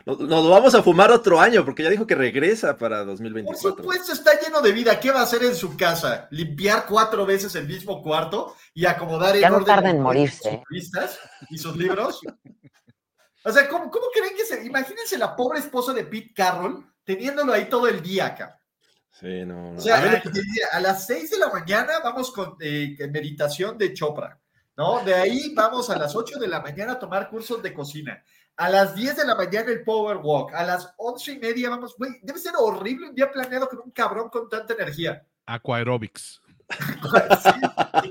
nos, 0.06 0.20
nos 0.20 0.44
lo 0.44 0.50
vamos 0.50 0.74
a 0.74 0.82
fumar 0.82 1.10
otro 1.10 1.40
año 1.40 1.64
porque 1.64 1.82
ya 1.82 1.90
dijo 1.90 2.06
que 2.06 2.14
regresa 2.14 2.76
para 2.76 2.98
Por 2.98 3.06
2024. 3.08 3.76
supuesto, 3.76 4.12
está 4.12 4.38
lleno 4.40 4.60
de 4.60 4.72
vida. 4.72 5.00
¿Qué 5.00 5.10
va 5.10 5.20
a 5.20 5.24
hacer 5.24 5.42
en 5.44 5.54
su 5.54 5.76
casa? 5.76 6.28
¿Limpiar 6.30 6.86
cuatro 6.86 7.24
veces 7.24 7.54
el 7.54 7.66
mismo 7.66 8.02
cuarto 8.02 8.54
y 8.74 8.86
acomodar 8.86 9.36
en 9.36 9.42
Ya 9.42 9.50
no 9.50 9.56
orden 9.56 9.66
tarda 9.66 9.90
en 9.90 10.30
sus 10.30 10.44
revistas 10.44 11.18
y 11.50 11.58
sus 11.58 11.76
libros? 11.76 12.20
O 13.44 13.52
sea, 13.52 13.68
¿cómo, 13.68 13.90
cómo 13.90 14.06
creen 14.12 14.36
que 14.36 14.44
se... 14.44 14.64
Imagínense 14.64 15.16
la 15.16 15.34
pobre 15.34 15.60
esposa 15.60 15.92
de 15.94 16.04
Pete 16.04 16.32
Carroll 16.34 16.84
teniéndolo 17.08 17.54
ahí 17.54 17.70
todo 17.70 17.88
el 17.88 18.02
día 18.02 18.26
acá. 18.26 18.60
Sí, 19.18 19.44
no, 19.46 19.72
no. 19.72 19.78
O 19.78 19.80
sea, 19.80 19.98
A 19.98 20.02
mí 20.02 20.08
a, 20.72 20.76
a 20.76 20.80
las 20.80 21.06
6 21.06 21.30
de 21.30 21.38
la 21.38 21.48
mañana 21.48 22.00
vamos 22.04 22.30
con 22.30 22.56
eh, 22.60 22.96
meditación 23.10 23.78
de 23.78 23.94
Chopra, 23.94 24.38
¿no? 24.76 25.02
De 25.02 25.14
ahí 25.14 25.54
vamos 25.54 25.88
a 25.88 25.96
las 25.96 26.14
8 26.14 26.38
de 26.38 26.46
la 26.46 26.60
mañana 26.60 26.92
a 26.92 26.98
tomar 26.98 27.30
cursos 27.30 27.62
de 27.62 27.72
cocina. 27.72 28.22
A 28.58 28.68
las 28.68 28.96
10 28.96 29.16
de 29.18 29.24
la 29.24 29.36
mañana 29.36 29.70
el 29.70 29.84
Power 29.84 30.16
Walk. 30.16 30.52
A 30.52 30.64
las 30.64 30.92
11 30.96 31.32
y 31.32 31.38
media 31.38 31.70
vamos, 31.70 31.94
güey, 31.96 32.18
debe 32.22 32.40
ser 32.40 32.54
horrible 32.58 33.08
un 33.08 33.14
día 33.14 33.30
planeado 33.30 33.68
con 33.68 33.78
un 33.78 33.92
cabrón 33.92 34.28
con 34.30 34.48
tanta 34.48 34.74
energía. 34.74 35.24
Aquaerobics. 35.46 36.42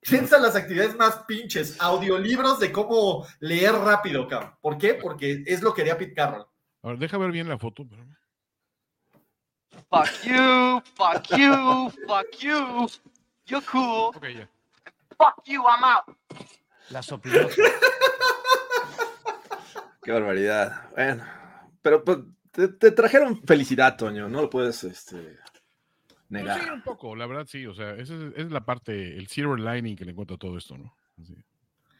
Sí. 0.00 0.10
Piensa 0.10 0.38
las 0.38 0.54
actividades 0.54 0.96
más 0.96 1.22
pinches, 1.26 1.80
audiolibros 1.80 2.58
de 2.58 2.70
cómo 2.70 3.26
leer 3.40 3.72
rápido, 3.72 4.28
cabrón. 4.28 4.54
¿Por 4.60 4.76
qué? 4.76 4.94
Porque 4.94 5.42
es 5.46 5.62
lo 5.62 5.72
que 5.72 5.80
haría 5.80 5.96
Pete 5.96 6.12
Carroll. 6.12 6.46
A 6.82 6.88
ver, 6.88 6.98
deja 6.98 7.16
ver 7.16 7.30
bien 7.30 7.48
la 7.48 7.56
foto. 7.56 7.86
Fuck 9.88 10.24
you, 10.24 10.82
fuck 10.94 11.26
you, 11.38 11.90
fuck 12.06 12.30
you. 12.38 12.86
You're 13.46 13.64
cool. 13.66 14.14
Ok, 14.14 14.26
ya. 14.28 14.48
Fuck 15.16 15.44
you, 15.46 15.62
I'm 15.62 15.84
out. 15.84 16.16
La 16.90 17.02
sopilota. 17.02 17.54
Qué 20.04 20.12
barbaridad. 20.12 20.90
Bueno, 20.94 21.24
pero 21.82 22.04
pues, 22.04 22.18
te, 22.50 22.68
te 22.68 22.90
trajeron 22.90 23.42
felicidad, 23.42 23.96
Toño. 23.96 24.28
No 24.28 24.42
lo 24.42 24.50
puedes 24.50 24.84
este, 24.84 25.16
Pues 25.16 26.20
negar. 26.28 26.62
sí, 26.62 26.70
un 26.70 26.82
poco, 26.82 27.16
la 27.16 27.26
verdad 27.26 27.46
sí. 27.46 27.66
O 27.66 27.74
sea, 27.74 27.92
esa 27.92 28.14
es, 28.14 28.20
esa 28.34 28.40
es 28.42 28.50
la 28.50 28.64
parte, 28.64 29.16
el 29.16 29.26
silver 29.28 29.58
lining 29.60 29.96
que 29.96 30.04
le 30.04 30.10
encuentro 30.12 30.36
a 30.36 30.38
todo 30.38 30.58
esto, 30.58 30.76
¿no? 30.76 30.94
Así. 31.20 31.34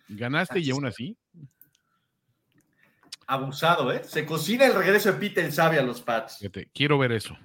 Ganaste 0.08 0.60
y 0.60 0.70
aún 0.70 0.84
así. 0.86 1.16
Abusado, 3.26 3.90
¿eh? 3.90 4.04
Se 4.04 4.26
cocina 4.26 4.66
el 4.66 4.74
regreso 4.74 5.10
de 5.10 5.18
Pete 5.18 5.40
el 5.40 5.52
Sabio 5.52 5.80
a 5.80 5.84
los 5.84 6.02
Pats. 6.02 6.38
Fíjate, 6.38 6.68
quiero 6.74 6.98
ver 6.98 7.12
eso. 7.12 7.36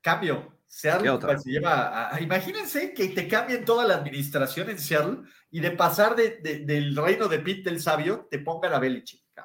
Cambio. 0.00 0.52
Seattle 0.66 1.18
pues, 1.20 1.42
se 1.44 1.50
lleva 1.52 1.74
a- 1.88 2.16
a- 2.16 2.20
imagínense 2.20 2.92
que 2.92 3.08
te 3.10 3.26
cambien 3.28 3.64
toda 3.64 3.86
la 3.86 3.94
administración 3.94 4.68
en 4.68 4.78
Seattle 4.78 5.18
y 5.50 5.60
de 5.60 5.70
pasar 5.72 6.14
de- 6.16 6.38
de- 6.42 6.60
del 6.60 6.94
reino 6.96 7.28
de 7.28 7.38
Pete 7.40 7.70
el 7.70 7.80
Sabio, 7.80 8.26
te 8.30 8.38
pongan 8.40 8.72
a 8.74 8.78
Belichick. 8.78 9.22
No. 9.36 9.44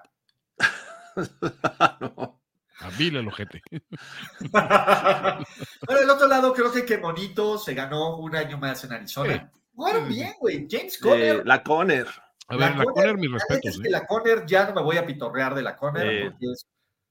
A 2.79 2.89
Bill 2.97 3.15
el 3.17 3.27
ojete. 3.27 3.61
Pero 4.51 5.99
del 5.99 6.09
otro 6.09 6.27
lado, 6.27 6.51
creo 6.51 6.71
que 6.71 6.83
que 6.83 6.97
bonito 6.97 7.59
se 7.59 7.75
ganó 7.75 8.17
un 8.17 8.35
año 8.35 8.57
más 8.57 8.83
en 8.83 8.93
Arizona. 8.93 9.51
Jugaron 9.75 10.09
bien, 10.09 10.33
güey. 10.39 10.65
James 10.67 10.97
Conner. 10.97 11.35
Eh, 11.35 11.41
la 11.45 11.61
Conner. 11.61 12.07
A 12.47 12.55
ver, 12.55 12.75
la 12.75 12.83
Conner, 12.83 13.17
mis 13.17 13.31
respetos. 13.31 13.75
¿eh? 13.85 13.89
la 13.89 14.07
Conner 14.07 14.47
ya 14.47 14.65
no 14.67 14.73
me 14.73 14.81
voy 14.81 14.97
a 14.97 15.05
pitorrear 15.05 15.53
de 15.53 15.61
la 15.61 15.77
Conner 15.77 16.07
Eh. 16.07 16.23
porque 16.31 16.45
es 16.51 16.65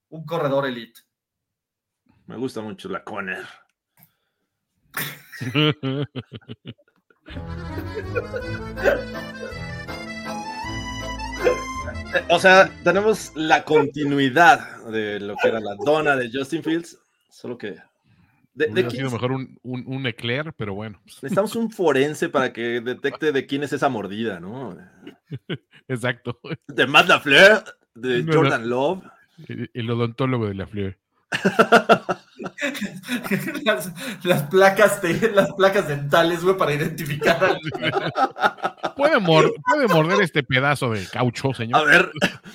un 0.09 0.27
corredor 0.27 0.67
elite. 0.67 1.03
Me 2.27 2.37
gusta 2.37 2.61
mucho 2.63 2.89
la 2.89 3.05
Conner. 3.05 3.47
O 12.29 12.39
sea, 12.39 12.71
tenemos 12.85 13.33
la 13.35 13.65
continuidad 13.65 14.85
de 14.87 15.21
lo 15.21 15.37
que 15.37 15.49
era 15.49 15.61
la 15.61 15.75
dona 15.85 16.17
de 16.17 16.31
Justin 16.33 16.63
Fields, 16.63 16.99
solo 17.29 17.57
que... 17.57 17.77
De, 18.53 18.67
de 18.67 18.83
quién 18.83 18.91
sido 18.91 19.07
es- 19.07 19.13
mejor 19.13 19.33
un, 19.33 19.59
un, 19.63 19.85
un 19.87 20.07
eclair, 20.07 20.53
pero 20.57 20.75
bueno. 20.75 21.01
necesitamos 21.05 21.55
un 21.57 21.71
forense 21.71 22.29
para 22.29 22.53
que 22.53 22.81
detecte 22.81 23.31
de 23.33 23.47
quién 23.47 23.63
es 23.63 23.73
esa 23.73 23.89
mordida, 23.89 24.41
¿no? 24.41 24.77
Exacto. 25.89 26.39
De 26.67 26.87
Matt 26.87 27.09
LaFleur, 27.09 27.65
de 27.95 28.23
No, 28.25 28.33
no. 28.33 28.33
Jordan 28.41 28.69
Love. 28.69 29.03
El, 29.49 29.71
el 29.73 29.91
odontólogo 29.91 30.49
de 30.49 30.55
la 30.55 30.67
Fleur. 30.67 30.99
las, 33.65 33.93
las 34.25 34.43
placas 34.45 35.01
de, 35.03 35.31
las 35.35 35.53
placas 35.53 35.89
dentales, 35.89 36.43
güey, 36.43 36.57
para 36.57 36.75
identificar 36.75 37.43
al 37.45 37.61
¿Puede, 38.97 39.19
mor- 39.19 39.53
puede 39.71 39.89
morder 39.89 40.23
este 40.23 40.43
pedazo 40.43 40.91
de 40.91 41.07
caucho, 41.07 41.51
A 41.51 41.55
señor. 41.55 41.87
ver, 41.87 42.11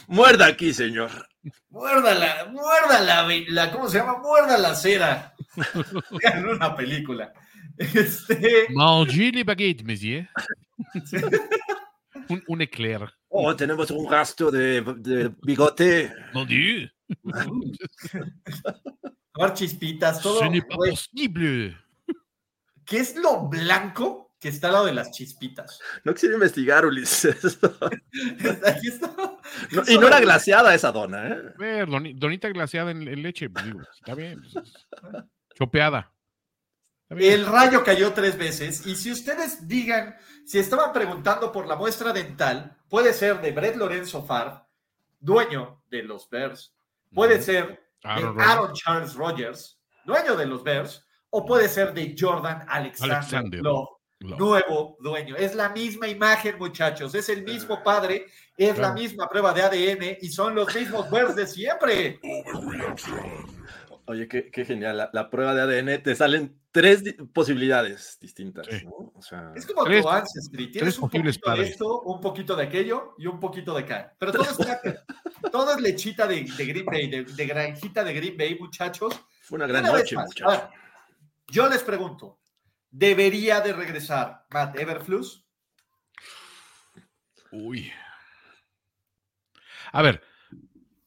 muerda 0.07 0.45
aquí, 0.47 0.73
señor. 0.73 1.09
Muérdala, 1.69 2.47
muérdala, 2.51 3.27
la, 3.49 3.71
¿cómo 3.71 3.87
se 3.89 3.97
llama? 3.99 4.17
Muerda 4.19 4.57
la 4.57 4.73
cera. 4.75 5.33
en 6.21 6.47
una 6.47 6.75
película. 6.75 7.31
Este, 7.77 8.67
Manger 8.73 9.33
les 9.35 9.45
baguettes, 9.45 9.85
monsieur. 9.85 10.27
un, 12.29 12.43
un 12.47 12.61
eclair. 12.61 13.09
Oh, 13.29 13.53
tenemos 13.55 13.91
un 13.91 14.07
gasto 14.07 14.49
de, 14.49 14.81
de 14.97 15.29
bigote. 15.41 16.11
Mon 16.33 16.47
Dieu. 16.47 16.89
Tomar 19.35 19.53
chispitas, 19.53 20.21
todo. 20.21 20.39
Ce 20.39 20.49
n'est 20.49 20.65
pas 20.65 20.77
güey, 20.77 20.91
possible. 20.91 21.77
¿Qué 22.85 22.99
es 22.99 23.15
lo 23.15 23.47
blanco 23.47 24.33
que 24.39 24.49
está 24.49 24.67
al 24.67 24.73
lado 24.73 24.85
de 24.85 24.93
las 24.93 25.11
chispitas? 25.11 25.79
No 26.03 26.13
quisiera 26.13 26.35
investigar, 26.35 26.85
Ulises. 26.85 27.57
Aquí 28.65 28.87
está. 28.87 29.11
No, 29.71 29.83
y 29.87 29.97
no 29.97 30.07
era 30.07 30.19
glaciada 30.19 30.73
esa 30.73 30.91
dona, 30.91 31.27
¿eh? 31.27 31.41
A 31.55 31.57
ver, 31.57 31.87
doni- 31.89 32.13
donita 32.15 32.47
glaseada 32.49 32.91
en, 32.91 33.07
en 33.07 33.21
leche. 33.21 33.49
pues, 33.49 33.65
digo, 33.65 33.81
está 33.99 34.15
bien. 34.15 34.41
pues, 34.41 34.55
es- 34.67 34.87
chopeada. 35.55 36.11
El 37.09 37.45
rayo 37.45 37.83
cayó 37.83 38.13
tres 38.13 38.37
veces. 38.37 38.85
Y 38.87 38.95
si 38.95 39.11
ustedes 39.11 39.67
digan, 39.67 40.15
si 40.45 40.57
estaban 40.59 40.91
preguntando 40.91 41.51
por 41.51 41.67
la 41.67 41.75
muestra 41.75 42.11
dental, 42.13 42.77
puede 42.89 43.13
ser 43.13 43.41
de 43.41 43.51
Brett 43.51 43.75
Lorenzo 43.75 44.23
Favre, 44.25 44.61
dueño 45.19 45.83
de 45.89 46.03
los 46.03 46.29
Bears. 46.29 46.73
Puede 47.13 47.35
Ujú. 47.35 47.43
De 48.05 48.43
Aaron. 48.43 48.73
Charles 48.73 49.15
Rogers, 49.15 49.79
dueño 50.05 50.35
de 50.35 50.45
los 50.45 50.63
Bears. 50.63 51.05
O 51.31 51.45
puede 51.45 51.67
ser 51.67 51.93
de 51.93 52.15
Jordan 52.17 52.65
Alexander, 52.69 53.17
Alexander. 53.17 53.59
Love, 53.61 53.89
Love. 54.19 54.39
nuevo 54.39 54.97
dueño. 55.01 55.35
Es 55.35 55.53
la 55.53 55.69
misma 55.69 56.07
imagen, 56.07 56.57
muchachos. 56.57 57.13
Es 57.13 57.27
el 57.27 57.43
mismo 57.43 57.83
padre, 57.83 58.27
es 58.55 58.77
la 58.77 58.93
misma 58.93 59.27
prueba 59.27 59.53
de 59.53 59.63
ADN 59.63 60.17
y 60.21 60.29
son 60.29 60.55
los 60.55 60.73
mismos 60.73 61.09
Bears 61.11 61.35
de 61.35 61.45
siempre. 61.45 62.19
Oye, 64.05 64.27
qué, 64.29 64.49
qué 64.49 64.63
genial. 64.63 64.97
La, 64.97 65.09
la 65.11 65.29
prueba 65.29 65.53
de 65.53 65.61
ADN 65.61 66.03
te 66.03 66.15
salen 66.15 66.57
tres 66.81 67.03
posibilidades 67.33 68.17
distintas. 68.19 68.67
Sí. 68.69 68.83
¿no? 68.85 68.91
O 69.15 69.21
sea, 69.21 69.53
Es 69.55 69.65
como 69.65 69.83
Tres- 69.85 70.01
tu 70.03 70.09
Ancestry. 70.09 70.71
Tienes 70.71 70.79
tres 70.81 70.97
un 70.97 71.01
posibles 71.09 71.37
poquito 71.37 71.61
de 71.61 71.67
esto, 71.69 72.01
un 72.01 72.21
poquito 72.21 72.55
de 72.55 72.63
aquello 72.63 73.15
y 73.17 73.27
un 73.27 73.39
poquito 73.39 73.73
de 73.73 73.81
acá. 73.83 74.13
Pero 74.19 74.31
todo 74.33 74.43
es 74.43 74.57
cracker. 74.57 75.03
todo 75.51 75.71
es 75.73 75.81
lechita 75.81 76.27
de, 76.27 76.43
de 76.43 76.65
Green 76.65 76.85
Bay, 76.85 77.09
de, 77.09 77.23
de 77.23 77.45
granjita 77.45 78.03
de 78.03 78.13
Green 78.13 78.37
Bay, 78.37 78.57
muchachos. 78.59 79.13
fue 79.41 79.55
una 79.55 79.67
gran 79.67 79.83
Una 79.85 79.93
noche, 79.93 80.15
más, 80.15 80.25
muchachos. 80.27 80.69
ver, 80.69 80.79
yo 81.47 81.69
les 81.69 81.81
pregunto, 81.83 82.39
¿debería 82.91 83.61
de 83.61 83.71
regresar 83.73 84.45
Matt 84.49 84.77
Everflus? 84.77 85.45
Uy. 87.51 87.91
A 89.91 90.01
ver, 90.01 90.21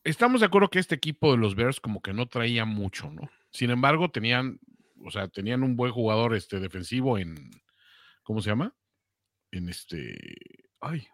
estamos 0.05 0.41
de 0.41 0.47
acuerdo 0.47 0.71
que 0.71 0.79
este 0.79 0.95
equipo 0.95 1.31
de 1.33 1.39
los 1.39 1.55
Bears 1.55 1.79
como 1.81 2.01
que 2.01 2.13
no 2.15 2.27
traía 2.27 2.65
mucho, 2.65 3.11
¿no? 3.11 3.29
Sin 3.51 3.71
embargo, 3.71 4.11
tenían, 4.11 4.59
o 5.05 5.11
sea, 5.11 5.29
tenían 5.29 5.63
un 5.63 5.77
buen 5.77 5.93
jugador 5.93 6.35
este 6.35 6.61
defensivo 6.61 7.19
en, 7.19 7.51
¿cómo 8.23 8.41
se 8.41 8.51
llama? 8.51 8.75
En 9.51 9.69
este, 9.69 10.17
ay. 10.81 11.07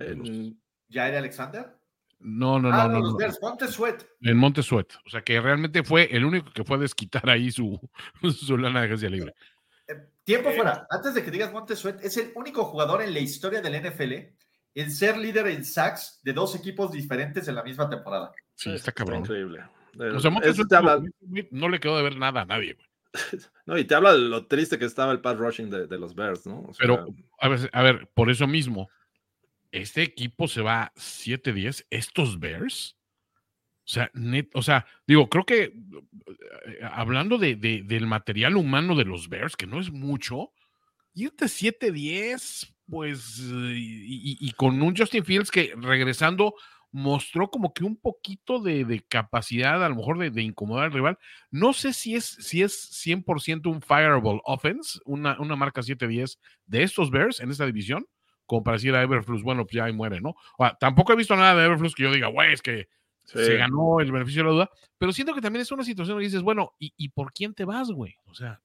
En- 0.00 0.60
¿Jair 0.90 1.14
Alexander? 1.16 1.74
no, 2.18 2.58
no, 2.58 2.70
ah, 2.72 2.86
no, 2.88 2.94
no, 2.94 3.00
los 3.00 3.12
no, 3.12 3.16
Bears, 3.18 3.38
Monte 3.42 3.68
Sweat. 3.68 4.04
En 4.22 4.36
Montesuet. 4.38 4.86
O 5.04 5.10
sea, 5.10 5.22
que 5.22 5.40
realmente 5.40 5.82
fue 5.82 6.08
el 6.10 6.24
único 6.24 6.50
que 6.52 6.64
fue 6.64 6.76
a 6.76 6.80
desquitar 6.80 7.28
ahí 7.28 7.50
su, 7.50 7.78
su 8.40 8.56
lana 8.56 8.80
de 8.80 8.86
agencia 8.86 9.10
libre. 9.10 9.34
Eh, 9.88 9.94
Tiempo 10.24 10.50
fuera, 10.52 10.86
antes 10.90 11.14
de 11.14 11.22
que 11.24 11.30
digas 11.30 11.52
Monte 11.52 11.76
Sweat, 11.76 12.02
es 12.02 12.16
el 12.16 12.32
único 12.34 12.64
jugador 12.64 13.02
en 13.02 13.12
la 13.14 13.20
historia 13.20 13.60
del 13.60 13.80
NFL 13.80 14.12
en 14.74 14.90
ser 14.90 15.16
líder 15.18 15.46
en 15.48 15.64
sacks 15.64 16.20
de 16.22 16.32
dos 16.32 16.54
equipos 16.56 16.90
diferentes 16.92 17.46
en 17.48 17.54
la 17.54 17.62
misma 17.62 17.88
temporada. 17.88 18.32
Sí, 18.54 18.70
está 18.72 18.92
cabrón. 18.92 19.20
increíble. 19.20 19.60
O 20.14 20.20
sea, 20.20 20.30
Montesuet 20.30 20.68
te 20.68 20.76
habla- 20.76 21.02
no 21.50 21.68
le 21.68 21.80
quedó 21.80 21.96
de 21.96 22.02
ver 22.02 22.16
nada 22.16 22.42
a 22.42 22.44
nadie, 22.44 22.74
güey. 22.74 22.85
no, 23.66 23.78
y 23.78 23.84
te 23.84 23.94
habla 23.94 24.12
de 24.12 24.18
lo 24.18 24.46
triste 24.46 24.78
que 24.78 24.84
estaba 24.84 25.12
el 25.12 25.20
pass 25.20 25.38
rushing 25.38 25.70
de, 25.70 25.86
de 25.86 25.98
los 25.98 26.14
Bears, 26.14 26.46
¿no? 26.46 26.60
O 26.60 26.74
sea, 26.74 26.78
Pero, 26.78 27.06
a 27.40 27.48
ver, 27.48 27.70
a 27.72 27.82
ver, 27.82 28.08
por 28.14 28.30
eso 28.30 28.46
mismo, 28.46 28.88
este 29.72 30.02
equipo 30.02 30.48
se 30.48 30.62
va 30.62 30.92
7-10. 30.96 31.86
Estos 31.90 32.38
Bears, 32.38 32.96
O 33.84 33.88
sea, 33.88 34.10
net, 34.14 34.48
o 34.54 34.62
sea, 34.62 34.84
digo, 35.06 35.28
creo 35.28 35.44
que 35.44 35.62
eh, 35.64 36.80
hablando 36.90 37.38
de, 37.38 37.54
de- 37.56 37.82
del 37.84 38.06
material 38.06 38.56
humano 38.56 38.96
de 38.96 39.04
los 39.04 39.28
Bears, 39.28 39.56
que 39.56 39.66
no 39.66 39.78
es 39.80 39.90
mucho, 39.92 40.52
irte 41.14 41.44
7-10, 41.46 42.74
pues, 42.88 43.38
y, 43.40 44.32
y- 44.32 44.38
y 44.40 44.52
con 44.52 44.82
un 44.82 44.96
Justin 44.96 45.24
Fields 45.24 45.50
que 45.50 45.72
regresando 45.76 46.54
mostró 46.92 47.50
como 47.50 47.74
que 47.74 47.84
un 47.84 47.96
poquito 47.96 48.60
de, 48.60 48.84
de 48.84 49.00
capacidad, 49.02 49.84
a 49.84 49.88
lo 49.88 49.96
mejor 49.96 50.18
de, 50.18 50.30
de 50.30 50.42
incomodar 50.42 50.84
al 50.86 50.92
rival. 50.92 51.18
No 51.50 51.72
sé 51.72 51.92
si 51.92 52.14
es, 52.14 52.24
si 52.24 52.62
es 52.62 52.90
100% 53.06 53.66
un 53.66 53.82
fireable 53.82 54.40
offense, 54.44 54.98
una, 55.04 55.38
una 55.40 55.56
marca 55.56 55.82
7-10 55.82 56.38
de 56.66 56.82
estos 56.82 57.10
Bears 57.10 57.40
en 57.40 57.50
esta 57.50 57.66
división, 57.66 58.06
como 58.46 58.62
para 58.62 58.76
decir 58.76 58.94
a 58.94 59.02
Everflux, 59.02 59.42
bueno, 59.42 59.64
pues 59.64 59.74
ya 59.74 59.84
ahí 59.84 59.92
muere, 59.92 60.20
¿no? 60.20 60.30
O 60.56 60.64
sea, 60.64 60.76
tampoco 60.78 61.12
he 61.12 61.16
visto 61.16 61.34
nada 61.36 61.54
de 61.54 61.66
Everflux 61.66 61.94
que 61.94 62.04
yo 62.04 62.12
diga, 62.12 62.28
güey, 62.28 62.52
es 62.52 62.62
que 62.62 62.88
Sí. 63.24 63.44
se 63.44 63.56
ganó 63.56 63.98
el 63.98 64.12
beneficio 64.12 64.42
de 64.42 64.48
la 64.48 64.54
duda, 64.54 64.70
pero 64.98 65.12
siento 65.12 65.34
que 65.34 65.40
también 65.40 65.60
es 65.62 65.72
una 65.72 65.82
situación 65.82 66.16
que 66.16 66.22
dices, 66.24 66.42
bueno, 66.42 66.74
¿y, 66.78 66.94
y 66.96 67.08
por 67.08 67.32
quién 67.32 67.54
te 67.54 67.64
vas, 67.64 67.90
güey? 67.90 68.14
O 68.26 68.34
sea, 68.34 68.60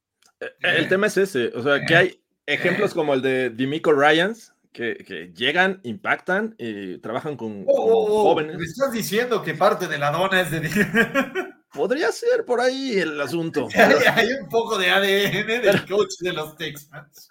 El 0.60 0.88
tema 0.88 1.08
es 1.08 1.18
ese, 1.18 1.48
o 1.56 1.64
sea, 1.64 1.84
que 1.84 1.96
hay 1.96 2.22
ejemplos 2.46 2.94
como 2.94 3.16
el 3.16 3.24
de 3.24 3.50
Dimico 3.50 3.92
Ryans, 3.92 4.51
que, 4.72 5.04
que 5.06 5.34
llegan, 5.34 5.80
impactan 5.84 6.56
y 6.58 6.98
trabajan 7.00 7.36
con, 7.36 7.66
Oh, 7.68 7.76
con 7.76 7.92
oh, 7.92 8.06
oh, 8.08 8.24
jóvenes. 8.24 8.58
¿Me 8.58 8.64
estás 8.64 8.92
diciendo 8.92 9.42
que 9.42 9.54
parte 9.54 9.88
de 9.88 9.98
la 9.98 10.12
dona 10.12 10.42
es 10.42 10.52
de... 10.52 10.62
Podría 11.74 12.12
ser 12.12 12.44
por 12.46 12.60
ahí 12.60 12.98
el 12.98 13.20
asunto. 13.22 13.68
hay, 13.76 13.96
hay 14.14 14.34
un 14.34 14.50
poco 14.50 14.78
de 14.78 14.90
ADN 14.90 15.62
del 15.62 15.86
coach 15.86 16.16
de 16.20 16.34
los 16.34 16.58
Texans. 16.58 17.30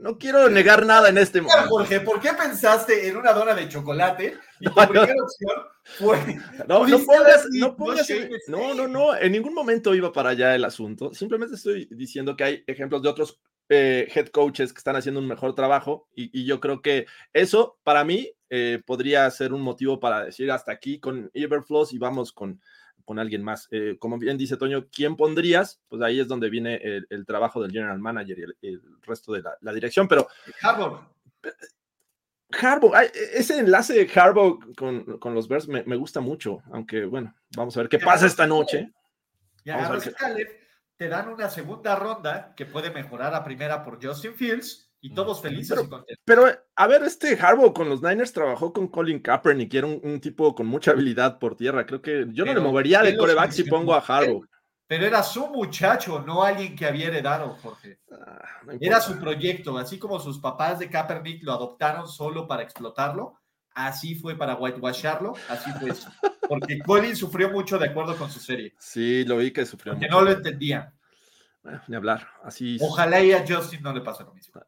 No 0.00 0.16
quiero 0.16 0.48
negar 0.48 0.86
nada 0.86 1.08
en 1.08 1.18
este 1.18 1.40
momento. 1.40 1.68
Jorge, 1.68 2.00
¿por 2.00 2.20
qué 2.20 2.30
pensaste 2.32 3.08
en 3.08 3.16
una 3.16 3.32
dona 3.32 3.54
de 3.54 3.68
chocolate 3.68 4.36
y 4.60 4.64
tu 4.66 4.70
No, 4.74 4.82
no. 4.82 4.88
primera 4.88 5.14
opción 5.22 5.62
fue... 5.82 6.36
No, 6.68 6.86
no 6.86 6.98
pongas, 7.00 7.46
no 7.52 7.76
pongas, 7.76 8.08
no, 8.46 8.74
no, 8.74 8.86
no, 8.86 9.16
en 9.16 9.32
ningún 9.32 9.54
momento 9.54 9.94
iba 9.94 10.12
para 10.12 10.30
allá 10.30 10.54
el 10.54 10.64
asunto. 10.64 11.12
Simplemente 11.12 11.56
estoy 11.56 11.88
diciendo 11.90 12.36
que 12.36 12.44
hay 12.44 12.64
ejemplos 12.66 13.02
de 13.02 13.08
otros 13.08 13.40
eh, 13.68 14.08
head 14.14 14.28
coaches 14.28 14.72
que 14.72 14.78
están 14.78 14.96
haciendo 14.96 15.20
un 15.20 15.28
mejor 15.28 15.54
trabajo 15.54 16.08
y, 16.14 16.30
y 16.38 16.46
yo 16.46 16.58
creo 16.60 16.80
que 16.80 17.06
eso 17.32 17.78
para 17.82 18.02
mí 18.04 18.32
eh, 18.50 18.80
podría 18.86 19.30
ser 19.30 19.52
un 19.52 19.60
motivo 19.60 20.00
para 20.00 20.24
decir 20.24 20.50
hasta 20.50 20.72
aquí 20.72 20.98
con 21.00 21.30
Everflows 21.34 21.92
y 21.92 21.98
vamos 21.98 22.32
con, 22.32 22.62
con 23.04 23.18
alguien 23.18 23.42
más. 23.42 23.68
Eh, 23.70 23.96
como 23.98 24.18
bien 24.18 24.38
dice 24.38 24.56
Toño, 24.56 24.86
¿quién 24.92 25.16
pondrías? 25.16 25.80
Pues 25.88 26.02
ahí 26.02 26.20
es 26.20 26.28
donde 26.28 26.50
viene 26.50 26.76
el, 26.76 27.06
el 27.10 27.24
trabajo 27.26 27.62
del 27.62 27.72
general 27.72 27.98
manager 27.98 28.38
y 28.38 28.42
el, 28.42 28.56
el 28.62 28.82
resto 29.02 29.32
de 29.32 29.42
la, 29.42 29.56
la 29.60 29.72
dirección, 29.72 30.08
pero 30.08 30.28
Harbaugh. 30.62 31.00
Harbaugh, 32.50 32.94
e- 32.96 33.12
ese 33.34 33.58
enlace 33.58 33.92
de 33.94 34.20
Harbaugh 34.20 34.58
con, 34.76 35.18
con 35.18 35.34
los 35.34 35.48
Bears 35.48 35.68
me, 35.68 35.82
me 35.84 35.96
gusta 35.96 36.20
mucho, 36.20 36.62
aunque 36.72 37.04
bueno, 37.04 37.34
vamos 37.56 37.76
a 37.76 37.80
ver 37.80 37.88
qué 37.88 37.98
pasa 37.98 38.26
esta 38.26 38.46
noche. 38.46 38.92
Y 39.64 39.70
a 39.70 39.88
Caleb, 40.16 40.48
te 40.96 41.08
dan 41.08 41.28
una 41.28 41.50
segunda 41.50 41.94
ronda 41.96 42.54
que 42.56 42.64
puede 42.66 42.90
mejorar 42.90 43.34
a 43.34 43.44
primera 43.44 43.84
por 43.84 44.04
Justin 44.04 44.34
Fields 44.34 44.87
y 45.00 45.14
todos 45.14 45.40
felices 45.40 45.78
y 45.84 45.88
contentos. 45.88 46.22
Pero, 46.24 46.46
a 46.74 46.86
ver, 46.86 47.02
este 47.04 47.38
Harbaugh 47.40 47.72
con 47.72 47.88
los 47.88 48.02
Niners 48.02 48.32
trabajó 48.32 48.72
con 48.72 48.88
Colin 48.88 49.20
Kaepernick, 49.20 49.70
que 49.70 49.78
era 49.78 49.86
un, 49.86 50.00
un 50.02 50.20
tipo 50.20 50.54
con 50.54 50.66
mucha 50.66 50.90
habilidad 50.90 51.38
por 51.38 51.56
tierra. 51.56 51.86
Creo 51.86 52.02
que 52.02 52.26
yo 52.30 52.44
no 52.44 52.50
Pero, 52.50 52.60
le 52.60 52.66
movería 52.66 52.98
de 52.98 53.04
¿quién 53.08 53.16
lo 53.16 53.22
coreback 53.22 53.52
si 53.52 53.64
pongo 53.64 53.94
a 53.94 53.98
Harbaugh. 53.98 54.44
Pero 54.86 55.04
era 55.04 55.22
su 55.22 55.48
muchacho, 55.48 56.24
no 56.26 56.42
alguien 56.42 56.74
que 56.74 56.86
había 56.86 57.08
heredado, 57.08 57.56
Jorge. 57.62 58.00
Ah, 58.10 58.42
no 58.64 58.72
Era 58.80 59.00
su 59.02 59.18
proyecto, 59.18 59.76
así 59.76 59.98
como 59.98 60.18
sus 60.18 60.38
papás 60.38 60.78
de 60.78 60.88
Kaepernick 60.88 61.44
lo 61.44 61.52
adoptaron 61.52 62.08
solo 62.08 62.48
para 62.48 62.62
explotarlo, 62.62 63.34
así 63.74 64.14
fue 64.14 64.34
para 64.34 64.54
whitewasharlo, 64.56 65.34
así 65.50 65.70
fue 65.72 65.90
eso. 65.90 66.10
Porque 66.48 66.78
Colin 66.78 67.14
sufrió 67.14 67.50
mucho 67.50 67.78
de 67.78 67.88
acuerdo 67.88 68.16
con 68.16 68.30
su 68.30 68.40
serie, 68.40 68.74
Sí, 68.78 69.26
lo 69.26 69.36
vi 69.36 69.50
que 69.52 69.66
sufrió 69.66 69.92
porque 69.92 70.06
mucho. 70.06 70.18
no 70.18 70.24
lo 70.24 70.32
entendían. 70.32 70.90
Bueno, 71.62 71.82
ni 71.86 71.94
hablar. 71.94 72.26
Así. 72.42 72.78
Ojalá 72.80 73.20
y 73.20 73.32
a 73.32 73.44
Justin 73.46 73.82
no 73.82 73.92
le 73.92 74.00
pase 74.00 74.24
lo 74.24 74.32
mismo. 74.32 74.62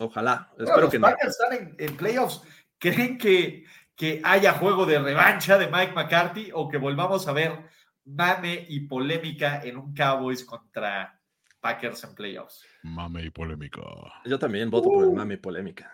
Ojalá. 0.00 0.48
Bueno, 0.50 0.64
Espero 0.64 0.80
los 0.82 0.90
que 0.90 0.98
no. 0.98 1.06
Packers 1.08 1.30
están 1.40 1.52
en, 1.58 1.76
en 1.78 1.96
playoffs. 1.96 2.42
¿Creen 2.78 3.18
que, 3.18 3.64
que 3.96 4.20
haya 4.24 4.52
juego 4.54 4.86
de 4.86 4.98
revancha 4.98 5.58
de 5.58 5.66
Mike 5.68 5.92
McCarthy 5.92 6.50
o 6.54 6.68
que 6.68 6.78
volvamos 6.78 7.26
a 7.26 7.32
ver 7.32 7.64
mame 8.04 8.64
y 8.68 8.80
polémica 8.80 9.60
en 9.62 9.76
un 9.76 9.94
Cowboys 9.94 10.44
contra 10.44 11.20
Packers 11.60 12.04
en 12.04 12.14
playoffs? 12.14 12.64
mame 12.82 13.24
y 13.24 13.30
polémica. 13.30 13.80
Yo 14.24 14.38
también 14.38 14.70
voto 14.70 14.88
por 14.88 15.04
el 15.04 15.12
mami 15.12 15.36
polémica. 15.36 15.92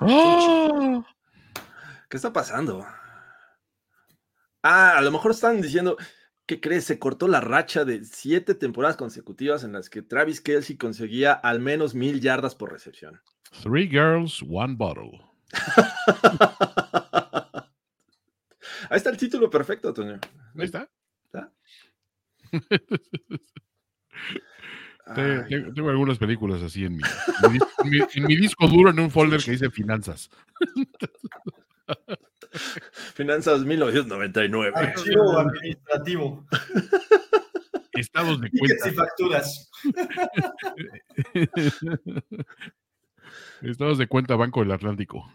¡Oh! 0.00 1.04
¿Qué 2.08 2.16
está 2.16 2.32
pasando? 2.32 2.86
Ah, 4.62 4.98
a 4.98 5.00
lo 5.00 5.10
mejor 5.10 5.32
están 5.32 5.60
diciendo, 5.60 5.96
¿qué 6.46 6.60
crees? 6.60 6.84
Se 6.84 6.98
cortó 6.98 7.28
la 7.28 7.40
racha 7.40 7.84
de 7.84 8.04
siete 8.04 8.54
temporadas 8.54 8.96
consecutivas 8.96 9.64
en 9.64 9.72
las 9.72 9.88
que 9.90 10.02
Travis 10.02 10.40
Kelsey 10.40 10.76
conseguía 10.76 11.32
al 11.32 11.60
menos 11.60 11.94
mil 11.94 12.20
yardas 12.20 12.54
por 12.54 12.72
recepción. 12.72 13.20
Three 13.62 13.88
girls, 13.88 14.42
one 14.48 14.74
bottle. 14.76 15.20
Ahí 18.90 18.96
está 18.98 19.08
el 19.10 19.16
título 19.16 19.48
perfecto, 19.48 19.94
Toño. 19.94 20.18
Ahí 20.58 20.64
está. 20.64 20.90
Tengo 25.74 25.90
algunas 25.90 26.16
películas 26.18 26.62
así 26.62 26.84
en 26.86 26.96
mi, 26.96 27.02
en 27.44 27.52
mi 27.52 27.58
dis- 27.58 27.68
en 27.84 27.90
mi- 27.90 27.98
en 28.14 28.24
mi 28.26 28.36
disco 28.36 28.66
duro 28.68 28.90
en 28.90 28.98
un 29.00 29.10
folder 29.10 29.42
que 29.42 29.50
dice 29.52 29.70
finanzas. 29.70 30.30
Finanzas 33.14 33.64
1999. 33.64 34.72
Archivo 34.74 35.38
administrativo. 35.38 36.46
Estados 37.92 38.40
de 38.40 38.50
Tickets 38.50 38.86
y 38.86 38.94
cuenta. 38.94 39.04
facturas. 39.04 39.70
Estados 43.62 43.98
de 43.98 44.08
cuenta 44.08 44.36
Banco 44.36 44.60
del 44.60 44.72
Atlántico. 44.72 45.30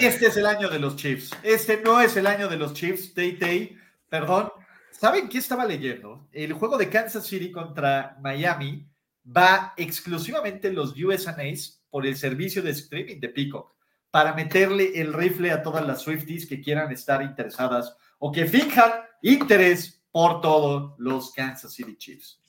Este 0.00 0.26
es 0.26 0.36
el 0.36 0.46
año 0.46 0.68
de 0.68 0.78
los 0.78 0.96
Chiefs. 0.96 1.30
Este 1.42 1.82
no 1.82 2.00
es 2.00 2.16
el 2.16 2.26
año 2.26 2.48
de 2.48 2.56
los 2.56 2.72
Chiefs. 2.72 3.14
Tay 3.14 3.38
Tay, 3.38 3.76
perdón. 4.08 4.50
¿Saben 4.90 5.28
qué 5.28 5.38
estaba 5.38 5.64
leyendo? 5.64 6.28
El 6.32 6.52
juego 6.52 6.76
de 6.76 6.90
Kansas 6.90 7.26
City 7.26 7.50
contra 7.50 8.16
Miami 8.20 8.89
va 9.24 9.74
exclusivamente 9.76 10.68
en 10.68 10.74
los 10.74 10.94
USANAs 10.96 11.82
por 11.90 12.06
el 12.06 12.16
servicio 12.16 12.62
de 12.62 12.70
streaming 12.70 13.20
de 13.20 13.28
Peacock 13.28 13.74
para 14.10 14.34
meterle 14.34 15.00
el 15.00 15.12
rifle 15.12 15.52
a 15.52 15.62
todas 15.62 15.86
las 15.86 16.02
Swifties 16.02 16.46
que 16.46 16.60
quieran 16.60 16.90
estar 16.90 17.22
interesadas 17.22 17.96
o 18.18 18.32
que 18.32 18.46
finjan 18.46 18.90
interés 19.22 20.02
por 20.10 20.40
todos 20.40 20.94
los 20.98 21.32
Kansas 21.32 21.72
City 21.72 21.96
Chiefs. 21.96 22.40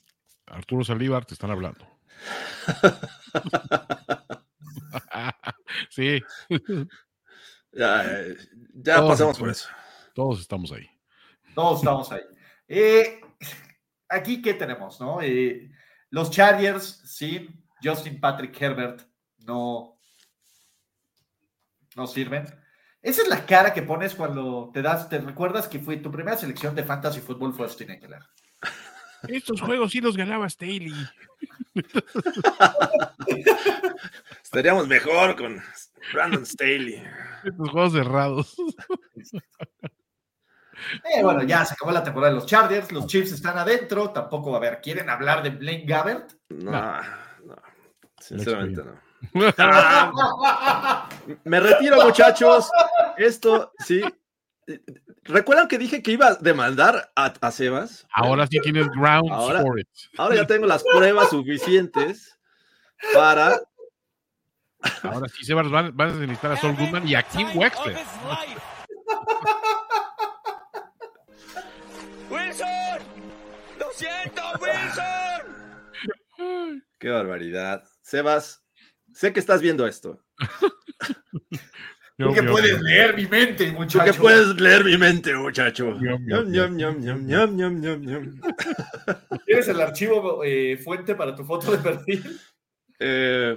Arturo 0.47 0.83
Saldívar, 0.83 1.25
te 1.25 1.35
están 1.35 1.51
hablando. 1.51 1.87
sí, 5.89 6.21
ya 7.71 8.05
eh, 8.05 8.35
ya 8.73 8.95
Todos 8.97 9.09
pasamos 9.09 9.39
por 9.39 9.49
eso. 9.49 9.69
todos 10.13 10.41
estamos 10.41 10.71
ahí. 10.71 10.87
Todos 11.55 11.79
estamos 11.79 12.11
ahí. 12.11 12.21
Eh, 12.67 13.21
aquí, 14.09 14.41
¿qué 14.41 14.53
tenemos? 14.53 14.99
No? 14.99 15.21
Eh, 15.21 15.71
los 16.11 16.29
Chargers, 16.29 17.01
sí, 17.05 17.49
Justin 17.81 18.19
Patrick 18.19 18.61
Herbert 18.61 19.01
no, 19.39 19.97
no 21.95 22.07
sirven. 22.07 22.45
Esa 23.01 23.23
es 23.23 23.27
la 23.27 23.45
cara 23.45 23.73
que 23.73 23.81
pones 23.81 24.13
cuando 24.13 24.69
te 24.73 24.81
das, 24.81 25.09
te 25.09 25.17
recuerdas 25.19 25.67
que 25.67 25.79
fue 25.79 25.97
tu 25.97 26.11
primera 26.11 26.37
selección 26.37 26.75
de 26.75 26.83
fantasy 26.83 27.19
fútbol 27.21 27.53
fue 27.53 27.65
Austin 27.65 27.91
Eckler. 27.91 28.21
Estos 29.27 29.61
juegos 29.61 29.91
sí 29.91 30.01
los 30.01 30.17
ganaba 30.17 30.49
Staley. 30.49 30.93
Estaríamos 34.43 34.87
mejor 34.87 35.35
con 35.35 35.61
Brandon 36.13 36.45
Staley. 36.45 37.01
Estos 37.43 37.69
juegos 37.69 37.93
cerrados. 37.93 38.55
Eh, 41.03 41.21
bueno, 41.23 41.43
ya 41.43 41.63
se 41.65 41.73
acabó 41.73 41.91
la 41.91 42.03
temporada 42.03 42.33
de 42.33 42.39
los 42.39 42.45
Chargers, 42.47 42.91
los 42.91 43.05
Chiefs 43.07 43.31
están 43.33 43.57
adentro, 43.57 44.11
tampoco, 44.11 44.55
a 44.55 44.59
ver, 44.59 44.81
¿quieren 44.81 45.09
hablar 45.09 45.43
de 45.43 45.49
Blaine 45.51 45.85
Gabbert? 45.85 46.31
No, 46.49 46.71
no. 46.71 47.55
Sinceramente 48.19 48.83
no. 48.83 48.99
Me 51.43 51.59
retiro, 51.59 52.01
muchachos. 52.03 52.69
Esto 53.17 53.71
sí. 53.79 54.01
¿Recuerdan 55.23 55.67
que 55.67 55.77
dije 55.77 56.01
que 56.01 56.11
iba 56.11 56.27
a 56.27 56.35
demandar 56.35 57.11
a, 57.15 57.25
a 57.39 57.51
Sebas? 57.51 58.07
Ahora 58.13 58.47
sí 58.47 58.57
tienes 58.61 58.87
grounds 58.89 59.31
Ahora- 59.31 59.61
for 59.61 59.79
it. 59.79 59.87
Ahora 60.17 60.35
ya 60.35 60.47
tengo 60.47 60.65
las 60.65 60.83
pruebas 60.83 61.29
suficientes 61.29 62.37
para. 63.13 63.59
Ahora 65.03 65.27
sí, 65.29 65.45
Sebas, 65.45 65.69
van, 65.69 65.95
van 65.95 66.09
a 66.09 66.13
necesitar 66.13 66.53
a 66.53 66.57
Sol 66.57 66.75
Goodman 66.75 67.07
y 67.07 67.13
a 67.15 67.21
Kim 67.23 67.47
Wexler. 67.55 67.97
siento, 74.01 74.41
Wilson! 74.59 76.83
Qué 76.99 77.09
barbaridad. 77.09 77.83
Sebas, 78.01 78.63
sé 79.13 79.31
que 79.33 79.39
estás 79.39 79.61
viendo 79.61 79.85
esto. 79.87 80.23
Tú 82.17 82.33
que 82.33 82.43
puedes 82.43 82.81
leer 82.81 83.15
mi 83.15 83.25
mente, 83.25 83.67
Tú 83.67 83.73
muchacho. 83.73 84.11
que 84.11 84.19
puedes 84.19 84.59
leer 84.59 84.83
mi 84.83 84.97
mente, 84.97 85.33
muchacho. 85.35 85.97
¿Tienes 89.45 89.67
el 89.67 89.81
archivo 89.81 90.43
eh, 90.43 90.77
fuente 90.77 91.15
para 91.15 91.35
tu 91.35 91.43
foto 91.43 91.71
de 91.71 91.77
perfil? 91.79 92.39
Eh, 92.99 93.55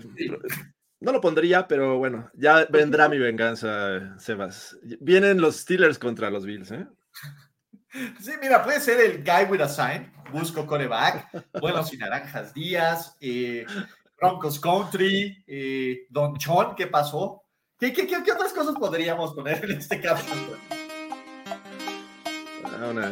no 1.00 1.12
lo 1.12 1.20
pondría, 1.20 1.68
pero 1.68 1.98
bueno, 1.98 2.30
ya 2.32 2.64
vendrá 2.70 3.10
mi 3.10 3.18
venganza, 3.18 4.16
Sebas. 4.18 4.78
Vienen 5.00 5.42
los 5.42 5.56
Steelers 5.56 5.98
contra 5.98 6.30
los 6.30 6.46
Bills, 6.46 6.70
¿eh? 6.70 6.86
Sí, 8.20 8.32
mira, 8.42 8.64
puede 8.64 8.80
ser 8.80 9.00
el 9.00 9.22
guy 9.22 9.44
with 9.48 9.60
a 9.60 9.68
sign, 9.68 10.12
busco 10.32 10.66
coreback, 10.66 11.28
buenos 11.60 11.92
y 11.94 11.96
naranjas 11.96 12.52
días, 12.52 13.16
eh, 13.20 13.64
Broncos 14.20 14.58
Country, 14.58 15.44
eh, 15.46 16.06
Don 16.10 16.36
Chon, 16.36 16.74
¿qué 16.74 16.88
pasó? 16.88 17.44
¿Qué, 17.78 17.92
qué, 17.92 18.04
qué, 18.06 18.20
qué 18.24 18.32
otras 18.32 18.52
cosas 18.52 18.74
podríamos 18.74 19.32
poner 19.34 19.64
en 19.64 19.78
este 19.78 20.00
caso? 20.00 20.26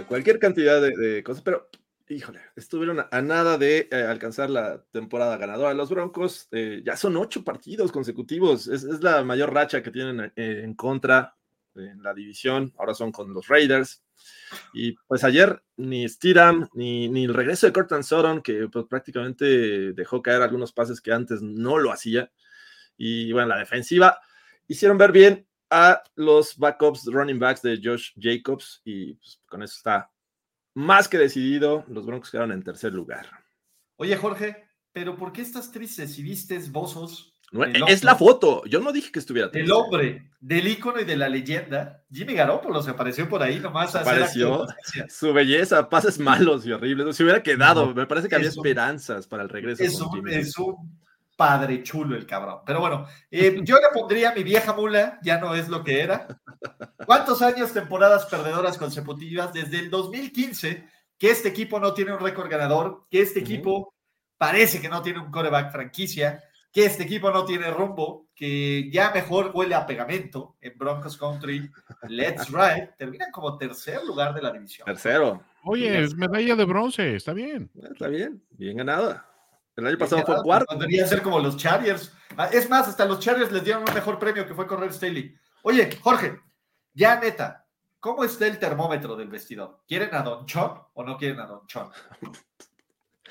Cualquier 0.09 0.41
cantidad 0.41 0.83
de, 0.83 0.91
de 0.97 1.23
cosas, 1.23 1.43
pero 1.43 1.69
híjole, 2.09 2.41
estuvieron 2.57 3.07
a, 3.09 3.23
nada 3.23 3.59
de 3.59 3.89
eh, 3.91 4.03
alcanzar 4.03 4.51
la 4.51 4.83
temporada 4.91 5.37
ganadora. 5.37 5.75
Los 5.75 5.91
Broncos 5.91 6.49
eh, 6.51 6.83
ya 6.85 6.97
son 6.97 7.17
ocho 7.17 7.45
partidos 7.45 7.93
consecutivos, 7.93 8.67
es, 8.67 8.83
la 9.01 9.23
mayor 9.23 9.55
racha 9.55 9.81
que 9.81 9.93
tienen 9.93 10.33
en 10.35 10.75
contra 10.75 11.37
en 11.77 12.03
la 12.03 12.15
división. 12.15 12.73
Ahora 12.79 12.95
son 12.95 13.13
con 13.13 13.33
los 13.33 13.49
Raiders. 13.49 14.03
Y 14.73 14.93
pues 15.07 15.25
ayer 15.25 15.63
ni 15.77 16.09
Stidham 16.09 16.69
ni, 16.75 17.09
ni 17.09 17.25
el 17.25 17.35
regreso 17.35 17.67
de 17.67 17.73
Cortland 17.73 18.05
Sutton, 18.05 18.43
que 18.43 18.69
pues, 18.69 18.87
prácticamente 18.87 19.93
dejó 19.93 20.23
caer 20.23 20.43
algunos 20.43 20.73
pases 20.73 21.01
que 21.01 21.13
antes 21.13 21.43
no 21.43 21.79
lo 21.79 21.93
hacía. 21.93 22.31
Y 22.97 23.33
bueno, 23.33 23.49
la 23.49 23.59
defensiva 23.59 24.21
hicieron 24.69 24.99
ver 24.99 25.13
bien 25.13 25.47
a 25.71 26.03
los 26.17 26.57
backups 26.59 27.07
running 27.07 27.39
backs 27.39 27.63
de 27.63 27.81
Josh 27.83 28.13
Jacobs 28.19 28.83
y 28.85 29.15
pues, 29.15 29.41
con 29.47 29.63
eso 29.63 29.75
está 29.77 30.11
más 30.75 31.09
que 31.09 31.19
decidido. 31.19 31.85
Los 31.89 32.07
Broncos 32.07 32.31
quedaron 32.31 32.53
en 32.53 32.63
tercer 32.63 32.93
lugar. 32.93 33.27
Oye, 33.97 34.17
Jorge, 34.17 34.69
¿pero 34.93 35.17
por 35.17 35.33
qué 35.33 35.43
estás 35.43 35.73
triste 35.73 36.07
si 36.07 36.23
vistes 36.23 36.71
bozos? 36.71 37.32
No, 37.53 37.65
del 37.67 37.85
es 37.89 38.03
la 38.03 38.17
foto. 38.17 38.65
Yo 38.65 38.81
no 38.81 38.93
dije 38.93 39.13
que 39.13 39.19
estuviera 39.19 39.51
El 39.53 39.71
hombre 39.71 40.31
del 40.41 40.67
ícono 40.67 41.01
y 41.01 41.05
de 41.05 41.17
la 41.17 41.29
leyenda, 41.29 42.03
Jimmy 42.11 42.35
Garoppolo, 42.35 42.83
se 42.83 42.91
apareció 42.91 43.29
por 43.29 43.43
ahí 43.43 43.61
nomás 43.61 43.95
Apareció. 43.95 44.67
Su 45.09 45.33
belleza, 45.33 45.89
pases 45.89 46.19
malos 46.19 46.67
y 46.67 46.73
horribles. 46.73 47.15
Se 47.15 47.23
hubiera 47.23 47.43
quedado. 47.43 47.95
Me 47.95 48.07
parece 48.07 48.29
que 48.29 48.35
había 48.37 48.49
un- 48.49 48.57
esperanzas 48.57 49.27
para 49.27 49.43
el 49.43 49.49
regreso. 49.51 49.83
Es 49.85 50.01
un, 50.01 50.11
Jimmy. 50.13 50.35
es 50.35 50.59
un 50.59 50.99
padre 51.37 51.83
chulo 51.83 52.17
el 52.17 52.27
cabrón. 52.27 52.61
Pero 52.65 52.81
bueno, 52.81 53.07
eh, 53.31 53.61
yo 53.63 53.77
le 53.77 53.89
pondría 53.93 54.33
mi 54.33 54.43
vieja 54.43 54.73
mula, 54.73 55.19
ya 55.23 55.39
no 55.39 55.55
es 55.55 55.69
lo 55.69 55.85
que 55.85 56.01
era. 56.01 56.27
¿Cuántos 57.05 57.43
años, 57.43 57.73
temporadas 57.73 58.27
perdedoras 58.27 58.79
consecutivas 58.79 59.53
desde 59.53 59.79
el 59.79 59.91
2015 59.91 60.89
que 61.19 61.31
este 61.31 61.49
equipo 61.51 61.79
no 61.79 61.95
tiene 61.95 62.13
un 62.13 62.21
récord 62.21 62.51
ganador, 62.51 63.07
que 63.11 63.21
este 63.21 63.41
equipo 63.41 63.95
parece 64.39 64.81
que 64.81 64.89
no 64.89 65.03
tiene 65.03 65.21
un 65.21 65.31
coreback 65.31 65.71
franquicia, 65.71 66.43
que 66.73 66.87
este 66.87 67.03
equipo 67.03 67.31
no 67.31 67.45
tiene 67.45 67.71
rumbo, 67.71 68.29
que 68.35 68.91
ya 68.91 69.11
mejor 69.13 69.51
huele 69.55 69.75
a 69.75 69.87
pegamento 69.87 70.57
en 70.61 70.77
Broncos 70.79 71.17
Country, 71.19 71.71
Let's 72.09 72.49
Ride, 72.49 72.95
terminan 72.97 73.31
como 73.31 73.59
tercer 73.59 74.03
lugar 74.05 74.33
de 74.35 74.41
la 74.43 74.51
división. 74.51 74.87
Tercero. 74.87 75.43
Oye, 75.65 76.03
es 76.03 76.15
medalla 76.17 76.57
de 76.57 76.65
bronce, 76.65 77.15
está 77.15 77.33
bien. 77.35 77.71
Está 77.93 78.09
bien. 78.09 78.43
Bien 78.51 78.77
ganada. 78.79 79.29
El 79.77 79.87
año 79.87 79.99
pasado 79.99 80.23
fue 80.25 80.43
cuarto. 80.43 80.75
Podría 80.75 81.07
ser 81.07 81.23
como 81.23 81.39
los 81.39 81.57
Chargers. 81.57 82.13
Ah, 82.37 82.49
Es 82.53 82.69
más, 82.69 82.89
hasta 82.89 83.05
los 83.05 83.21
Chargers 83.21 83.53
les 83.53 83.65
dieron 83.65 83.85
un 83.87 83.95
mejor 83.95 84.19
premio 84.19 84.47
que 84.47 84.55
fue 84.55 84.67
correr 84.67 84.93
Staley. 84.93 85.35
Oye, 85.63 85.97
Jorge, 86.01 86.41
ya 86.95 87.21
neta, 87.21 87.67
¿cómo 88.01 88.25
está 88.25 88.47
el 88.47 88.59
termómetro 88.59 89.15
del 89.15 89.29
vestidor? 89.29 89.81
¿Quieren 89.87 90.15
a 90.15 90.23
Don 90.23 90.47
Chon 90.47 90.73
o 90.95 91.05
no 91.05 91.17
quieren 91.17 91.39
a 91.41 91.47
Don 91.47 91.67
Chon? 91.67 91.89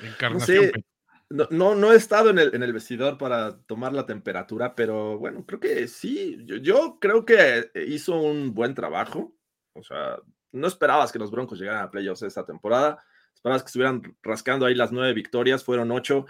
No 0.01 0.07
Encarnación. 0.07 0.63
sé, 0.73 0.85
no, 1.31 1.47
no, 1.49 1.75
no 1.75 1.93
he 1.93 1.95
estado 1.95 2.29
en 2.29 2.39
el, 2.39 2.73
vestidor 2.73 3.17
para 3.17 3.57
tomar 3.63 3.93
la 3.93 4.05
temperatura, 4.05 4.75
pero 4.75 5.17
bueno, 5.17 5.45
creo 5.45 5.59
que 5.59 5.87
sí. 5.87 6.37
Yo, 6.45 6.99
creo 6.99 7.25
que 7.25 7.71
hizo 7.87 8.19
un 8.19 8.53
buen 8.53 8.75
trabajo. 8.75 9.33
O 9.73 9.83
sea, 9.83 10.17
no 10.51 10.67
esperabas 10.67 11.11
que 11.11 11.19
los 11.19 11.31
Broncos 11.31 11.59
llegaran 11.59 11.83
a 11.83 11.91
playoffs 11.91 12.23
esta 12.23 12.45
temporada. 12.45 13.03
Esperabas 13.33 13.63
que 13.63 13.67
estuvieran 13.67 14.17
rascando 14.21 14.65
ahí 14.65 14.75
las 14.75 14.91
nueve 14.91 15.13
victorias, 15.13 15.63
fueron 15.63 15.91
ocho. 15.91 16.25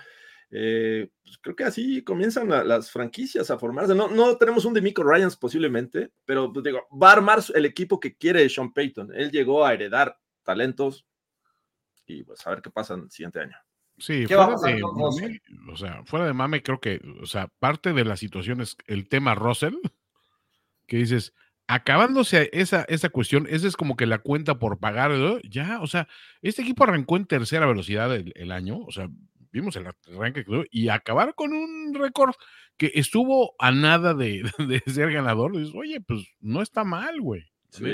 Eh, 0.52 1.10
pues 1.24 1.38
creo 1.40 1.56
que 1.56 1.64
así 1.64 2.04
comienzan 2.04 2.50
la- 2.50 2.64
las 2.64 2.92
franquicias 2.92 3.50
a 3.50 3.58
formarse. 3.58 3.96
No, 3.96 4.08
no 4.10 4.38
tenemos 4.38 4.66
un 4.66 4.74
Demico 4.74 5.04
Ryans 5.04 5.38
posiblemente, 5.38 6.12
pero 6.26 6.52
pues, 6.52 6.64
digo, 6.64 6.88
va 6.92 7.10
a 7.10 7.14
armar 7.14 7.40
el 7.56 7.66
equipo 7.66 8.00
que 8.00 8.16
quiere 8.16 8.48
Sean 8.50 8.74
Payton. 8.74 9.14
Él 9.16 9.32
llegó 9.32 9.66
a 9.66 9.74
heredar 9.74 10.18
talentos 10.44 11.06
y 12.06 12.24
pues 12.24 12.46
a 12.46 12.50
ver 12.52 12.62
qué 12.62 12.70
pasa 12.70 12.94
en 12.96 13.02
el 13.02 13.12
siguiente 13.12 13.40
año. 13.40 13.56
Sí, 14.02 14.26
¿Qué 14.28 14.36
va 14.36 14.46
a 14.46 14.58
fuera 14.58 14.76
de 14.76 14.82
mame, 14.82 15.42
o 15.72 15.78
sea, 15.78 16.04
fuera 16.06 16.26
de 16.26 16.34
mame, 16.34 16.64
creo 16.64 16.80
que, 16.80 17.00
o 17.22 17.28
sea, 17.28 17.50
parte 17.60 17.94
de 17.94 18.04
la 18.04 18.18
situación 18.18 18.60
es 18.60 18.76
el 18.88 19.08
tema 19.08 19.36
Russell, 19.36 19.76
que 20.88 20.98
dices, 20.98 21.36
acabándose 21.68 22.50
esa, 22.52 22.84
esa 22.90 23.10
cuestión, 23.10 23.46
esa 23.48 23.68
es 23.68 23.78
como 23.78 23.96
que 23.96 24.08
la 24.08 24.18
cuenta 24.18 24.58
por 24.58 24.80
pagar, 24.80 25.12
¿no? 25.12 25.40
ya, 25.42 25.80
o 25.82 25.88
sea, 25.88 26.08
este 26.42 26.64
equipo 26.64 26.84
arrancó 26.84 27.16
en 27.16 27.28
tercera 27.28 27.68
velocidad 27.68 28.14
el, 28.16 28.34
el 28.36 28.52
año, 28.52 28.80
o 28.80 28.92
sea, 28.92 29.08
vimos 29.52 29.76
el 29.76 29.86
arranque 29.86 30.46
y 30.72 30.90
acabar 30.90 31.36
con 31.36 31.54
un 31.54 31.94
récord 31.94 32.34
que 32.78 32.92
estuvo 32.96 33.54
a 33.60 33.72
nada 33.72 34.16
de, 34.16 34.44
de 34.58 34.80
ser 34.92 35.12
ganador, 35.12 35.56
dices, 35.56 35.76
oye, 35.76 36.02
pues 36.02 36.28
no 36.40 36.64
está 36.64 36.84
mal, 36.84 37.22
güey. 37.22 37.52
Sí, 37.70 37.86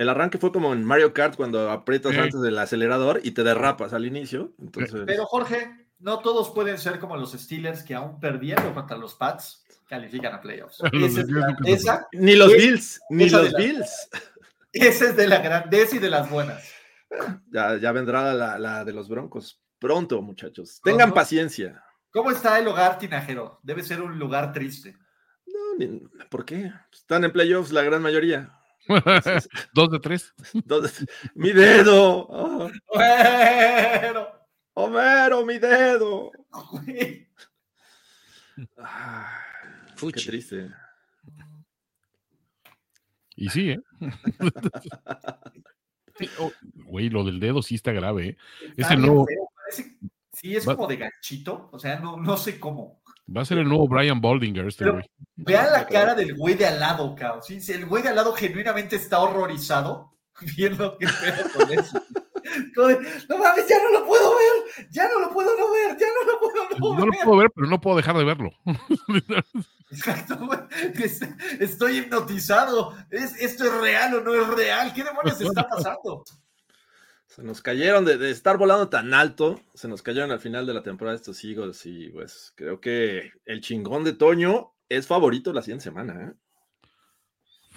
el 0.00 0.08
arranque 0.08 0.38
fue 0.38 0.50
como 0.52 0.72
en 0.72 0.82
Mario 0.84 1.12
Kart 1.12 1.36
cuando 1.36 1.70
aprietas 1.70 2.12
Sí. 2.12 2.18
antes 2.18 2.40
del 2.40 2.58
acelerador 2.58 3.20
y 3.22 3.32
te 3.32 3.42
derrapas 3.44 3.92
al 3.92 4.06
inicio. 4.06 4.52
Entonces, 4.58 5.02
Pero 5.06 5.26
Jorge, 5.26 5.86
no 5.98 6.20
todos 6.20 6.50
pueden 6.50 6.78
ser 6.78 6.98
como 6.98 7.16
los 7.16 7.32
Steelers 7.32 7.82
que 7.82 7.94
aún 7.94 8.18
perdiendo 8.18 8.72
contra 8.74 8.96
los 8.96 9.14
Pats 9.14 9.64
califican 9.88 10.32
a 10.34 10.40
playoffs. 10.40 10.78
Esa 11.66 12.06
ni 12.12 12.34
los 12.36 12.52
es- 12.52 12.56
Bills, 12.56 13.00
ni 13.10 13.28
los 13.28 13.52
la- 13.52 13.58
Bills. 13.58 14.08
esa 14.72 15.04
es 15.10 15.16
de 15.16 15.26
la 15.28 15.38
grandeza 15.40 15.96
y 15.96 15.98
de 15.98 16.10
las 16.10 16.30
buenas. 16.30 16.64
Ya, 17.50 17.76
ya 17.76 17.90
vendrá 17.92 18.32
la, 18.34 18.58
la 18.58 18.84
de 18.84 18.92
los 18.92 19.08
Broncos. 19.08 19.60
Pronto, 19.80 20.22
muchachos. 20.22 20.80
Tengan 20.84 21.12
paciencia. 21.12 21.82
¿Cómo 22.12 22.30
está 22.30 22.58
el 22.58 22.68
hogar 22.68 22.98
tinajero? 22.98 23.58
Debe 23.62 23.82
ser 23.82 24.00
un 24.00 24.18
lugar 24.18 24.52
triste. 24.52 24.96
No, 25.46 25.76
ni- 25.78 26.00
¿Por 26.30 26.44
qué? 26.44 26.72
Están 26.92 27.24
en 27.24 27.32
playoffs 27.32 27.72
la 27.72 27.82
gran 27.82 28.00
mayoría. 28.00 28.56
Dos 29.74 29.90
de 29.90 30.00
tres. 30.00 30.34
Mi 31.34 31.52
dedo. 31.52 32.28
Ah, 32.32 34.00
Bueno, 34.02 34.26
Homero, 34.74 35.44
mi 35.44 35.58
dedo. 35.58 36.30
Ah, 38.76 39.40
qué 39.98 40.10
triste. 40.12 40.70
Y 43.36 43.48
sí, 43.48 43.70
¿eh? 43.70 43.80
Oh, 46.38 46.52
Güey, 46.74 47.08
lo 47.08 47.24
del 47.24 47.40
dedo 47.40 47.62
sí 47.62 47.76
está 47.76 47.92
grave, 47.92 48.28
¿eh? 48.30 48.36
Está 48.76 48.96
nuevo, 48.96 49.26
parece- 49.54 49.96
sí, 50.34 50.54
es 50.56 50.68
Va- 50.68 50.76
como 50.76 50.88
de 50.88 50.96
ganchito. 50.98 51.70
O 51.72 51.78
sea, 51.78 51.98
no, 52.00 52.18
no 52.18 52.36
sé 52.36 52.60
cómo. 52.60 52.99
Va 53.36 53.42
a 53.42 53.44
ser 53.44 53.58
el 53.58 53.68
nuevo 53.68 53.86
Brian 53.88 54.20
Baldinger 54.20 54.66
este 54.66 54.90
güey. 54.90 55.04
Vean 55.36 55.72
la 55.72 55.86
cara 55.86 56.14
del 56.14 56.34
güey 56.36 56.54
de 56.54 56.66
al 56.66 56.80
lado, 56.80 57.14
cabrón. 57.14 57.42
Sí, 57.42 57.60
el 57.72 57.86
güey 57.86 58.02
de 58.02 58.08
al 58.10 58.16
lado 58.16 58.32
genuinamente 58.34 58.96
está 58.96 59.20
horrorizado 59.20 60.12
viendo 60.56 60.96
qué 60.98 61.06
pedo 61.06 61.50
con 61.54 61.72
eso. 61.78 62.02
No 63.28 63.38
mames, 63.38 63.68
ya 63.68 63.76
no 63.82 64.00
lo 64.00 64.06
puedo 64.06 64.30
ver, 64.30 64.88
ya 64.90 65.08
no 65.08 65.20
lo 65.20 65.30
puedo 65.32 65.50
no 65.56 65.70
ver, 65.72 65.96
ya 65.98 66.06
no 66.08 66.32
lo 66.32 66.40
puedo 66.40 66.68
no 66.70 66.98
No 66.98 67.06
lo 67.06 67.12
ver. 67.12 67.20
puedo 67.24 67.36
ver, 67.38 67.50
pero 67.54 67.66
no 67.68 67.80
puedo 67.80 67.96
dejar 67.96 68.16
de 68.16 68.24
verlo. 68.24 68.50
Exacto, 69.90 70.36
güey. 70.46 70.58
Es- 71.02 71.20
Estoy 71.60 71.98
hipnotizado. 71.98 72.94
¿Es, 73.10 73.36
¿Esto 73.40 73.64
es 73.64 73.72
real 73.80 74.14
o 74.14 74.20
no 74.20 74.34
es 74.34 74.46
real? 74.48 74.92
¿Qué 74.94 75.04
demonios 75.04 75.40
está 75.40 75.68
pasando? 75.68 76.24
Se 77.30 77.44
nos 77.44 77.62
cayeron 77.62 78.04
de, 78.04 78.18
de 78.18 78.32
estar 78.32 78.58
volando 78.58 78.88
tan 78.88 79.14
alto, 79.14 79.60
se 79.74 79.86
nos 79.86 80.02
cayeron 80.02 80.32
al 80.32 80.40
final 80.40 80.66
de 80.66 80.74
la 80.74 80.82
temporada 80.82 81.14
estos 81.14 81.44
Eagles 81.44 81.86
y 81.86 82.08
pues 82.08 82.52
creo 82.56 82.80
que 82.80 83.30
el 83.44 83.60
chingón 83.60 84.02
de 84.02 84.14
Toño 84.14 84.74
es 84.88 85.06
favorito 85.06 85.52
la 85.52 85.62
siguiente 85.62 85.84
semana. 85.84 86.24
¿eh? 86.24 86.34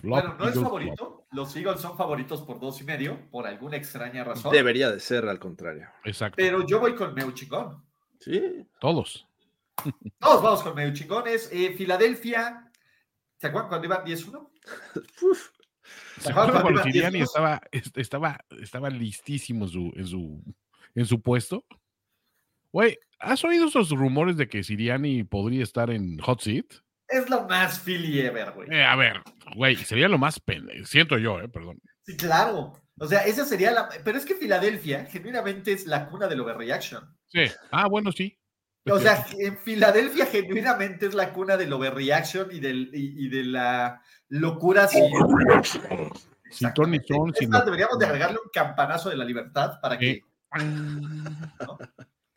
Bueno, 0.01 0.35
no 0.39 0.49
es 0.49 0.55
favorito. 0.55 1.27
Los 1.31 1.55
Eagles 1.55 1.81
son 1.81 1.95
favoritos 1.95 2.41
por 2.41 2.59
dos 2.59 2.81
y 2.81 2.83
medio, 2.83 3.29
por 3.29 3.45
alguna 3.45 3.77
extraña 3.77 4.23
razón. 4.23 4.51
Debería 4.51 4.89
de 4.89 4.99
ser 4.99 5.29
al 5.29 5.37
contrario. 5.37 5.87
Exacto. 6.03 6.35
Pero 6.35 6.65
yo 6.65 6.79
voy 6.79 6.95
con 6.95 7.13
meu 7.13 7.31
chingón. 7.31 7.85
Sí, 8.19 8.67
Todos. 8.79 9.27
Todos 10.19 10.41
vamos 10.41 10.63
con 10.63 10.73
medio 10.73 10.95
chingones. 10.95 11.47
Eh, 11.51 11.75
Filadelfia, 11.77 12.71
¿se 13.37 13.47
acuerdan 13.47 13.69
cuando 13.69 13.85
iban 13.85 14.03
10-1? 14.03 14.49
¿Se 16.23 16.31
Ajá, 16.31 16.41
acuerdan 16.41 16.61
cuando 16.63 16.81
cuando 16.81 16.97
iban 16.97 17.11
Sirianni 17.11 17.19
10-2? 17.19 17.23
estaba, 17.23 17.61
est- 17.71 17.97
estaba, 17.97 18.45
estaba 18.61 18.89
listísimo 18.89 19.65
en 19.65 19.71
su, 19.71 19.93
en 19.95 20.07
su, 20.07 20.43
en 20.95 21.05
su 21.05 21.21
puesto? 21.21 21.65
Güey, 22.71 22.97
¿Has 23.19 23.43
oído 23.45 23.67
esos 23.67 23.89
rumores 23.91 24.35
de 24.35 24.47
que 24.49 24.63
Siriani 24.63 25.23
podría 25.23 25.63
estar 25.63 25.89
en 25.89 26.17
Hot 26.19 26.41
Seat? 26.41 26.65
Es 27.07 27.29
lo 27.29 27.47
más 27.47 27.79
Philly 27.79 28.19
ever, 28.19 28.51
güey. 28.51 28.67
Eh, 28.71 28.83
a 28.83 28.95
ver, 28.95 29.21
güey, 29.55 29.75
sería 29.77 30.09
lo 30.09 30.17
más 30.17 30.39
pende. 30.39 30.83
Siento 30.85 31.17
yo, 31.17 31.39
eh, 31.39 31.47
perdón. 31.47 31.79
Sí, 32.01 32.17
claro. 32.17 32.73
O 32.99 33.07
sea, 33.07 33.19
esa 33.25 33.45
sería 33.45 33.71
la. 33.71 33.89
Pero 34.03 34.17
es 34.17 34.25
que 34.25 34.35
Filadelfia 34.35 35.05
genuinamente 35.05 35.71
es 35.71 35.85
la 35.85 36.07
cuna 36.09 36.27
del 36.27 36.41
overreaction. 36.41 37.15
Sí. 37.27 37.43
Ah, 37.71 37.87
bueno, 37.87 38.11
sí. 38.11 38.37
O 38.85 38.99
sea, 38.99 39.25
en 39.39 39.57
Filadelfia 39.57 40.25
genuinamente 40.25 41.05
es 41.05 41.13
la 41.13 41.31
cuna 41.31 41.55
del 41.55 41.71
overreaction 41.71 42.49
y, 42.51 42.59
del, 42.59 42.89
y, 42.93 43.25
y 43.25 43.29
de 43.29 43.43
la 43.45 44.01
locura. 44.29 44.87
Sin 44.87 46.73
Tony 46.73 46.99
sin 47.33 47.49
deberíamos 47.49 47.97
de 47.97 48.05
agregarle 48.05 48.37
un 48.43 48.49
campanazo 48.51 49.09
de 49.09 49.17
la 49.17 49.25
libertad 49.25 49.79
para 49.81 49.97
que. 49.97 50.21
¿no? 50.59 51.73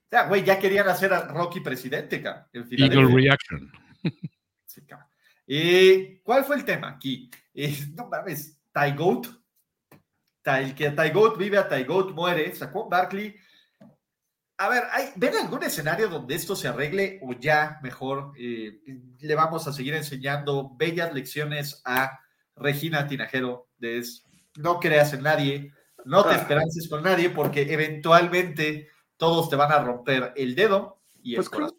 O 0.06 0.08
sea, 0.08 0.28
güey, 0.28 0.44
ya 0.44 0.58
querían 0.58 0.88
hacer 0.88 1.12
a 1.12 1.26
Rocky 1.26 1.60
presidente, 1.60 2.22
ca, 2.22 2.48
en 2.52 2.68
Eagle. 2.70 3.12
Reaction. 3.12 3.72
Sí. 4.66 4.82
Eh, 5.48 6.20
¿Cuál 6.22 6.44
fue 6.44 6.56
el 6.56 6.64
tema 6.64 6.90
aquí? 6.90 7.30
Eh, 7.52 7.76
no 7.94 8.08
mames, 8.08 8.58
Ty 8.72 8.92
Goat. 8.96 9.26
El 10.44 10.74
que 10.76 10.90
Ty 10.90 11.10
Goat 11.10 11.36
vive, 11.36 11.58
a 11.58 11.68
Ty 11.68 11.82
Goat 11.84 12.12
muere. 12.12 12.54
Sacó 12.54 12.88
Barkley. 12.88 13.34
A 14.58 14.68
ver, 14.70 14.84
¿hay, 14.90 15.10
¿ven 15.16 15.34
algún 15.36 15.62
escenario 15.64 16.08
donde 16.08 16.34
esto 16.34 16.56
se 16.56 16.68
arregle 16.68 17.20
o 17.22 17.34
ya 17.34 17.78
mejor 17.82 18.32
eh, 18.38 18.80
le 19.20 19.34
vamos 19.34 19.66
a 19.68 19.72
seguir 19.72 19.94
enseñando 19.94 20.74
bellas 20.76 21.12
lecciones 21.12 21.82
a 21.84 22.18
Regina 22.56 23.06
Tinajero? 23.06 23.68
De 23.76 23.98
es, 23.98 24.24
no 24.56 24.80
creas 24.80 25.12
en 25.12 25.22
nadie, 25.22 25.72
no 26.06 26.24
te 26.24 26.30
Ah. 26.30 26.36
esperances 26.36 26.88
con 26.88 27.02
nadie 27.02 27.28
porque 27.30 27.70
eventualmente 27.72 28.88
todos 29.18 29.50
te 29.50 29.56
van 29.56 29.72
a 29.72 29.78
romper 29.84 30.32
el 30.36 30.54
dedo 30.54 31.02
y 31.22 31.34
el 31.34 31.36
Pues 31.36 31.50
corazón. 31.50 31.78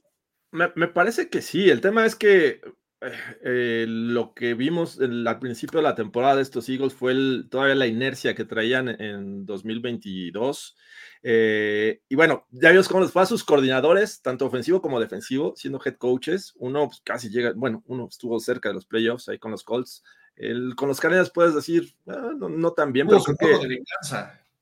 Me, 0.52 0.72
me 0.76 0.88
parece 0.88 1.30
que 1.30 1.42
sí. 1.42 1.70
El 1.70 1.82
tema 1.82 2.06
es 2.06 2.16
que 2.16 2.62
eh, 3.44 3.86
lo 3.88 4.34
que 4.34 4.54
vimos 4.54 5.00
el- 5.00 5.28
al 5.28 5.40
principio 5.40 5.80
de 5.80 5.84
la 5.84 5.96
temporada 5.96 6.36
de 6.36 6.42
estos 6.42 6.68
Eagles 6.70 6.94
fue 6.94 7.12
el- 7.12 7.48
todavía 7.50 7.76
la 7.76 7.88
inercia 7.88 8.36
que 8.36 8.46
traían 8.46 8.90
en 8.90 9.46
2022. 9.46 10.76
Eh, 11.24 12.02
y 12.10 12.16
bueno, 12.16 12.46
ya 12.52 12.72
vimos 12.72 12.88
cómo 12.88 13.02
les 13.02 13.12
fue 13.12 13.22
a 13.22 13.26
sus 13.26 13.44
coordinadores, 13.44 14.22
tanto 14.22 14.46
ofensivo 14.46 14.82
como 14.82 15.00
defensivo, 15.00 15.54
siendo 15.56 15.80
head 15.84 15.96
coaches. 15.98 16.54
Uno 16.58 16.88
pues, 16.88 17.02
casi 17.04 17.30
llega, 17.30 17.54
bueno, 17.56 17.84
uno 17.88 18.08
estuvo 18.10 18.40
cerca 18.40 18.70
de 18.70 18.76
los 18.76 18.86
playoffs 18.86 19.30
ahí 19.30 19.38
con 19.40 19.52
los 19.52 19.64
Colts. 19.64 20.04
El, 20.36 20.76
con 20.76 20.88
los 20.88 21.00
Cardinals 21.00 21.32
puedes 21.32 21.56
decir, 21.56 21.96
"Ah, 22.08 22.32
no, 22.38 22.48
no 22.50 22.72
tan 22.74 22.94
bien, 22.94 23.08
pero 23.08 23.24
creo 23.38 23.60
que, 23.62 23.68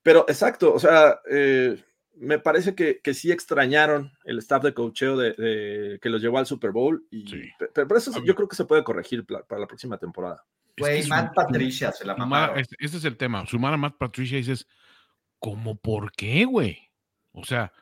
pero 0.02 0.24
exacto, 0.28 0.72
o 0.72 0.78
sea, 0.78 1.20
eh, 1.30 1.82
me 2.18 2.38
parece 2.38 2.74
que, 2.74 3.00
que 3.00 3.14
sí 3.14 3.30
extrañaron 3.30 4.12
el 4.24 4.38
staff 4.38 4.62
de 4.62 4.74
coacheo 4.74 5.16
de, 5.16 5.32
de- 5.34 5.98
que 6.00 6.08
los 6.08 6.20
llevó 6.22 6.38
al 6.38 6.46
Super 6.46 6.70
Bowl. 6.72 7.06
Y, 7.10 7.26
Sí. 7.28 7.42
Pero, 7.74 7.86
por 7.88 7.96
eso 7.96 8.12
yo 8.24 8.34
creo 8.34 8.48
que 8.48 8.56
se 8.56 8.64
puede 8.64 8.84
corregir 8.84 9.24
para 9.26 9.60
la 9.60 9.66
próxima 9.66 9.98
temporada. 9.98 10.44
Güey, 10.78 11.06
Matt 11.06 11.34
Patricia 11.34 11.90
se 11.92 12.04
la 12.04 12.14
mamaron. 12.16 12.58
este, 12.58 12.76
este 12.78 12.98
es 12.98 13.04
el 13.04 13.16
tema. 13.16 13.46
Sumar 13.46 13.72
a 13.74 13.76
Matt 13.78 13.96
Patricia 13.96 14.36
y 14.36 14.42
dices, 14.42 14.66
¿cómo 15.38 15.76
por 15.76 16.12
qué, 16.12 16.44
güey? 16.44 16.78
O 17.32 17.44
sea, 17.44 17.72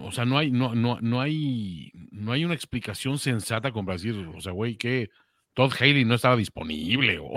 o 0.00 0.12
sea, 0.12 0.24
no 0.24 0.38
hay, 0.38 0.50
no, 0.50 0.74
no, 0.74 0.98
no 1.00 1.20
hay, 1.20 1.90
no 2.10 2.32
hay 2.32 2.44
una 2.44 2.54
explicación 2.54 3.18
sensata 3.18 3.72
para 3.72 3.92
decir, 3.92 4.14
o 4.34 4.40
sea, 4.40 4.52
güey, 4.52 4.76
que 4.76 5.10
Todd 5.54 5.72
Haley 5.78 6.04
no 6.04 6.14
estaba 6.14 6.36
disponible 6.36 7.18
o 7.22 7.34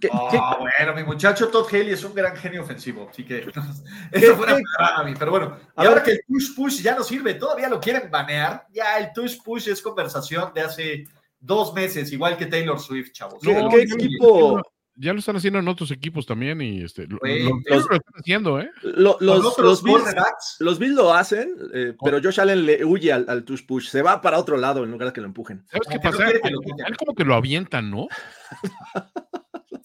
¿Qué- 0.00 0.08
qué- 0.08 0.38
Ah, 0.40 0.58
bueno, 0.58 0.94
mi 0.94 1.02
muchacho 1.04 1.48
Todd 1.48 1.66
Haley 1.68 1.90
es 1.92 2.04
un 2.04 2.14
gran 2.14 2.36
genio 2.36 2.62
ofensivo, 2.62 3.08
así 3.10 3.24
que 3.24 3.38
eso 4.12 4.36
fue 4.36 4.46
una 4.46 4.58
a 4.96 5.04
mí, 5.04 5.14
pero 5.18 5.30
bueno, 5.30 5.56
y 5.76 5.80
ahora 5.80 5.94
ver. 5.96 6.02
que 6.04 6.10
el 6.12 6.20
push 6.26 6.54
push 6.54 6.82
ya 6.82 6.94
no 6.94 7.02
sirve, 7.02 7.34
todavía 7.34 7.68
lo 7.68 7.80
quieren 7.80 8.10
banear, 8.10 8.66
ya 8.72 8.98
el 8.98 9.10
push 9.14 9.42
push 9.42 9.68
es 9.68 9.80
conversación 9.82 10.52
de 10.54 10.60
hace 10.62 11.04
dos 11.38 11.72
meses, 11.74 12.10
igual 12.12 12.36
que 12.36 12.46
Taylor 12.46 12.78
Swift, 12.80 13.12
chavos. 13.12 13.40
¿Qué- 13.42 13.52
No, 13.54 13.70
equipo? 13.72 14.60
ya 14.98 15.12
lo 15.12 15.18
están 15.18 15.36
haciendo 15.36 15.58
en 15.58 15.68
otros 15.68 15.90
equipos 15.90 16.24
también 16.24 16.58
y 16.62 16.82
este, 16.82 17.06
lo, 17.06 17.18
los- 17.22 17.86
lo 17.86 17.96
están 17.96 18.14
haciendo, 18.18 18.58
¿eh? 18.58 18.70
lo- 18.82 19.18
los, 19.20 19.54
Bills, 19.82 19.82
quarterbacks, 19.82 20.56
los 20.60 20.78
Bills 20.78 20.94
lo 20.94 21.12
hacen, 21.12 21.54
eh, 21.74 21.94
pero 22.02 22.18
Josh 22.22 22.40
Allen 22.40 22.64
le 22.64 22.82
huye 22.82 23.12
al, 23.12 23.26
al 23.28 23.44
tush 23.44 23.66
push. 23.66 23.88
Se 23.90 24.00
va 24.00 24.22
para 24.22 24.38
otro 24.38 24.56
lado 24.56 24.84
en 24.84 24.90
lugar 24.90 25.08
de 25.08 25.12
que 25.12 25.20
lo 25.20 25.26
empujen. 25.26 25.66
¿Sabes 25.70 25.86
qué 25.90 26.00
pasa? 26.00 26.24
que 26.42 26.50
lo 26.50 26.60
él 26.86 26.96
como 26.96 27.14
que 27.14 27.24
lo 27.24 27.34
avientan, 27.34 27.90
¿no? 27.90 28.08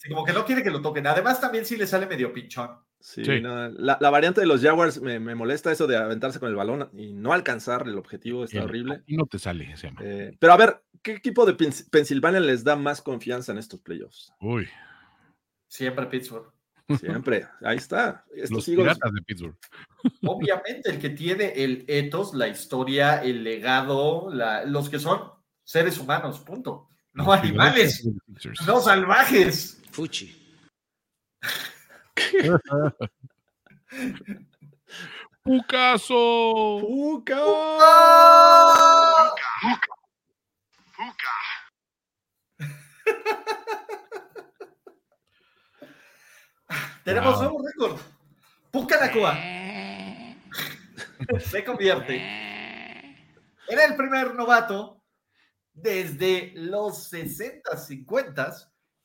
sí, 0.02 0.10
como 0.10 0.26
que 0.26 0.34
no 0.34 0.46
quiere 0.46 0.64
que 0.64 0.72
lo 0.72 0.82
toquen, 0.82 1.06
además 1.08 1.40
también 1.40 1.66
sí 1.66 1.78
le 1.78 1.86
sale 1.88 2.08
medio 2.08 2.34
pinchón. 2.34 2.72
Sí, 3.00 3.26
Sí. 3.26 3.42
no, 3.42 3.68
la, 3.70 3.98
la 4.00 4.10
variante 4.12 4.42
de 4.42 4.48
los 4.48 4.62
Jaguars 4.62 5.02
me, 5.02 5.20
me 5.20 5.34
molesta 5.34 5.72
eso 5.72 5.88
de 5.88 5.98
aventarse 5.98 6.40
con 6.40 6.50
el 6.50 6.56
balón 6.56 6.90
y 6.94 7.14
no 7.14 7.34
alcanzar 7.34 7.88
el 7.88 7.98
objetivo, 7.98 8.44
está 8.44 8.60
El- 8.60 8.64
horrible. 8.66 9.04
Y 9.08 9.18
no 9.18 9.26
te 9.26 9.40
sale, 9.40 9.76
se 9.76 9.88
llama. 9.88 10.02
Eh, 10.04 10.36
pero 10.40 10.54
a 10.54 10.58
ver, 10.58 10.84
¿qué 11.02 11.14
equipo 11.14 11.46
de 11.46 11.58
Pens- 11.58 11.90
Pensilvania 11.90 12.40
les 12.40 12.64
da 12.64 12.76
más 12.76 13.02
confianza 13.02 13.52
en 13.52 13.58
estos 13.58 13.80
playoffs? 13.82 14.32
Uy, 14.40 14.68
Siempre 15.68 16.06
Pittsburgh. 16.08 16.52
Siempre, 17.00 17.48
ahí 17.64 17.78
está. 17.78 18.26
Estos 18.34 18.52
los 18.52 18.68
Eagles, 18.68 18.84
piratas 18.98 19.14
de 19.14 19.22
Pittsburgh. 19.22 19.56
Obviamente 20.26 20.90
el 20.92 21.00
que 21.00 21.10
tiene 21.12 21.54
el 21.56 21.86
ethos, 21.88 22.34
la 22.34 22.50
historia, 22.50 23.24
el 23.24 23.44
legado, 23.44 24.30
la- 24.34 24.66
los 24.66 24.90
que 24.90 25.00
son 25.00 25.32
seres 25.64 25.98
humanos, 25.98 26.40
punto. 26.42 26.90
No 27.14 27.26
Los 27.26 27.40
animales, 27.40 28.08
no 28.66 28.80
salvajes. 28.80 29.82
Fuchi. 29.92 30.38
¡Pucaso! 35.44 36.80
¡Puca! 36.82 37.36
Tenemos 47.04 47.34
Wow. 47.34 47.44
nuevo 47.44 47.66
récord. 47.68 48.00
Pucanacua 48.72 49.38
se 51.40 51.64
convierte 51.66 52.16
en 53.68 53.80
el 53.80 53.96
primer 53.98 54.34
novato 54.36 55.01
desde 55.74 56.52
los 56.56 57.10
60, 57.10 57.78
50 57.78 58.56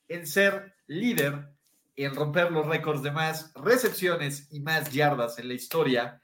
en 0.09 0.27
ser 0.27 0.73
líder, 0.87 1.49
en 1.95 2.15
romper 2.15 2.51
los 2.51 2.67
récords 2.67 3.01
de 3.01 3.11
más 3.11 3.51
recepciones 3.55 4.47
y 4.51 4.59
más 4.59 4.91
yardas 4.91 5.39
en 5.39 5.47
la 5.47 5.55
historia. 5.55 6.21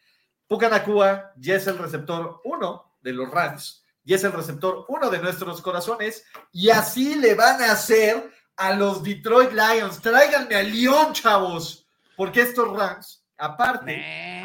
Pucanacua 0.48 1.32
ya 1.38 1.56
es 1.56 1.68
el 1.68 1.78
receptor 1.78 2.42
uno 2.44 2.96
de 3.02 3.14
los 3.14 3.30
Rams, 3.30 3.84
y 4.06 4.14
es 4.14 4.24
el 4.24 4.34
receptor 4.34 4.86
uno 4.88 5.10
de 5.10 5.20
nuestros 5.20 5.62
corazones, 5.62 6.26
y 6.52 6.70
así 6.70 7.16
le 7.16 7.36
van 7.36 7.62
a 7.62 7.72
hacer 7.72 8.32
a 8.56 8.74
los 8.74 9.04
Detroit 9.04 9.52
Lions. 9.52 10.00
Tráiganme 10.02 10.56
a 10.56 10.64
León, 10.64 11.14
chavos, 11.14 11.88
porque 12.16 12.42
estos 12.42 12.72
Rams, 12.78 13.26
aparte, 13.38 13.96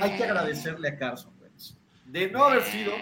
hay 0.01 0.17
que 0.17 0.25
agradecerle 0.25 0.89
a 0.89 0.99
Carson 0.99 1.37
Wentz 1.39 1.77
de 2.07 2.31
no 2.31 2.45
haber 2.45 2.63
sido 2.65 2.93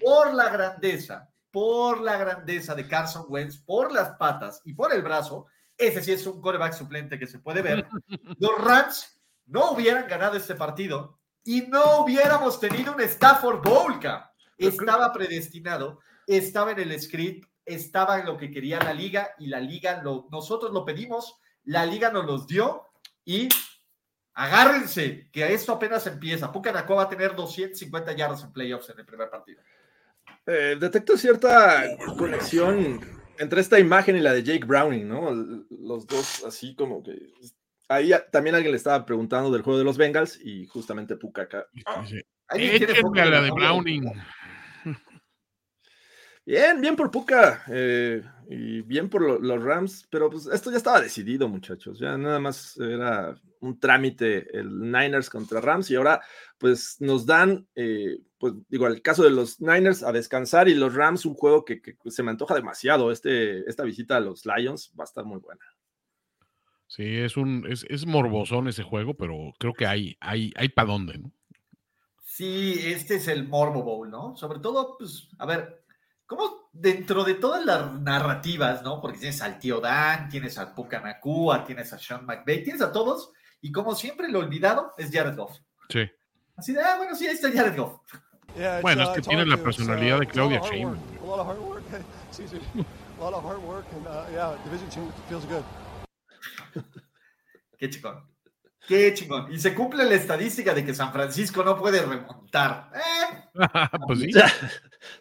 por 0.00 0.32
la 0.32 0.48
grandeza, 0.50 1.28
por 1.54 2.00
la 2.00 2.16
grandeza 2.16 2.74
de 2.74 2.88
Carson 2.88 3.26
Wentz, 3.28 3.58
por 3.58 3.92
las 3.92 4.16
patas 4.16 4.60
y 4.64 4.72
por 4.72 4.92
el 4.92 5.02
brazo. 5.02 5.46
Ese 5.78 6.02
sí 6.02 6.10
es 6.10 6.26
un 6.26 6.40
coreback 6.40 6.72
suplente 6.72 7.16
que 7.16 7.28
se 7.28 7.38
puede 7.38 7.62
ver. 7.62 7.86
Los 8.40 8.58
Rams 8.58 9.22
no 9.46 9.70
hubieran 9.70 10.08
ganado 10.08 10.36
este 10.36 10.56
partido 10.56 11.20
y 11.44 11.60
no 11.68 12.00
hubiéramos 12.00 12.58
tenido 12.58 12.92
un 12.92 13.00
Stafford 13.02 13.62
Bowl. 13.62 14.00
Estaba 14.58 15.12
predestinado, 15.12 16.00
estaba 16.26 16.72
en 16.72 16.80
el 16.80 17.00
script, 17.00 17.48
estaba 17.64 18.18
en 18.18 18.26
lo 18.26 18.36
que 18.36 18.50
quería 18.50 18.80
la 18.80 18.92
liga 18.92 19.30
y 19.38 19.46
la 19.46 19.60
liga 19.60 20.02
lo, 20.02 20.26
nosotros 20.32 20.72
lo 20.72 20.84
pedimos, 20.84 21.36
la 21.62 21.86
liga 21.86 22.10
nos 22.10 22.26
los 22.26 22.48
dio 22.48 22.82
y 23.24 23.48
agárrense, 24.32 25.30
que 25.30 25.54
esto 25.54 25.72
apenas 25.72 26.04
empieza. 26.08 26.50
Pucanacua 26.50 26.96
va 26.96 27.02
a 27.02 27.08
tener 27.08 27.36
250 27.36 28.10
yardas 28.10 28.42
en 28.42 28.52
playoffs 28.52 28.90
en 28.90 28.98
el 28.98 29.06
primer 29.06 29.30
partido. 29.30 29.62
Eh, 30.46 30.76
detecto 30.78 31.16
cierta 31.16 31.84
conexión 32.18 33.00
entre 33.38 33.60
esta 33.60 33.78
imagen 33.78 34.16
y 34.16 34.20
la 34.20 34.32
de 34.32 34.42
Jake 34.42 34.64
Browning, 34.64 35.08
¿no? 35.08 35.30
Los 35.70 36.06
dos 36.06 36.44
así 36.44 36.74
como 36.74 37.02
que... 37.02 37.32
Ahí 37.88 38.12
también 38.32 38.54
alguien 38.54 38.72
le 38.72 38.78
estaba 38.78 39.04
preguntando 39.04 39.50
del 39.50 39.62
juego 39.62 39.78
de 39.78 39.84
los 39.84 39.98
Bengals 39.98 40.40
y 40.42 40.66
justamente 40.66 41.16
Puka 41.16 41.42
acá. 41.42 41.66
Dice, 41.72 42.26
¿Alguien 42.48 42.78
tiene 42.78 42.94
foto 42.94 43.14
Échenme 43.14 43.20
a 43.20 43.26
la 43.26 43.42
de? 43.42 43.50
Browning. 43.50 44.04
Bien, 46.46 46.78
bien 46.78 46.94
por 46.94 47.10
Puka 47.10 47.62
eh, 47.68 48.22
y 48.50 48.82
bien 48.82 49.08
por 49.08 49.22
lo- 49.22 49.38
los 49.38 49.62
Rams, 49.62 50.06
pero 50.10 50.28
pues 50.28 50.46
esto 50.46 50.70
ya 50.70 50.76
estaba 50.76 51.00
decidido, 51.00 51.48
muchachos. 51.48 51.98
Ya 51.98 52.18
nada 52.18 52.38
más 52.38 52.76
era 52.76 53.34
un 53.60 53.80
trámite 53.80 54.46
el 54.58 54.78
Niners 54.78 55.30
contra 55.30 55.62
Rams 55.62 55.90
y 55.90 55.94
ahora 55.96 56.20
pues 56.58 56.96
nos 57.00 57.24
dan, 57.24 57.66
eh, 57.74 58.18
pues 58.38 58.52
digo, 58.68 58.86
el 58.86 59.00
caso 59.00 59.22
de 59.24 59.30
los 59.30 59.58
Niners 59.60 60.02
a 60.02 60.12
descansar 60.12 60.68
y 60.68 60.74
los 60.74 60.94
Rams 60.94 61.24
un 61.24 61.34
juego 61.34 61.64
que, 61.64 61.80
que 61.80 61.96
se 62.10 62.22
me 62.22 62.30
antoja 62.30 62.54
demasiado. 62.54 63.10
Este, 63.10 63.60
esta 63.68 63.84
visita 63.84 64.16
a 64.18 64.20
los 64.20 64.44
Lions 64.44 64.92
va 64.98 65.04
a 65.04 65.06
estar 65.06 65.24
muy 65.24 65.38
buena. 65.40 65.64
Sí, 66.86 67.18
es 67.18 67.36
un, 67.36 67.66
es, 67.68 67.84
es 67.90 68.06
morbosón 68.06 68.68
ese 68.68 68.82
juego, 68.84 69.14
pero 69.14 69.52
creo 69.58 69.74
que 69.74 69.86
hay, 69.86 70.16
hay, 70.20 70.52
hay 70.56 70.68
para 70.70 70.92
dónde, 70.92 71.18
¿no? 71.18 71.32
Sí, 72.22 72.74
este 72.86 73.16
es 73.16 73.28
el 73.28 73.46
Morbo 73.48 73.82
Bowl, 73.82 74.10
¿no? 74.10 74.36
Sobre 74.36 74.58
todo, 74.58 74.96
pues, 74.98 75.28
a 75.38 75.46
ver, 75.46 75.83
¿cómo 76.26 76.70
dentro 76.72 77.24
de 77.24 77.34
todas 77.34 77.64
las 77.64 78.00
narrativas, 78.00 78.82
¿no? 78.82 79.00
Porque 79.00 79.18
tienes 79.18 79.40
al 79.42 79.58
tío 79.58 79.80
Dan, 79.80 80.28
tienes 80.28 80.58
al 80.58 80.74
Puka 80.74 81.00
Nakua, 81.00 81.64
tienes 81.64 81.92
a 81.92 81.98
Sean 81.98 82.24
McVay, 82.26 82.62
tienes 82.62 82.82
a 82.82 82.92
todos, 82.92 83.32
y 83.60 83.72
como 83.72 83.94
siempre, 83.94 84.28
lo 84.28 84.40
olvidado 84.40 84.92
es 84.98 85.10
Jared 85.10 85.36
Goff. 85.36 85.58
Sí. 85.88 86.10
Así 86.56 86.72
de, 86.72 86.80
ah, 86.80 86.96
bueno, 86.98 87.14
sí, 87.14 87.26
ahí 87.26 87.34
está 87.34 87.50
Jared 87.50 87.76
Goff. 87.76 88.00
Yeah, 88.56 88.80
Bueno, 88.82 89.02
es 89.02 89.08
uh, 89.08 89.12
que 89.12 89.18
it's 89.18 89.28
tiene 89.28 89.46
la 89.46 89.56
personalidad 89.56 90.18
uh, 90.18 90.20
de 90.20 90.26
Claudia 90.26 90.60
Sheinbaum. 90.60 90.96
A 91.22 91.26
lot 91.26 91.40
of 91.40 91.46
hard 91.48 91.58
work. 91.58 91.82
Excuse 92.28 92.52
me. 92.52 92.84
A 93.18 93.24
lot 93.24 93.34
of 93.34 93.44
hard 93.44 93.62
work, 93.64 93.86
and 93.92 94.06
uh, 94.06 94.26
yeah, 94.32 94.54
Division 94.64 94.88
Two 94.90 95.12
feels 95.28 95.44
good. 95.46 95.64
Qué 97.78 97.90
chingón. 97.90 98.22
Qué 98.86 99.14
chingón. 99.14 99.52
Y 99.52 99.58
se 99.58 99.74
cumple 99.74 100.04
la 100.04 100.14
estadística 100.14 100.74
de 100.74 100.84
que 100.84 100.94
San 100.94 101.12
Francisco 101.12 101.64
no 101.64 101.76
puede 101.76 102.02
remontar. 102.02 102.90
Eh, 102.94 103.50
pues 104.06 104.20
sí. 104.20 104.30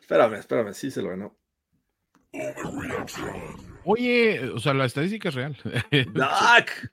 Espérame, 0.02 0.36
espérame, 0.36 0.74
sí 0.74 0.92
se 0.92 1.02
lo 1.02 1.10
ganó. 1.10 1.38
Oye, 3.86 4.50
o 4.50 4.60
sea, 4.60 4.74
la 4.74 4.86
estadística 4.86 5.30
es 5.30 5.36
real. 5.36 5.58
¡Dak! 6.14 6.92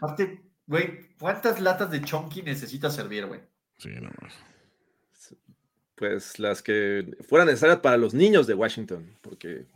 aparte, 0.00 0.42
güey, 0.66 1.14
¿cuántas 1.18 1.60
latas 1.60 1.90
de 1.90 2.02
chonky 2.02 2.42
necesitas 2.42 2.94
servir, 2.94 3.26
güey? 3.26 3.40
Sí, 3.78 3.90
no 3.90 4.10
más. 4.20 4.34
Pues 5.94 6.38
las 6.38 6.62
que 6.62 7.16
fueran 7.28 7.46
necesarias 7.46 7.80
para 7.80 7.96
los 7.96 8.14
niños 8.14 8.46
de 8.46 8.54
Washington, 8.54 9.16
porque 9.20 9.66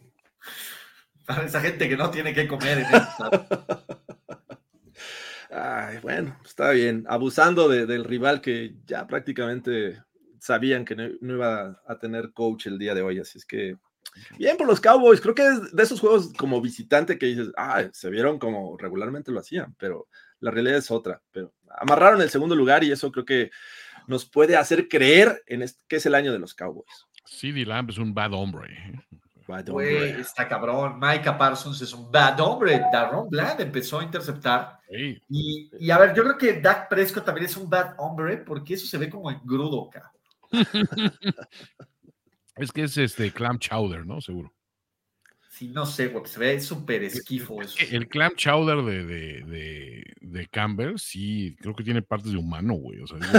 Para 1.27 1.45
esa 1.45 1.61
gente 1.61 1.89
que 1.89 1.97
no 1.97 2.11
tiene 2.11 2.33
que 2.33 2.49
comer 2.49 2.79
en 2.79 2.85
esta. 2.85 3.31
Ay, 5.59 5.99
bueno, 6.03 6.37
está 6.45 6.71
bien. 6.73 7.05
Abusando 7.09 7.67
de- 7.69 7.87
del 7.87 8.05
rival 8.05 8.43
que 8.43 8.75
ya 8.87 9.07
prácticamente 9.07 10.03
sabían 10.39 10.85
que 10.85 10.95
no, 10.95 11.09
no 11.23 11.35
iba 11.35 11.81
a 11.87 11.99
tener 11.99 12.33
coach 12.35 12.67
el 12.67 12.79
día 12.79 12.95
de 12.95 13.01
hoy. 13.01 13.19
Así 13.19 13.39
es 13.39 13.47
que, 13.47 13.77
bien 14.39 14.59
por 14.59 14.67
los 14.67 14.81
Cowboys. 14.83 15.21
Creo 15.23 15.35
que 15.35 15.47
es 15.47 15.73
de 15.75 15.83
esos 15.83 15.99
juegos 16.01 16.33
como 16.35 16.61
visitante 16.61 17.19
que 17.19 17.27
dices, 17.27 17.53
ah, 17.57 17.85
se 17.93 18.11
vieron 18.11 18.39
como 18.39 18.77
regularmente 18.77 19.33
lo 19.33 19.41
hacían, 19.41 19.75
pero 19.79 20.09
la 20.41 20.51
realidad 20.51 20.77
es 20.77 20.91
otra. 20.91 21.23
Pero 21.33 21.55
amarraron 21.79 22.21
el 22.21 22.29
segundo 22.29 22.55
lugar 22.55 22.85
y 22.85 22.93
eso 22.93 23.11
creo 23.11 23.25
que 23.25 23.51
nos 24.07 24.27
puede 24.29 24.57
hacer 24.57 24.89
creer 24.89 25.43
en 25.47 25.63
este- 25.63 25.83
que 25.89 25.97
es 25.97 26.05
el 26.07 26.15
año 26.15 26.33
de 26.33 26.39
los 26.39 26.55
Cowboys. 26.55 27.07
CD 27.25 27.65
Lamb 27.65 27.89
es 27.91 27.99
un 27.99 28.13
bad 28.13 28.35
hombre. 28.35 29.03
Bad 29.47 29.69
Güey, 29.69 30.21
está 30.21 30.49
cabrón. 30.49 30.99
Micah 31.01 31.37
Parsons 31.39 31.81
es 31.81 31.93
un 31.93 32.11
bad 32.11 32.41
hombre. 32.41 32.83
Daron 32.93 33.29
Bland 33.29 33.61
empezó 33.61 34.01
a 34.01 34.05
interceptar. 34.05 34.81
Y, 35.29 35.71
y 35.79 35.91
a 35.91 35.99
ver, 35.99 36.15
yo 36.15 36.23
creo 36.23 36.39
que 36.39 36.61
Dak 36.61 36.89
Prescott 36.89 37.25
también 37.25 37.47
es 37.47 37.57
un 37.57 37.69
bad 37.69 37.95
hombre 37.99 38.39
porque 38.39 38.75
eso 38.75 38.87
se 38.87 38.99
ve 38.99 39.11
como 39.11 39.31
engrudo, 39.31 39.89
cabrón. 39.91 40.13
Es 42.57 42.73
que 42.73 42.85
es 42.85 42.97
este 42.97 43.31
clam 43.33 43.59
chowder, 43.59 44.07
¿no? 44.07 44.21
Seguro. 44.23 44.51
Sí, 45.57 45.69
no 45.69 45.87
sé, 45.87 46.09
güey, 46.09 46.27
se 46.27 46.39
ve 46.39 46.61
súper 46.61 47.03
esquifo 47.05 47.63
eso. 47.63 47.77
El 47.91 48.09
clam 48.09 48.35
chowder 48.37 48.83
de, 48.85 49.07
de, 49.07 49.43
de, 49.47 50.05
de 50.21 50.49
Campbell, 50.49 50.99
sí, 50.99 51.57
creo 51.59 51.75
que 51.75 51.83
tiene 51.83 52.03
partes 52.03 52.33
de 52.33 52.37
humano, 52.37 52.75
güey. 52.75 53.01
O 53.01 53.07
sea, 53.07 53.17
es 53.17 53.33
de, 53.33 53.39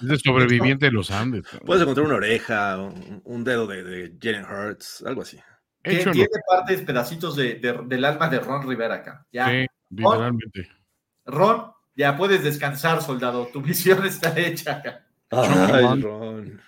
es 0.00 0.08
de 0.08 0.18
sobreviviente 0.20 0.86
de 0.86 0.92
los 0.92 1.10
Andes. 1.10 1.44
Puedes 1.66 1.82
encontrar 1.82 2.06
una 2.06 2.14
oreja, 2.14 2.78
un, 2.80 3.20
un 3.24 3.44
dedo 3.44 3.66
de, 3.66 3.82
de 3.84 4.14
Jalen 4.18 4.46
Hurts, 4.46 5.04
algo 5.06 5.20
así. 5.20 5.38
Que 5.82 6.00
Hecho 6.00 6.08
en 6.08 6.14
tiene 6.14 6.28
partes, 6.48 6.80
pedacitos 6.80 7.36
de, 7.36 7.56
de- 7.56 7.78
del 7.88 8.04
alma 8.06 8.30
de 8.30 8.40
Ron 8.40 8.66
Rivera 8.66 8.94
acá. 8.94 9.26
Ya. 9.30 9.50
Sí, 9.50 9.66
literalmente. 9.90 10.66
Ron, 11.26 11.72
ya 11.94 12.16
puedes 12.16 12.42
descansar, 12.42 13.02
soldado. 13.02 13.50
Tu 13.52 13.60
misión 13.60 14.02
está 14.06 14.32
hecha 14.40 14.76
acá. 14.78 15.06
Ay, 15.28 16.00
Ron. 16.00 16.58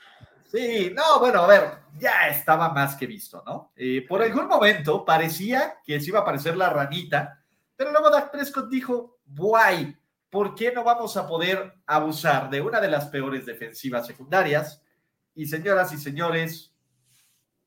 Sí, 0.50 0.92
no, 0.94 1.18
bueno, 1.18 1.40
a 1.40 1.46
ver, 1.46 1.78
ya 1.98 2.28
estaba 2.28 2.72
más 2.72 2.96
que 2.96 3.06
visto, 3.06 3.42
¿no? 3.44 3.72
Eh, 3.76 4.04
por 4.08 4.22
algún 4.22 4.46
momento 4.46 5.04
parecía 5.04 5.78
que 5.84 6.00
se 6.00 6.08
iba 6.08 6.20
a 6.20 6.22
aparecer 6.22 6.56
la 6.56 6.70
ranita, 6.70 7.42
pero 7.74 7.90
luego 7.90 8.10
Dak 8.10 8.30
Prescott 8.30 8.68
dijo, 8.68 9.18
guay, 9.26 9.96
¿por 10.30 10.54
qué 10.54 10.72
no 10.72 10.84
vamos 10.84 11.16
a 11.16 11.26
poder 11.26 11.74
abusar 11.86 12.48
de 12.50 12.60
una 12.60 12.80
de 12.80 12.88
las 12.88 13.06
peores 13.06 13.44
defensivas 13.44 14.06
secundarias? 14.06 14.82
Y 15.34 15.46
señoras 15.46 15.92
y 15.92 15.98
señores, 15.98 16.72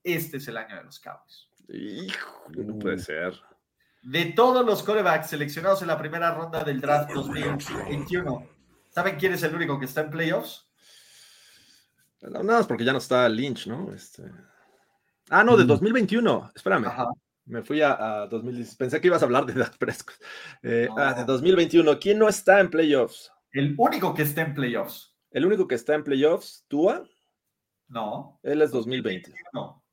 este 0.03 0.37
es 0.37 0.47
el 0.47 0.57
año 0.57 0.77
de 0.77 0.83
los 0.83 0.99
Cowboys. 0.99 1.49
Hijo, 1.67 2.45
no 2.49 2.79
puede 2.79 2.97
ser. 2.97 3.39
De 4.01 4.25
todos 4.25 4.65
los 4.65 4.81
corebacks 4.81 5.29
seleccionados 5.29 5.81
en 5.81 5.89
la 5.89 5.97
primera 5.97 6.33
ronda 6.33 6.63
del 6.63 6.79
draft 6.79 7.11
2021, 7.11 8.47
¿saben 8.89 9.17
quién 9.17 9.33
es 9.33 9.43
el 9.43 9.53
único 9.53 9.77
que 9.77 9.85
está 9.85 10.01
en 10.01 10.09
playoffs? 10.09 10.68
Nada 12.21 12.43
más 12.43 12.67
porque 12.67 12.83
ya 12.85 12.91
no 12.91 12.97
está 12.97 13.27
Lynch, 13.29 13.67
¿no? 13.67 13.93
Este... 13.93 14.23
Ah, 15.29 15.43
no, 15.43 15.55
de 15.55 15.63
2021. 15.65 16.51
Espérame. 16.55 16.85
Ajá. 16.87 17.07
Me 17.45 17.61
fui 17.63 17.81
a, 17.81 18.21
a 18.23 18.27
2016. 18.27 18.75
Pensé 18.77 18.99
que 19.01 19.07
ibas 19.07 19.21
a 19.21 19.25
hablar 19.25 19.45
de 19.45 19.53
Dak 19.53 19.77
Prescott. 19.77 20.15
Eh, 20.63 20.87
No. 20.89 20.97
ah, 20.97 21.13
de 21.13 21.23
2021. 21.25 21.99
¿Quién 21.99 22.19
no 22.19 22.27
está 22.27 22.59
en 22.59 22.69
playoffs? 22.69 23.31
El 23.51 23.75
único 23.77 24.13
que 24.13 24.23
está 24.23 24.41
en 24.41 24.53
playoffs. 24.53 25.15
El 25.31 25.45
único 25.45 25.67
que 25.67 25.75
está 25.75 25.93
en 25.95 26.03
playoffs, 26.03 26.65
Tua, 26.67 27.03
No, 27.87 28.39
él 28.43 28.61
es 28.61 28.71
2020. 28.71 29.33
no. 29.53 29.83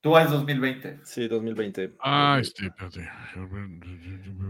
Tú 0.00 0.18
es 0.18 0.28
2020. 0.30 1.00
Sí, 1.04 1.28
2020. 1.28 1.96
Ah, 2.00 2.38
este, 2.40 2.66
espérate. 2.66 3.08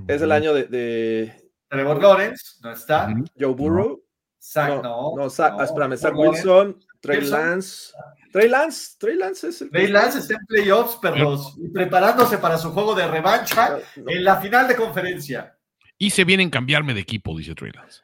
Es 0.09 0.21
el 0.21 0.33
año 0.33 0.53
de, 0.53 0.65
de 0.65 1.51
Trevor 1.69 2.03
Lawrence 2.03 2.59
no 2.63 2.73
está. 2.73 3.15
Joe 3.39 3.55
Burrow. 3.55 4.04
Zach, 4.45 4.69
no, 4.69 4.83
no. 4.83 5.15
no, 5.17 5.31
Zach- 5.31 5.59
espérame, 5.63 5.97
Zach. 5.97 6.15
Wilson, 6.15 6.79
Trey 7.01 7.21
Wilson. 7.21 7.41
Lance. 7.41 7.93
Trey 8.31 8.49
Lance, 8.49 8.97
Trey 8.99 9.17
Lance 9.17 9.49
es 9.49 9.63
el. 9.63 9.71
Trey 9.71 9.87
Lance 9.87 10.19
está 10.19 10.35
en 10.35 10.47
playoffs, 10.47 10.97
perros, 10.97 11.57
y 11.57 11.69
preparándose 11.71 12.37
para 12.37 12.59
su 12.59 12.71
juego 12.73 12.95
de 12.95 13.07
revancha 13.07 13.79
No, 13.97 14.11
en 14.11 14.23
la 14.23 14.37
final 14.41 14.69
de 14.69 14.77
conferencia. 14.77 15.57
Y 15.97 16.11
se 16.11 16.25
vienen 16.25 16.49
a 16.49 16.51
cambiarme 16.51 16.93
de 16.93 17.01
equipo, 17.01 17.37
dice 17.39 17.55
Trey 17.55 17.73
Lance. 17.73 18.03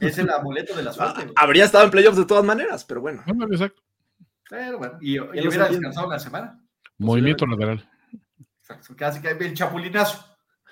Es 0.00 0.18
el 0.18 0.30
amuleto 0.30 0.76
de 0.76 0.84
la 0.84 0.90
ah, 0.90 0.94
suerte. 0.94 1.32
habría 1.34 1.64
estado 1.64 1.84
en 1.84 1.90
playoffs 1.90 2.18
de 2.18 2.26
todas 2.26 2.44
maneras, 2.44 2.84
pero 2.84 3.00
bueno. 3.00 3.24
Exacto. 3.50 3.82
Pero 4.48 4.78
bueno, 4.78 4.98
y, 5.00 5.14
y 5.16 5.18
hubiera 5.18 5.68
descansado 5.68 6.06
una 6.06 6.18
semana. 6.20 6.60
Movimiento 6.98 7.44
lateral. 7.46 7.88
Exacto, 8.60 8.94
Casi 8.96 9.20
que 9.20 9.30
el 9.30 9.54
chapulinazo. 9.54 10.24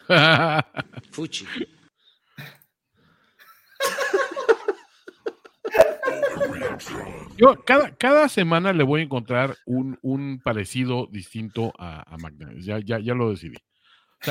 Fuchi. 1.10 1.46
Yo 7.36 7.62
cada, 7.64 7.94
cada 7.96 8.28
semana 8.28 8.72
le 8.72 8.84
voy 8.84 9.00
a 9.00 9.04
encontrar 9.04 9.56
un, 9.66 9.98
un 10.02 10.40
parecido 10.42 11.08
distinto 11.10 11.72
a, 11.78 12.00
a. 12.02 12.16
Ya, 12.58 12.78
ya, 12.78 12.98
ya 12.98 13.14
lo 13.14 13.30
decidí. 13.30 13.56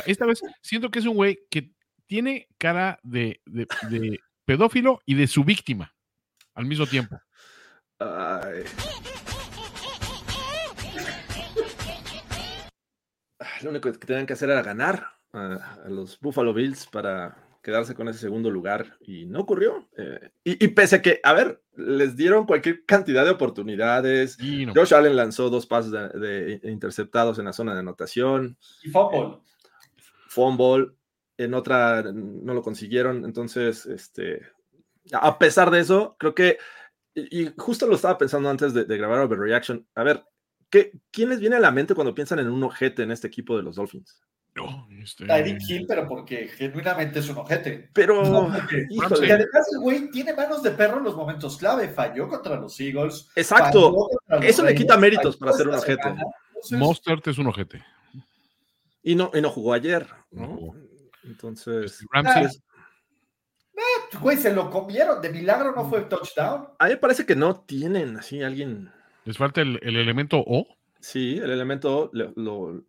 Esta 0.06 0.26
vez 0.26 0.42
siento 0.62 0.92
que 0.92 1.00
es 1.00 1.06
un 1.06 1.16
güey 1.16 1.40
que 1.50 1.72
tiene 2.06 2.48
cara 2.58 3.00
de, 3.04 3.42
de- 3.46 4.20
pedófilo 4.46 5.00
y 5.06 5.16
de 5.16 5.28
su 5.28 5.44
víctima 5.44 5.94
al 6.54 6.66
mismo 6.66 6.86
tiempo. 6.88 7.20
Lo 13.62 13.70
único 13.70 13.92
que 13.92 13.98
tenían 14.06 14.26
que 14.26 14.34
hacer 14.34 14.50
era 14.50 14.62
ganar 14.62 15.08
a 15.34 15.78
los 15.88 16.20
Buffalo 16.20 16.54
Bills 16.54 16.88
para 16.88 17.38
quedarse 17.62 17.96
con 17.96 18.08
ese 18.08 18.20
segundo 18.20 18.50
lugar 18.50 18.98
y 19.02 19.26
no 19.26 19.42
ocurrió. 19.42 19.88
Eh, 19.98 20.32
y, 20.44 20.64
y 20.64 20.68
pese 20.70 20.98
a 20.98 21.02
que, 21.02 21.20
a 21.24 21.34
ver, 21.34 21.62
les 21.76 22.16
dieron 22.16 22.46
cualquier 22.46 22.86
cantidad 22.86 23.26
de 23.26 23.32
oportunidades. 23.32 24.38
Y 24.40 24.66
no, 24.66 24.74
Josh 24.74 24.94
Allen 24.94 25.16
lanzó 25.16 25.50
dos 25.50 25.66
pases 25.66 25.92
de, 25.92 26.60
de 26.60 26.70
interceptados 26.70 27.40
en 27.40 27.46
la 27.46 27.54
zona 27.54 27.74
de 27.74 27.80
anotación. 27.80 28.58
Y 28.84 28.90
fútbol. 28.90 29.42
fumble, 30.28 30.92
en 31.38 31.54
otra 31.54 32.04
no 32.04 32.54
lo 32.54 32.62
consiguieron, 32.62 33.24
entonces, 33.24 33.86
este, 33.86 34.46
a 35.14 35.40
pesar 35.40 35.72
de 35.72 35.80
eso, 35.80 36.18
creo 36.20 36.36
que, 36.36 36.58
y, 37.14 37.44
y 37.44 37.54
justo 37.58 37.88
lo 37.88 37.96
estaba 37.96 38.18
pensando 38.18 38.50
antes 38.50 38.74
de, 38.74 38.84
de 38.84 38.98
grabar 38.98 39.22
Overreaction, 39.22 39.88
a 39.96 40.04
ver, 40.04 40.24
¿qué, 40.70 40.92
¿quién 41.12 41.30
les 41.30 41.40
viene 41.40 41.56
a 41.56 41.62
la 41.62 41.72
mente 41.72 41.96
cuando 41.96 42.14
piensan 42.14 42.40
en 42.40 42.50
un 42.50 42.62
ojete 42.64 43.04
en 43.04 43.12
este 43.12 43.28
equipo 43.28 43.56
de 43.56 43.64
los 43.64 43.78
Dolphins? 43.78 44.22
No, 44.56 44.88
este, 45.02 45.26
Tyreek 45.26 45.62
Hill, 45.70 45.86
pero 45.88 46.08
porque 46.08 46.48
genuinamente 46.50 47.20
es 47.20 47.30
un 47.30 47.38
ojete. 47.38 47.90
Pero, 47.94 48.24
No, 48.26 48.52
porque- 48.54 48.86
híjole, 48.90 49.28
Y 49.28 49.32
además 49.32 49.68
el 49.74 49.80
güey 49.80 50.12
tiene 50.12 50.34
manos 50.34 50.62
de 50.64 50.72
perro 50.72 50.98
en 50.98 51.04
los 51.06 51.16
momentos 51.16 51.58
clave. 51.58 51.88
Falló 51.90 52.28
contra 52.28 52.56
los 52.58 52.78
Eagles. 52.80 53.30
exacto, 53.36 54.10
los 54.28 54.44
eso 54.44 54.64
le 54.64 54.76
quita 54.76 54.98
méritos 54.98 55.38
para 55.38 55.54
ser 55.54 55.68
un 55.70 55.76
ojete. 55.76 56.02
semana. 56.02 56.24
Entonces, 56.50 56.78
Mostert 56.80 57.28
es 57.28 57.38
un 57.38 57.48
ojete. 57.48 57.82
y 59.04 59.16
no, 59.16 59.32
y 59.34 59.40
no 59.42 59.50
jugó 59.50 59.72
ayer, 59.74 60.06
No 60.32 60.42
¿no? 60.42 60.48
jugó. 60.58 60.76
Entonces, 61.24 62.06
Ramsey, 62.12 62.48
Güey, 64.20 64.38
se 64.38 64.54
lo 64.54 64.70
comieron. 64.70 65.22
De 65.22 65.30
milagro 65.30 65.74
no 65.74 65.88
fue 65.88 66.02
touchdown. 66.02 66.68
a 66.78 66.86
mí 66.86 66.92
me 66.92 66.98
parece 66.98 67.26
que 67.26 67.36
no 67.36 67.62
tienen 67.62 68.18
así 68.18 68.42
alguien 68.42 68.92
les 69.26 69.38
falta 69.38 69.62
el, 69.62 69.80
el 69.84 69.96
elemento 69.96 70.44
O. 70.46 70.66
Sí, 71.00 71.38
el 71.38 71.52
elemento 71.52 72.10
le- 72.14 72.34
lo- 72.36 72.82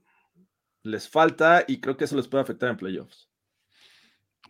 les 0.82 1.08
falta 1.08 1.64
y 1.66 1.80
creo 1.80 1.96
que 1.96 2.04
eso 2.04 2.16
les 2.16 2.28
puede 2.28 2.42
afectar 2.42 2.70
en 2.70 2.76
playoffs. 2.76 3.28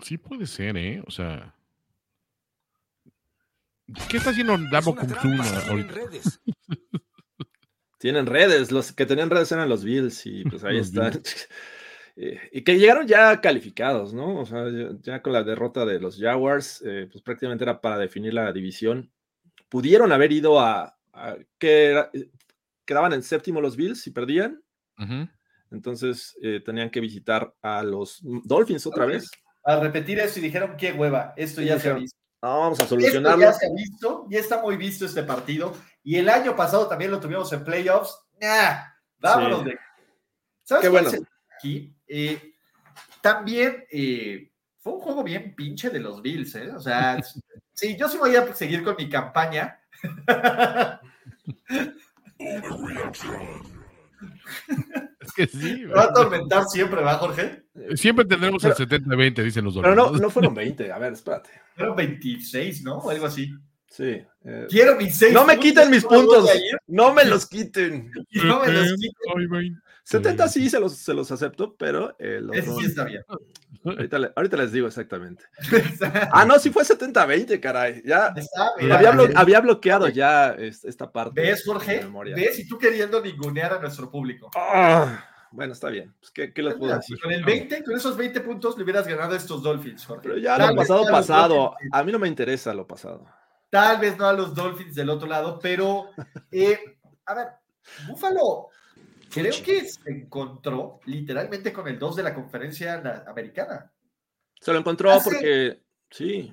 Sí 0.03 0.17
puede 0.19 0.47
ser, 0.47 0.77
¿eh? 0.77 1.03
O 1.07 1.11
sea. 1.11 1.55
¿Qué 4.09 4.19
está 4.19 4.31
haciendo 4.31 4.57
Su 4.57 5.71
ahorita? 5.71 5.95
Tienen 7.99 8.27
redes, 8.27 8.71
los 8.73 8.93
que 8.93 9.05
tenían 9.05 9.29
redes 9.31 9.53
eran 9.53 9.69
los 9.69 9.85
Bills 9.85 10.25
y 10.27 10.45
pues 10.45 10.65
ahí 10.65 10.79
están. 10.79 11.21
Eh, 12.17 12.39
y 12.53 12.63
que 12.65 12.77
llegaron 12.77 13.07
ya 13.07 13.41
calificados, 13.41 14.13
¿no? 14.13 14.41
O 14.41 14.45
sea, 14.45 14.65
ya, 15.01 15.23
con 15.23 15.33
la 15.33 15.43
derrota 15.45 15.87
de 15.87 16.01
los 16.01 16.19
Jaguars, 16.19 16.83
eh, 16.85 17.09
pues 17.11 17.23
prácticamente 17.23 17.65
era 17.65 17.81
para 17.81 17.97
definir 17.97 18.35
la 18.35 18.53
división. 18.53 19.11
Pudieron 19.71 20.11
haber 20.13 20.33
ido 20.33 20.61
a, 20.61 20.99
a- 21.15 21.37
que 21.57 21.87
era- 21.87 22.11
eh, 22.13 22.29
quedaban 22.85 23.13
en 23.15 23.23
séptimo 23.23 23.61
los 23.63 23.75
Bills 23.77 24.07
y 24.07 24.11
perdían, 24.11 24.61
Ujú. 24.99 25.29
Entonces 25.71 26.37
eh, 26.43 26.61
tenían 26.65 26.91
que 26.91 27.01
visitar 27.01 27.55
a 27.63 27.83
los 27.83 28.21
Dolphins 28.23 28.87
otra 28.87 29.07
vez. 29.07 29.31
A 29.65 29.77
repetir 29.79 30.19
eso 30.19 30.39
y 30.39 30.43
dijeron, 30.43 30.77
qué 30.77 30.93
hueva, 30.93 31.33
esto 31.37 31.61
ya 31.63 31.79
se 31.79 31.91
ha 31.91 31.95
visto. 31.95 32.17
No, 32.43 32.59
vamos 32.61 32.81
a 32.81 32.85
Esto 32.85 32.95
solucionarlo. 32.95 33.43
ya 33.43 33.53
se 33.53 33.67
ha 33.67 33.71
visto, 33.75 34.27
ya 34.31 34.39
está 34.39 34.63
muy 34.63 34.79
visto 34.79 35.05
este 35.05 35.23
partido. 35.23 35.75
Y 36.03 36.17
el 36.17 36.31
año 36.31 36.57
pasado 36.57 36.89
también 36.89 37.11
lo 37.11 37.21
tuvimos 37.21 37.53
en 37.53 37.63
playoffs. 37.63 38.19
Nah, 38.41 38.79
vámonos 39.19 39.59
Sí. 39.61 39.65
de. 39.67 39.79
¿Sabes 40.65 40.83
Qué 40.83 40.89
bueno. 40.89 41.11
aquí? 41.59 41.95
Eh, 42.09 42.55
también 43.21 43.85
eh, 43.91 44.51
fue 44.79 44.95
un 44.95 45.01
juego 45.01 45.23
bien 45.23 45.55
pinche 45.55 45.91
de 45.91 46.01
los 46.01 46.23
Bills, 46.23 46.55
¿eh? 46.55 46.71
O 46.73 46.81
sea, 46.81 47.21
sí, 47.75 47.95
yo 47.99 48.09
sí 48.09 48.17
voy 48.17 48.35
a 48.37 48.55
seguir 48.55 48.83
con 48.83 48.97
mi 48.97 49.11
campaña. 49.11 49.79
Es 55.31 55.33
que 55.51 55.59
sí. 55.59 55.85
Va 55.85 56.03
a 56.03 56.05
atormentar 56.07 56.65
siempre, 56.65 57.03
¿va, 57.03 57.15
Jorge? 57.15 57.63
Siempre 57.95 58.25
tendremos 58.25 58.63
el 58.65 58.75
70-20, 58.75 59.43
dicen 59.43 59.65
los 59.65 59.75
Pero 59.77 59.95
no, 59.95 60.11
no 60.11 60.31
fueron 60.31 60.55
20, 60.55 60.93
a 60.93 60.99
ver, 60.99 61.13
espérate. 61.13 61.51
Fueron 61.77 61.97
26, 61.97 62.83
¿no? 62.83 62.99
O 62.99 63.11
algo 63.11 63.27
así. 63.27 63.51
Sí. 63.89 64.23
eh, 64.45 64.67
Quiero 64.69 64.95
mis 64.97 65.17
seis 65.17 65.33
no 65.35 65.45
me 65.45 65.59
quiten 65.59 65.91
mis 65.91 66.05
puntos, 66.05 66.49
no 66.87 67.13
me 67.13 67.25
los 67.25 67.47
quiten. 67.47 68.11
no 68.45 68.61
me 68.61 68.73
los 68.73 68.95
quiten. 68.95 69.83
Ay, 70.13 70.19
güey. 70.23 70.33
70 70.35 70.49
sí 70.49 70.69
se 70.71 70.81
los, 70.81 70.97
se 70.97 71.15
los 71.15 71.31
acepto, 71.31 71.75
pero 71.77 72.17
Ese 72.19 72.71
sí 72.75 72.87
está 72.87 73.05
bien. 73.05 73.23
ahorita, 73.85 74.19
le- 74.19 74.33
ahorita 74.35 74.57
les 74.57 74.73
digo 74.73 74.87
exactamente. 74.89 75.45
Ah, 76.33 76.45
no, 76.45 76.59
sí 76.59 76.71
fue 76.71 76.83
70-20, 76.85 77.61
caray. 77.61 78.03
Ya 78.05 78.35
había, 78.91 79.11
había 79.37 79.61
bloqueado 79.61 80.09
ya 80.09 80.51
es- 80.51 80.85
esta 80.85 81.11
parte. 81.11 81.41
¿Ves, 81.41 81.65
Jorge? 81.65 82.07
¿Ves? 82.35 82.59
Y 82.59 82.69
tú 82.69 82.79
queriendo 82.79 83.21
ningunear 83.21 83.75
a 83.75 83.79
nuestro 83.81 84.11
público. 84.11 84.51
Ah, 84.57 85.25
bueno, 85.53 85.73
está 85.73 85.89
bien. 85.89 86.15
Pues, 86.21 86.31
¿qué, 86.31 86.53
qué 86.53 86.63
les 86.63 86.75
puedo 86.75 86.95
decir? 86.97 87.21
Con 87.21 87.33
el 87.33 87.45
20, 87.45 87.83
con 87.85 87.97
esos 87.97 88.17
20 88.17 88.41
puntos 88.41 88.77
le 88.77 88.85
hubieras 88.85 89.07
ganado 89.07 89.35
a 89.35 89.37
estos 89.37 89.63
Dolphins, 89.63 90.05
Jorge. 90.07 90.23
Pero 90.29 90.39
ya 90.39 90.57
Tal 90.57 90.71
lo 90.71 90.77
pasado, 90.77 91.05
pasado. 91.11 91.75
A 91.93 92.03
mí 92.05 92.13
no 92.13 92.19
me 92.19 92.29
interesa 92.29 92.73
lo 92.75 92.87
pasado. 92.87 93.27
Tal 93.69 94.01
vez 94.01 94.17
no 94.19 94.27
a 94.27 94.33
los 94.33 94.55
Dolphins 94.55 94.95
del 94.95 95.11
otro 95.11 95.29
lado, 95.29 95.59
pero 95.63 96.11
eh, 96.51 96.79
a 97.27 97.35
ver, 97.35 97.47
Buffalo 98.09 98.69
creo 99.31 99.53
que 99.65 99.89
se 99.89 100.11
encontró 100.11 101.01
literalmente 101.07 101.73
con 101.73 101.87
el 101.89 101.99
2 101.99 102.17
de 102.17 102.23
la 102.23 102.35
conferencia 102.35 103.01
na- 103.01 103.25
americana. 103.27 103.93
Se 104.61 104.73
lo 104.73 104.79
encontró 104.79 105.11
Ah, 105.13 105.21
porque, 105.23 105.81
sí, 106.11 106.53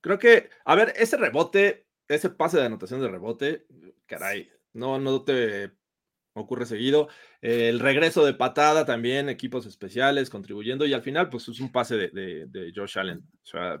creo 0.00 0.18
que, 0.18 0.50
a 0.64 0.74
ver, 0.74 0.92
ese 0.96 1.16
rebote, 1.16 1.86
ese 2.08 2.30
pase 2.30 2.56
de 2.58 2.66
anotación 2.66 3.00
de 3.00 3.08
rebote, 3.08 3.66
caray, 4.06 4.50
no, 4.72 4.98
no 4.98 5.22
te 5.22 5.70
ocurre 6.32 6.66
seguido. 6.66 7.08
Eh, 7.42 7.68
el 7.68 7.80
regreso 7.80 8.24
de 8.24 8.34
patada 8.34 8.84
también, 8.86 9.28
equipos 9.28 9.66
especiales 9.66 10.30
contribuyendo 10.30 10.86
y 10.86 10.94
al 10.94 11.02
final, 11.02 11.28
pues 11.28 11.48
es 11.48 11.60
un 11.60 11.70
pase 11.70 11.96
de, 11.96 12.08
de- 12.10 12.46
de 12.46 12.72
Josh 12.74 12.98
Allen. 12.98 13.18
O 13.42 13.46
sea, 13.46 13.80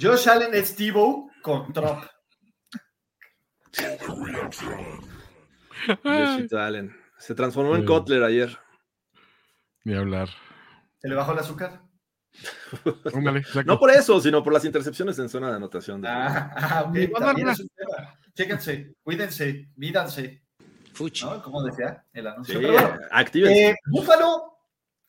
Josh 0.00 0.28
Allen 0.28 0.54
es 0.54 0.74
Tebow 0.76 1.30
con 1.42 1.72
Trump. 1.72 2.04
Joshito 6.02 6.58
Allen. 6.60 6.94
Se 7.18 7.34
transformó 7.34 7.74
en 7.74 7.82
Sí. 7.82 7.86
Kotler 7.86 8.22
ayer. 8.22 8.58
Ni 9.84 9.94
hablar. 9.94 10.28
Se 10.98 11.08
le 11.08 11.14
bajó 11.14 11.32
el 11.32 11.38
azúcar. 11.38 11.82
Póngale. 13.12 13.42
No 13.66 13.78
por 13.78 13.90
eso, 13.90 14.20
sino 14.20 14.42
por 14.42 14.52
las 14.52 14.64
intercepciones 14.64 15.18
en 15.18 15.28
zona 15.28 15.50
de 15.50 15.56
anotación. 15.56 16.00
de- 16.00 16.08
Ah, 16.08 16.52
ah. 16.56 16.92
Chéquense, 18.34 18.94
cuídense, 19.02 19.68
mídanse. 19.76 20.44
Fuchi. 20.92 21.24
¿no? 21.24 21.42
Como 21.42 21.62
decía 21.62 22.04
el 22.12 22.24
Sí, 22.24 22.28
anuncio. 22.28 22.60
Bueno, 22.60 22.94
actívense. 23.10 23.70
Eh, 23.70 23.76
Búfalo, 23.86 24.58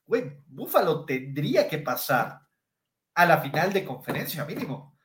güey, 0.05 0.37
Búfalo 0.47 1.05
tendría 1.05 1.67
que 1.67 1.79
pasar 1.79 2.39
a 3.15 3.25
la 3.25 3.39
final 3.39 3.71
de 3.73 3.85
conferencia 3.85 4.45
mínimo. 4.45 4.97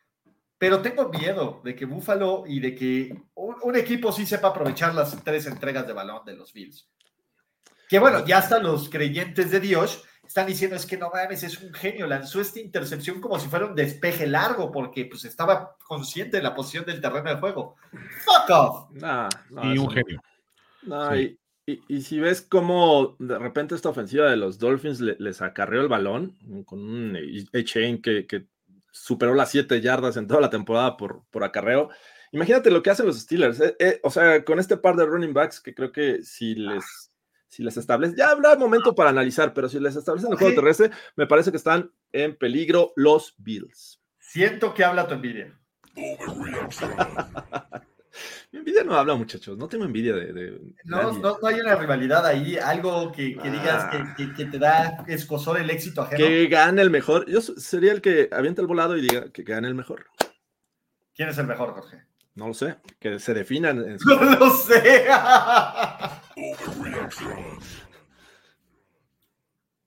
Pero 0.59 0.81
tengo 0.81 1.09
miedo 1.11 1.61
de 1.65 1.75
que 1.77 1.85
Búfalo 1.85 2.45
y 2.47 2.61
de 2.61 2.75
que 2.75 3.15
un, 3.35 3.57
un 3.63 3.77
equipo 3.77 4.11
sí 4.11 4.25
sepa 4.25 4.49
aprovechar 4.49 4.95
las 4.95 5.23
tres 5.23 5.47
entregas 5.47 5.87
de 5.87 5.93
balón 5.93 6.25
de 6.25 6.35
los 6.35 6.53
Bills. 6.53 6.89
Que 7.89 7.99
bueno, 7.99 8.25
ya 8.25 8.39
hasta 8.39 8.59
los 8.59 8.89
creyentes 8.89 9.51
de 9.51 9.61
Dios 9.61 10.03
están 10.27 10.47
diciendo 10.47 10.75
es 10.75 10.87
que 10.87 10.97
no 10.97 11.11
mames, 11.13 11.43
es 11.45 11.61
un 11.63 11.73
genio, 11.73 12.07
lanzó 12.07 12.41
esta 12.41 12.59
intercepción 12.59 13.21
como 13.21 13.39
si 13.39 13.49
fuera 13.49 13.67
un 13.67 13.75
despeje 13.77 14.27
largo 14.27 14.73
porque 14.73 15.05
pues 15.05 15.25
estaba 15.25 15.77
consciente 15.87 16.39
de 16.39 16.43
la 16.43 16.55
posición 16.55 16.85
del 16.85 17.01
terreno 17.01 17.31
de 17.31 17.37
juego. 17.37 17.77
Fuck 18.25 18.51
off. 18.51 18.91
Nah, 18.93 19.29
no, 19.51 19.73
Y 19.75 19.79
un 19.79 19.91
genio. 19.91 20.21
No, 20.83 21.13
Sí. 21.15 21.39
y, 21.67 21.73
y- 21.73 21.83
y 21.89 22.01
si 22.03 22.19
ves 22.19 22.43
cómo 22.43 23.15
de 23.21 23.39
repente 23.39 23.75
esta 23.75 23.91
ofensiva 23.91 24.29
de 24.31 24.37
los 24.37 24.59
Dolphins 24.59 25.01
le- 25.01 25.17
les 25.21 25.43
acarreó 25.43 25.83
el 25.83 25.89
balón 25.89 26.37
con 26.65 26.81
un 26.81 27.17
A-Chain 27.53 28.01
que, 28.03 28.27
que 28.27 28.47
superó 28.97 29.35
las 29.35 29.51
7 29.51 29.81
yardas 29.81 30.17
en 30.17 30.27
toda 30.27 30.41
la 30.41 30.51
temporada 30.51 30.97
por, 30.97 31.23
por 31.31 31.45
acarreo. 31.45 31.91
Imagínate 32.33 32.71
lo 32.71 32.83
que 32.83 32.91
hacen 32.91 33.07
los 33.07 33.21
Steelers. 33.21 33.61
eh, 33.61 33.77
eh, 33.79 34.01
o 34.03 34.11
sea, 34.11 34.45
con 34.45 34.59
este 34.59 34.77
par 34.77 34.97
de 34.97 35.07
running 35.07 35.33
backs 35.33 35.61
que 35.61 35.75
creo 35.75 35.93
que 35.93 36.23
si 36.23 36.55
les, 36.55 37.13
si 37.49 37.63
les 37.63 37.77
establecen, 37.77 38.17
ya 38.17 38.31
habrá 38.31 38.57
momento 38.57 38.95
para 38.95 39.11
analizar, 39.11 39.55
pero 39.55 39.69
si 39.69 39.79
les 39.79 39.97
establecen 39.97 40.33
el 40.33 40.39
juego 40.39 40.51
Sí. 40.51 40.57
terrestre, 40.57 40.91
me 41.15 41.27
parece 41.27 41.51
que 41.51 41.57
están 41.57 41.93
en 42.13 42.37
peligro 42.37 42.93
los 42.97 43.35
Bills. 43.39 44.01
Siento 44.19 44.75
que 44.75 44.85
habla 44.85 45.07
tu 45.07 45.15
envidia. 45.15 45.57
Mi 48.53 48.59
envidia 48.61 48.85
no 48.85 48.95
habla, 48.95 49.15
muchachos. 49.15 49.57
No 49.59 49.69
tengo 49.69 49.85
envidia 49.85 50.15
de. 50.15 50.33
de 50.33 50.61
No, 50.85 51.13
no, 51.13 51.39
no 51.41 51.49
hay 51.49 51.61
una 51.61 51.75
rivalidad 51.77 52.25
ahí, 52.27 52.57
algo 52.57 53.13
que, 53.13 53.37
que 53.37 53.51
digas 53.51 53.91
que, 53.91 53.97
Ah. 53.99 54.15
que- 54.17 54.33
que 54.35 54.45
te 54.47 54.59
da 54.59 55.05
escosor 55.07 55.59
el 55.59 55.71
éxito 55.71 56.03
ajeno. 56.03 56.19
Que 56.27 56.47
gane 56.49 56.83
el 56.83 56.91
mejor. 56.91 57.27
Yo 57.29 57.41
sería 57.41 57.93
el 57.93 58.01
que 58.01 58.29
avienta 58.33 58.63
el 58.63 58.69
volado 58.69 58.97
y 58.97 59.03
diga 59.03 59.31
que 59.33 59.43
gane 59.43 59.69
el 59.69 59.75
mejor. 59.75 60.07
¿Quién 61.15 61.29
es 61.29 61.39
el 61.39 61.47
mejor, 61.47 61.73
Jorge? 61.73 62.03
No 62.35 62.49
lo 62.49 62.55
sé. 62.55 62.77
Que 63.01 63.19
se 63.19 63.33
definan. 63.35 63.79
en 63.89 63.99
su- 63.99 64.09
No 64.09 64.37
lo 64.39 64.51
sé. 64.51 65.07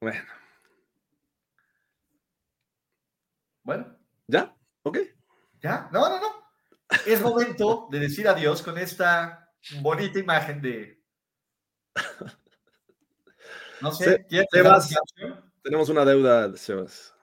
Bueno, 0.01 0.21
bueno, 3.63 3.97
¿ya? 4.27 4.55
¿Ok? 4.83 4.97
ya. 5.61 5.89
No, 5.91 6.07
no, 6.09 6.19
no. 6.21 6.38
Es 7.05 7.21
momento 7.21 7.87
de 7.91 7.99
decir 7.99 8.27
adiós 8.27 8.61
con 8.61 8.77
esta 8.77 9.49
bonita 9.81 10.19
imagen 10.19 10.61
de. 10.61 11.01
No 13.81 13.91
sé, 13.91 14.03
Se- 14.05 14.25
¿quieres 14.25 14.47
Sebas. 14.51 14.95
Tenemos 15.63 15.89
una 15.89 16.05
deuda, 16.05 16.55
Sebas. 16.57 17.13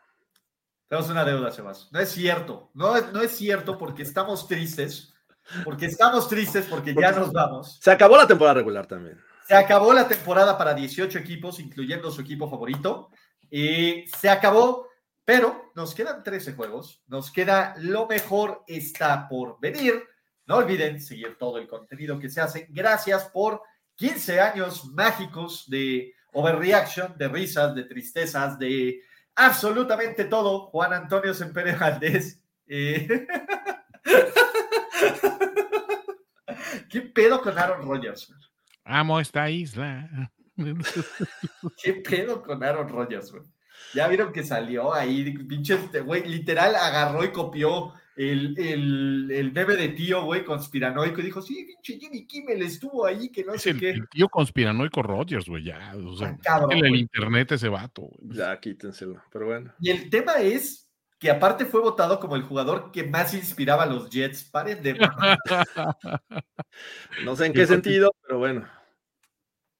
Tenemos 0.88 1.10
una 1.10 1.24
deuda, 1.24 1.50
Sebas. 1.50 1.88
No 1.92 2.00
es 2.00 2.10
cierto. 2.10 2.70
No, 2.74 2.96
es- 2.96 3.12
no 3.12 3.20
es 3.20 3.32
cierto 3.32 3.76
porque 3.76 4.02
estamos 4.02 4.46
tristes. 4.48 5.12
Porque 5.64 5.86
estamos 5.86 6.28
tristes 6.28 6.66
porque 6.68 6.94
ya 6.94 7.12
nos 7.12 7.32
vamos. 7.32 7.78
Se 7.80 7.90
acabó 7.90 8.16
la 8.16 8.26
temporada 8.26 8.54
regular 8.54 8.86
también. 8.86 9.20
Se 9.46 9.54
acabó 9.54 9.92
la 9.92 10.08
temporada 10.08 10.58
para 10.58 10.74
18 10.74 11.18
equipos, 11.18 11.60
incluyendo 11.60 12.10
su 12.10 12.20
equipo 12.20 12.50
favorito. 12.50 13.10
Y 13.48 14.06
se 14.08 14.28
acabó, 14.28 14.88
pero 15.26 15.72
nos 15.74 15.94
quedan 15.94 16.22
13 16.22 16.54
juegos. 16.54 17.02
Nos 17.08 17.30
queda 17.32 17.74
lo 17.78 18.06
mejor 18.06 18.62
está 18.68 19.28
por 19.28 19.58
venir. 19.60 20.04
No 20.46 20.58
olviden 20.58 21.00
seguir 21.00 21.36
todo 21.36 21.58
el 21.58 21.66
contenido 21.66 22.20
que 22.20 22.30
se 22.30 22.40
hace. 22.40 22.68
Gracias 22.70 23.24
por 23.24 23.60
15 23.96 24.40
años 24.40 24.84
mágicos 24.84 25.68
de 25.68 26.14
overreaction, 26.32 27.18
de 27.18 27.26
risas, 27.26 27.74
de 27.74 27.82
tristezas, 27.82 28.56
de 28.56 29.00
absolutamente 29.34 30.26
todo. 30.26 30.68
Juan 30.68 30.92
Antonio 30.92 31.34
Sempere 31.34 31.74
Valdés. 31.74 32.40
Eh, 32.68 33.26
¿Qué 36.88 37.00
pedo 37.00 37.42
con 37.42 37.58
Aaron 37.58 37.82
Rodgers? 37.82 38.32
Amo 38.84 39.18
esta 39.18 39.50
isla. 39.50 40.08
¿Qué 41.82 41.94
pedo 41.94 42.44
con 42.44 42.62
Aaron 42.62 42.88
Rodgers, 42.88 43.32
güey? 43.32 43.42
Ya 43.94 44.08
vieron 44.08 44.32
que 44.32 44.42
salió 44.42 44.92
ahí, 44.92 45.32
pinche, 45.48 45.74
este 45.74 46.00
güey, 46.00 46.26
literal 46.28 46.74
agarró 46.76 47.24
y 47.24 47.28
copió 47.32 47.92
el, 48.16 48.58
el, 48.58 49.30
el 49.30 49.50
bebé 49.50 49.76
de 49.76 49.88
tío, 49.90 50.22
güey, 50.24 50.44
conspiranoico, 50.44 51.20
y 51.20 51.24
dijo, 51.24 51.42
sí, 51.42 51.66
pinche 51.66 51.98
Jimmy 51.98 52.26
Kimmel 52.26 52.62
estuvo 52.62 53.04
ahí, 53.06 53.30
que 53.30 53.44
no 53.44 53.54
Es 53.54 53.62
sé 53.62 53.70
el, 53.70 53.80
qué. 53.80 53.90
el 53.90 54.08
tío 54.08 54.28
conspiranoico 54.28 55.02
Rogers, 55.02 55.46
güey, 55.48 55.64
ya. 55.64 55.94
O 55.96 56.16
sea, 56.16 56.36
Ah, 56.48 56.66
el 56.70 56.96
internet 56.96 57.52
ese 57.52 57.68
vato, 57.68 58.02
güey. 58.02 58.38
Ya, 58.38 58.58
quítenselo. 58.58 59.22
Pero 59.32 59.46
bueno. 59.46 59.72
Y 59.80 59.90
el 59.90 60.08
tema 60.10 60.34
es 60.36 60.88
que 61.18 61.30
aparte 61.30 61.64
fue 61.64 61.80
votado 61.80 62.20
como 62.20 62.36
el 62.36 62.42
jugador 62.42 62.90
que 62.92 63.02
más 63.04 63.32
inspiraba 63.34 63.84
a 63.84 63.86
los 63.86 64.10
Jets. 64.10 64.44
Paren 64.44 64.82
de. 64.82 64.98
No 67.24 67.36
sé 67.36 67.46
en 67.46 67.52
qué 67.52 67.66
sentido, 67.66 68.14
pero 68.26 68.38
bueno. 68.38 68.66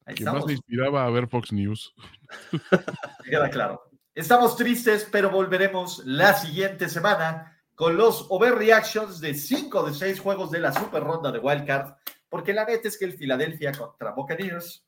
Ahí 0.07 0.15
Que 0.15 0.25
más 0.25 0.35
estamos, 0.35 0.47
me 0.47 0.53
inspiraba 0.53 1.05
a 1.05 1.11
ver 1.11 1.29
Fox 1.29 1.53
News. 1.53 1.95
queda 3.25 3.51
claro. 3.51 3.83
Estamos 4.15 4.57
tristes, 4.57 5.07
pero 5.11 5.31
volveremos 5.31 6.03
la 6.07 6.33
siguiente 6.33 6.89
semana 6.89 7.61
con 7.75 7.97
los 7.97 8.27
overreactions 8.31 9.21
de 9.21 9.35
5 9.35 9.83
de 9.83 9.95
6 9.95 10.21
juegos 10.21 10.51
de 10.51 10.61
la 10.61 10.73
super 10.73 11.03
ronda 11.03 11.31
de 11.31 11.41
Wildcard, 11.41 11.97
porque 12.29 12.55
la 12.55 12.65
neta 12.65 12.89
es 12.89 12.97
que 12.97 13.05
el 13.05 13.13
Philadelphia 13.13 13.73
contra 13.73 14.13
Buccaneers 14.13 14.87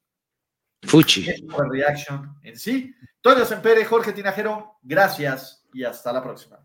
Fuchi. 0.82 1.28
es 1.28 1.42
un 1.42 1.52
overreaction 1.52 2.38
en 2.42 2.58
sí. 2.58 2.94
Toño 3.20 3.44
Sempere, 3.44 3.84
Jorge 3.84 4.12
Tinajero, 4.12 4.78
gracias 4.80 5.66
y 5.72 5.84
hasta 5.84 6.12
la 6.12 6.22
próxima. 6.22 6.64